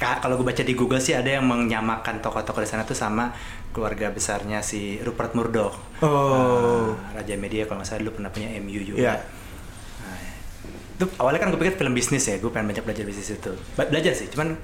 kalau 0.00 0.40
gue 0.40 0.46
baca 0.48 0.64
di 0.64 0.72
Google 0.72 0.98
sih 1.04 1.12
ada 1.12 1.28
yang 1.28 1.44
menyamakan 1.44 2.24
tokoh-tokoh 2.24 2.64
di 2.64 2.68
sana 2.72 2.88
tuh 2.88 2.96
sama 2.96 3.36
keluarga 3.70 4.08
besarnya 4.08 4.64
si 4.64 4.96
Rupert 5.04 5.36
Murdoch. 5.36 5.76
Oh. 6.00 6.96
Eh, 6.96 7.20
Raja 7.20 7.34
Media 7.36 7.68
kalau 7.68 7.84
nggak 7.84 7.88
salah 7.92 8.00
dulu 8.00 8.16
pernah 8.16 8.32
punya 8.32 8.48
MU 8.64 8.80
juga. 8.80 8.98
Iya. 8.98 9.14
Nah, 10.00 10.20
itu 10.96 11.04
awalnya 11.20 11.40
kan 11.44 11.48
gue 11.52 11.60
pikir 11.60 11.76
film 11.76 11.92
bisnis 11.92 12.24
ya, 12.24 12.40
gue 12.40 12.48
pengen 12.48 12.72
banyak 12.72 12.84
belajar 12.84 13.04
bisnis 13.04 13.28
itu. 13.36 13.52
Belajar 13.76 14.12
sih, 14.16 14.32
cuman 14.32 14.56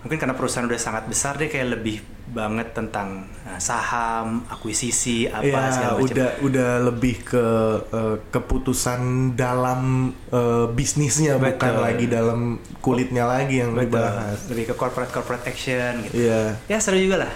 mungkin 0.00 0.16
karena 0.16 0.32
perusahaan 0.32 0.64
udah 0.64 0.80
sangat 0.80 1.04
besar 1.06 1.36
dia 1.36 1.52
kayak 1.52 1.76
lebih 1.76 2.00
banget 2.30 2.72
tentang 2.72 3.26
uh, 3.42 3.58
saham, 3.58 4.46
akuisisi 4.46 5.26
apa 5.26 5.44
ya, 5.44 5.66
segala 5.74 5.92
macam. 5.98 6.06
udah 6.06 6.28
udah 6.46 6.70
lebih 6.88 7.14
ke 7.26 7.44
uh, 7.90 8.16
keputusan 8.30 9.34
dalam 9.34 10.14
uh, 10.30 10.70
bisnisnya 10.70 11.36
bukan 11.36 11.58
Betul. 11.58 11.82
lagi 11.82 12.04
dalam 12.06 12.40
kulitnya 12.78 13.26
lagi 13.26 13.60
yang 13.60 13.74
Betul. 13.74 13.98
dibahas. 13.98 14.38
Lebih 14.46 14.64
ke 14.70 14.74
corporate 14.78 15.12
corporate 15.12 15.44
action 15.50 16.06
gitu. 16.06 16.14
Iya. 16.22 16.56
Ya 16.70 16.78
seru 16.78 16.96
juga 17.02 17.26
lah. 17.26 17.32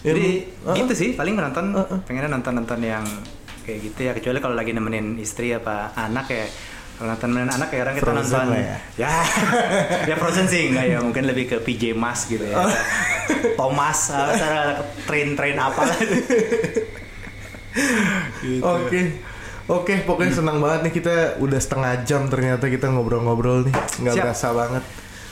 Ya, 0.00 0.16
Jadi 0.16 0.48
uh-uh. 0.64 0.76
gitu 0.80 0.92
sih 0.96 1.10
paling 1.12 1.36
nonton 1.36 1.76
Uh-uh. 1.76 2.00
pengennya 2.08 2.32
nonton-nonton 2.32 2.80
yang 2.80 3.04
kayak 3.66 3.78
gitu 3.92 4.00
ya 4.08 4.12
kecuali 4.16 4.38
kalau 4.40 4.56
lagi 4.56 4.72
nemenin 4.72 5.20
istri 5.20 5.52
apa 5.52 5.92
anak 5.92 6.26
ya 6.32 6.46
kalau 7.00 7.16
nonton 7.16 7.32
nemenin 7.32 7.48
anak 7.48 7.72
ya 7.72 7.80
orang 7.80 7.94
kita 7.96 8.04
Frozen 8.04 8.20
nonton 8.20 8.46
lah 8.52 8.60
ya. 8.60 8.76
ya 9.00 9.14
ya 10.12 10.14
Frozen 10.20 10.46
sih 10.52 10.68
enggak 10.68 10.84
ya 10.84 10.98
mungkin 11.00 11.24
lebih 11.24 11.44
ke 11.48 11.56
PJ 11.64 11.96
Mas 11.96 12.28
gitu 12.28 12.44
ya 12.44 12.60
Oh. 12.60 12.68
Thomas 13.56 14.12
uh, 14.12 14.36
cara 14.36 14.84
train-train 15.08 15.56
apa 15.56 15.80
Gitu. 18.42 18.64
Oke. 18.64 19.00
Oke, 19.70 20.02
pokoknya 20.02 20.34
senang 20.34 20.58
banget 20.58 20.90
nih 20.90 20.94
kita 20.98 21.16
udah 21.38 21.60
setengah 21.62 22.02
jam 22.02 22.26
ternyata 22.26 22.66
kita 22.66 22.90
ngobrol-ngobrol 22.90 23.70
nih. 23.70 23.74
Nggak 24.02 24.14
Siap. 24.18 24.24
berasa 24.26 24.48
banget. 24.50 24.84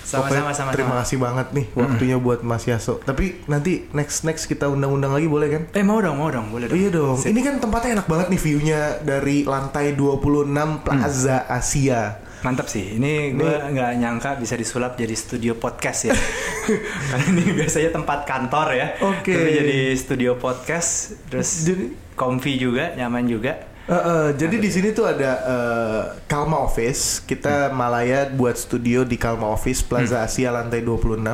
Sama-sama, 0.08 0.48
sama-sama. 0.50 0.70
Terima 0.72 0.94
kasih 0.98 1.16
banget 1.16 1.46
nih 1.52 1.66
waktunya 1.70 2.16
buat 2.16 2.40
Mas 2.40 2.64
Yaso. 2.64 2.96
Tapi 2.98 3.44
nanti 3.44 3.84
next 3.92 4.24
next 4.24 4.44
kita 4.44 4.64
undang-undang 4.66 5.12
lagi 5.12 5.28
boleh 5.28 5.48
kan? 5.50 5.62
eh 5.70 5.82
mau 5.82 6.00
dong 6.00 6.16
mau 6.16 6.28
dong 6.28 6.48
boleh 6.48 6.64
Oh, 6.64 6.70
dong 6.70 6.80
iya 6.80 6.88
dong. 6.88 7.16
Sip. 7.16 7.28
Ini 7.28 7.40
kan 7.42 7.54
tempatnya 7.58 7.90
enak 7.94 8.06
banget 8.06 8.26
nih 8.28 8.40
view-nya 8.40 8.80
dari 9.00 9.44
lantai 9.44 9.92
26 9.92 10.48
Plaza 10.80 11.44
Asia. 11.44 12.02
Mantap 12.38 12.70
sih, 12.70 12.94
ini 12.94 13.34
gue 13.34 13.50
nggak 13.50 13.98
nyangka 13.98 14.38
bisa 14.38 14.54
disulap 14.54 14.94
jadi 14.94 15.10
studio 15.12 15.52
podcast 15.54 16.06
ya. 16.06 16.14
Karena 17.10 17.24
ini 17.28 17.50
biasanya 17.52 17.90
tempat 17.92 18.24
kantor 18.24 18.68
ya. 18.72 18.86
Oke. 19.02 19.34
Tapi 19.34 19.50
jadi 19.52 19.78
studio 19.92 20.38
podcast, 20.38 21.18
terus 21.26 21.66
Jadi- 21.66 21.90
comfy 22.14 22.54
juga, 22.56 22.94
nyaman 22.94 23.26
juga. 23.26 23.58
Eh, 23.88 23.94
eh, 23.94 24.28
jadi 24.36 24.56
di 24.58 24.68
sini 24.68 24.92
tuh 24.92 25.08
ada 25.08 25.30
eh, 25.40 26.00
Kalma 26.24 26.60
Office. 26.60 27.24
Kita 27.24 27.72
Malaya 27.72 28.28
buat 28.28 28.54
studio 28.54 29.00
di 29.00 29.16
Kalma 29.16 29.48
Office 29.48 29.80
Plaza 29.80 30.20
Asia 30.20 30.52
lantai 30.52 30.84
26. 30.84 31.24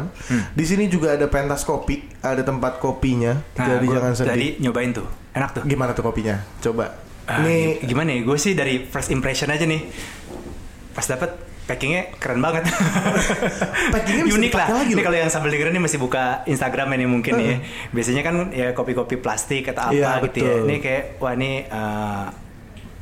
Di 0.53 0.65
sini 0.65 0.87
juga 0.87 1.13
ada 1.13 1.27
pentas 1.27 1.63
kopi, 1.63 2.07
ada 2.21 2.41
tempat 2.41 2.79
kopinya. 2.79 3.43
Nah, 3.53 3.67
jadi 3.69 3.85
gua 3.85 3.95
jangan 3.97 4.13
sedih. 4.15 4.31
Jadi 4.31 4.47
nyobain 4.61 4.91
tuh, 4.93 5.07
enak 5.33 5.51
tuh. 5.51 5.63
Gimana 5.65 5.91
tuh 5.93 6.05
kopinya? 6.05 6.39
Coba. 6.61 6.95
Ini 7.25 7.57
gi- 7.81 7.91
gimana 7.91 8.13
ya? 8.13 8.21
Gue 8.23 8.39
sih 8.39 8.53
dari 8.53 8.85
first 8.85 9.11
impression 9.11 9.49
aja 9.49 9.67
nih. 9.67 9.91
Pas 10.93 11.03
dapet 11.03 11.35
packingnya 11.65 12.15
keren 12.15 12.39
banget. 12.39 12.69
Packingnya 13.97 14.29
Unik 14.29 14.53
lah. 14.53 14.69
lagi 14.71 14.93
Ini 14.93 15.01
kalau 15.01 15.17
yang 15.17 15.33
sambil 15.33 15.49
dengerin 15.49 15.73
ini 15.73 15.83
masih 15.83 15.97
buka 15.97 16.45
Instagram 16.45 16.93
ini 16.93 17.09
mungkin 17.09 17.35
ya. 17.35 17.59
Biasanya 17.91 18.23
kan 18.23 18.53
ya 18.53 18.71
kopi-kopi 18.71 19.17
plastik 19.17 19.67
atau 19.67 19.89
apa 19.89 19.97
Iya, 19.97 20.23
gitu 20.23 20.39
ya. 20.39 20.55
Ini 20.63 20.75
kayak 20.79 21.03
wah 21.19 21.33
ini 21.33 21.51
eh, 21.65 22.25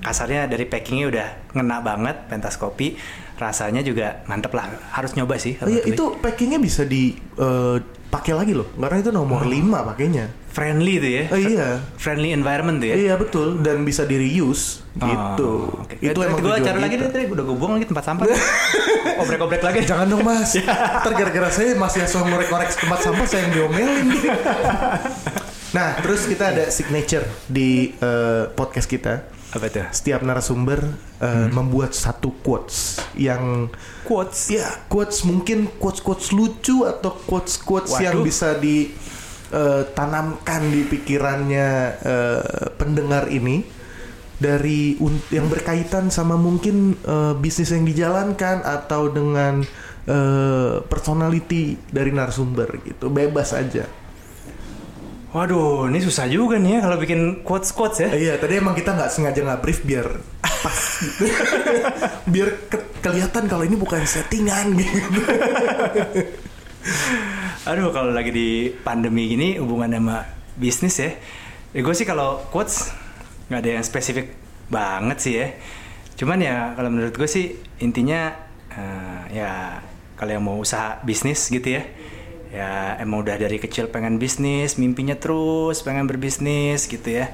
kasarnya 0.03 0.45
dari 0.45 0.67
packingnya 0.67 1.07
udah 1.09 1.29
ngena 1.55 1.79
banget 1.81 2.17
pentas 2.27 2.59
kopi. 2.59 2.99
Rasanya 3.33 3.81
juga 3.81 4.23
mantep 4.27 4.53
lah. 4.53 4.71
Harus 4.93 5.15
nyoba 5.15 5.35
sih. 5.35 5.59
Oh 5.59 5.67
iya, 5.67 5.83
itu 5.83 6.15
packingnya 6.19 6.59
bisa 6.59 6.85
dipakai 6.85 8.35
lagi 8.35 8.53
loh. 8.53 8.69
Karena 8.75 8.99
itu 8.99 9.11
nomor 9.11 9.43
5 9.43 9.89
pakainya. 9.89 10.27
friendly 10.53 11.01
tuh 11.01 11.11
ya. 11.11 11.25
Oh 11.33 11.41
iya. 11.41 11.69
Friendly 11.97 12.31
environment 12.31 12.77
tuh 12.77 12.93
ya. 12.93 12.95
Iya 12.95 13.15
betul 13.17 13.65
dan 13.65 13.89
bisa 13.89 14.05
di 14.05 14.21
reuse 14.21 14.85
gitu. 14.93 15.73
Oh, 15.73 15.81
oke. 15.81 15.97
Itu 15.97 16.21
Eh, 16.21 16.29
emang 16.29 16.45
gue 16.45 16.61
cari 16.61 16.77
lagi 16.77 16.95
deh, 17.01 17.09
tadi 17.09 17.25
udah 17.25 17.41
gue 17.41 17.57
buang 17.57 17.73
lagi 17.81 17.89
tempat 17.89 18.05
sampah. 18.05 18.29
Obrek-obrek 19.25 19.65
lagi. 19.65 19.89
Jangan 19.89 20.13
dong 20.13 20.23
mas 20.23 20.53
Ntar 21.01 21.13
gara-gara 21.17 21.49
saya 21.49 21.73
masih 21.73 22.05
asal 22.05 22.29
ngorek-ngorek 22.29 22.69
tempat 22.69 23.01
sampah 23.01 23.25
Saya 23.25 23.49
yang 23.49 23.53
diomelin 23.57 24.07
Nah 25.77 25.97
terus 26.01 26.29
kita 26.29 26.53
ada 26.53 26.69
signature 26.69 27.25
Di 27.49 27.97
eh, 27.97 28.45
podcast 28.53 28.89
kita 28.89 29.25
Apa 29.53 29.69
tuh? 29.69 29.85
Setiap 29.93 30.25
narasumber 30.25 30.81
eh, 31.21 31.49
Membuat 31.53 31.93
satu 31.93 32.33
quotes 32.41 32.97
Yang 33.13 33.69
Quotes. 34.09 34.49
Ya 34.49 34.65
quotes 34.89 35.29
mungkin 35.29 35.69
Quotes-quotes 35.77 36.33
lucu 36.33 36.89
Atau 36.89 37.13
quotes-quotes 37.29 37.93
Waduh. 37.93 38.05
yang 38.05 38.19
bisa 38.25 38.57
di 38.57 38.97
eh, 39.53 39.83
Tanamkan 39.93 40.73
di 40.73 40.89
pikirannya 40.89 41.69
eh, 42.01 42.67
Pendengar 42.81 43.29
ini 43.29 43.85
dari 44.43 44.99
un- 44.99 45.23
yang 45.31 45.47
berkaitan 45.47 46.11
sama 46.11 46.35
mungkin 46.35 46.99
eh, 46.99 47.35
bisnis 47.39 47.71
yang 47.71 47.87
dijalankan 47.87 48.67
atau 48.67 49.07
dengan 49.07 49.63
eh, 50.11 50.83
personality 50.83 51.79
dari 51.87 52.11
narasumber 52.11 52.83
gitu 52.83 53.07
bebas 53.07 53.55
aja. 53.55 53.87
Waduh, 55.33 55.89
ini 55.89 55.97
susah 56.05 56.29
juga 56.29 56.61
nih 56.61 56.77
ya 56.77 56.81
kalau 56.85 57.01
bikin 57.01 57.41
quotes-quotes 57.41 58.05
ya. 58.05 58.09
Eh, 58.13 58.29
iya 58.29 58.35
tadi 58.37 58.61
emang 58.61 58.77
kita 58.77 58.93
nggak 58.93 59.09
sengaja 59.09 59.41
nggak 59.41 59.61
brief 59.65 59.81
biar 59.81 60.05
pas 60.45 60.77
gitu. 61.01 61.25
biar 62.33 62.49
ke- 62.69 62.89
kelihatan 63.01 63.49
kalau 63.49 63.65
ini 63.65 63.73
bukan 63.81 64.05
settingan 64.05 64.77
gitu. 64.77 65.01
Aduh, 67.65 67.89
kalau 67.97 68.13
lagi 68.13 68.29
di 68.29 68.49
pandemi 68.85 69.33
gini 69.33 69.57
hubungan 69.57 69.89
sama 69.97 70.29
bisnis 70.61 71.01
ya. 71.01 71.17
Ya 71.73 71.81
gue 71.81 71.95
sih 71.97 72.05
kalau 72.05 72.45
quotes 72.53 72.93
nggak 73.49 73.61
ada 73.65 73.71
yang 73.81 73.85
spesifik 73.89 74.37
banget 74.69 75.17
sih 75.17 75.35
ya. 75.41 75.49
Cuman 76.21 76.45
ya 76.45 76.77
kalau 76.77 76.93
menurut 76.93 77.17
gue 77.17 77.25
sih 77.25 77.57
intinya 77.81 78.37
eh, 78.69 79.41
ya 79.41 79.81
kalau 80.21 80.29
yang 80.29 80.45
mau 80.45 80.61
usaha 80.61 81.01
bisnis 81.01 81.49
gitu 81.49 81.81
ya. 81.81 81.89
Ya 82.53 83.01
emang 83.01 83.25
udah 83.25 83.41
dari 83.41 83.57
kecil 83.57 83.89
pengen 83.89 84.21
bisnis, 84.21 84.77
mimpinya 84.77 85.17
terus 85.17 85.81
pengen 85.81 86.05
berbisnis 86.05 86.85
gitu 86.85 87.09
ya. 87.09 87.33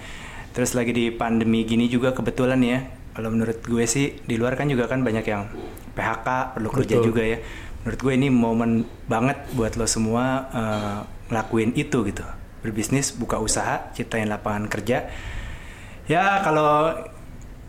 Terus 0.55 0.79
lagi 0.79 0.95
di 0.95 1.11
pandemi 1.11 1.67
gini 1.67 1.91
juga 1.91 2.15
kebetulan 2.15 2.63
ya. 2.63 2.87
Kalau 3.19 3.35
menurut 3.35 3.59
gue 3.67 3.83
sih 3.83 4.15
di 4.23 4.39
luar 4.39 4.55
kan 4.55 4.71
juga 4.71 4.87
kan 4.87 5.03
banyak 5.03 5.27
yang 5.27 5.51
PHK 5.99 6.55
perlu 6.55 6.71
kerja 6.71 7.03
Betul. 7.03 7.07
juga 7.11 7.23
ya. 7.27 7.39
Menurut 7.83 7.99
gue 7.99 8.13
ini 8.15 8.29
momen 8.31 8.71
banget 9.11 9.43
buat 9.59 9.75
lo 9.75 9.91
semua 9.91 10.47
eh, 10.55 10.99
ngelakuin 11.35 11.75
itu 11.75 12.07
gitu. 12.07 12.23
Berbisnis, 12.63 13.11
buka 13.11 13.43
usaha, 13.43 13.91
ciptain 13.99 14.31
lapangan 14.31 14.71
kerja. 14.71 15.11
Ya 16.07 16.47
kalau 16.47 16.95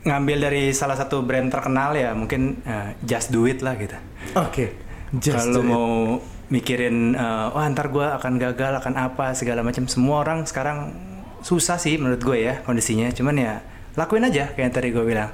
ngambil 0.06 0.38
dari 0.50 0.64
salah 0.72 0.95
satu 0.95 1.26
brand 1.26 1.50
terkenal 1.50 1.97
ya 1.97 2.14
mungkin 2.14 2.62
eh, 2.62 2.93
just 3.02 3.34
do 3.34 3.50
it 3.50 3.66
lah 3.66 3.74
gitu. 3.74 3.97
Oke. 4.38 4.78
Just 5.18 5.50
Kalau 5.50 6.22
it. 6.22 6.38
Mikirin, 6.50 7.14
eh, 7.14 7.47
wah 7.54 7.66
ntar 7.70 7.89
gue 7.89 8.04
akan 8.06 8.34
gagal, 8.41 8.74
akan 8.82 8.93
apa 8.97 9.38
segala 9.38 9.62
macam. 9.62 9.86
Semua 9.86 10.26
orang 10.26 10.45
sekarang 10.50 10.93
susah 11.39 11.80
sih 11.80 11.95
menurut 11.95 12.20
gue 12.20 12.38
ya 12.43 12.60
kondisinya. 12.66 13.10
Cuman 13.14 13.36
ya 13.38 13.62
lakuin 13.95 14.28
aja 14.28 14.52
kayak 14.54 14.66
yang 14.66 14.74
tadi 14.74 14.89
gue 14.91 15.06
bilang. 15.06 15.32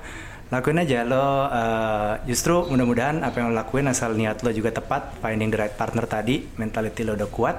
Lakuin 0.53 0.77
aja 0.77 1.01
lo 1.01 1.49
eh, 1.49 2.13
justru 2.29 2.69
mudah-mudahan 2.69 3.25
apa 3.25 3.41
yang 3.41 3.49
lo 3.49 3.57
lakuin 3.57 3.89
asal 3.89 4.13
niat 4.13 4.45
lo 4.45 4.53
juga 4.53 4.69
tepat, 4.69 5.17
finding 5.17 5.49
the 5.49 5.57
right 5.57 5.73
partner 5.73 6.05
tadi, 6.05 6.45
mentality 6.59 7.01
lo 7.01 7.17
udah 7.17 7.29
kuat. 7.31 7.57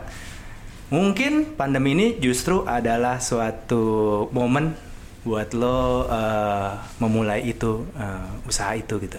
Mungkin 0.87 1.59
pandemi 1.59 1.99
ini 1.99 2.07
justru 2.23 2.63
adalah 2.63 3.19
suatu 3.19 3.83
momen 4.31 4.79
buat 5.27 5.51
lo 5.51 6.07
eh, 6.07 6.71
memulai 7.03 7.43
itu 7.43 7.83
eh, 7.99 8.47
usaha 8.47 8.71
itu 8.79 9.03
gitu. 9.03 9.19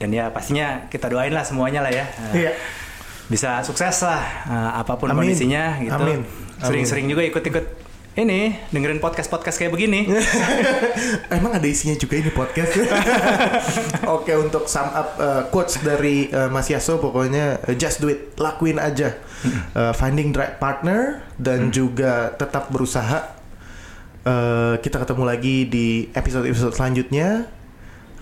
Dan 0.00 0.10
ya 0.10 0.32
pastinya 0.32 0.88
kita 0.88 1.12
doain 1.12 1.30
lah 1.36 1.44
semuanya 1.44 1.84
lah 1.84 1.92
ya. 1.92 2.06
Eh, 2.32 2.48
Iya. 2.48 2.52
Bisa 3.28 3.64
sukses 3.64 3.96
lah 4.04 4.22
eh, 4.48 4.70
apa 4.84 5.00
pun 5.00 5.08
Amin. 5.08 5.28
kondisinya 5.28 5.80
gitu. 5.80 5.94
Amin. 5.96 6.20
Sering-sering 6.60 7.06
juga 7.08 7.22
ikut-ikut 7.24 7.84
ini 8.14 8.54
dengerin 8.70 9.02
podcast-podcast 9.02 9.58
kayak 9.58 9.74
begini. 9.74 10.06
Emang 11.34 11.50
ada 11.50 11.66
isinya 11.66 11.98
juga 11.98 12.14
ini 12.22 12.30
podcast. 12.30 12.78
Oke 14.14 14.38
untuk 14.38 14.70
sum 14.70 14.86
up 14.86 15.18
uh, 15.18 15.42
quotes 15.50 15.82
dari 15.82 16.30
uh, 16.30 16.46
Mas 16.46 16.70
Yaso 16.70 17.02
pokoknya 17.02 17.58
uh, 17.66 17.74
just 17.74 17.98
do 17.98 18.06
it, 18.06 18.38
lakuin 18.38 18.78
aja. 18.78 19.18
Uh, 19.74 19.90
finding 19.90 20.30
the 20.30 20.38
right 20.38 20.62
partner 20.62 21.26
dan 21.42 21.74
juga 21.74 22.30
tetap 22.38 22.70
berusaha. 22.70 23.34
Uh, 24.24 24.78
kita 24.80 25.02
ketemu 25.02 25.22
lagi 25.26 25.56
di 25.68 26.08
episode-episode 26.14 26.72
selanjutnya 26.72 27.50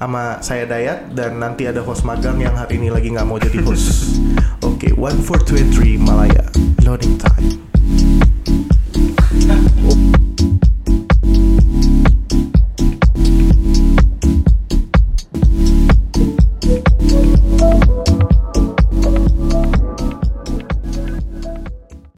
sama 0.03 0.43
saya 0.43 0.67
Dayat 0.67 1.15
dan 1.15 1.39
nanti 1.39 1.63
ada 1.71 1.79
host 1.79 2.03
magang 2.03 2.43
yang 2.43 2.59
hari 2.59 2.75
ini 2.75 2.91
lagi 2.91 3.15
nggak 3.15 3.23
mau 3.23 3.39
jadi 3.39 3.63
host. 3.63 4.19
Oke, 4.67 4.91
one 4.99 5.23
four 5.23 5.39
two 5.39 5.63
three 5.71 5.95
Malaya 5.95 6.43
loading 6.83 7.15
time. 7.23 7.63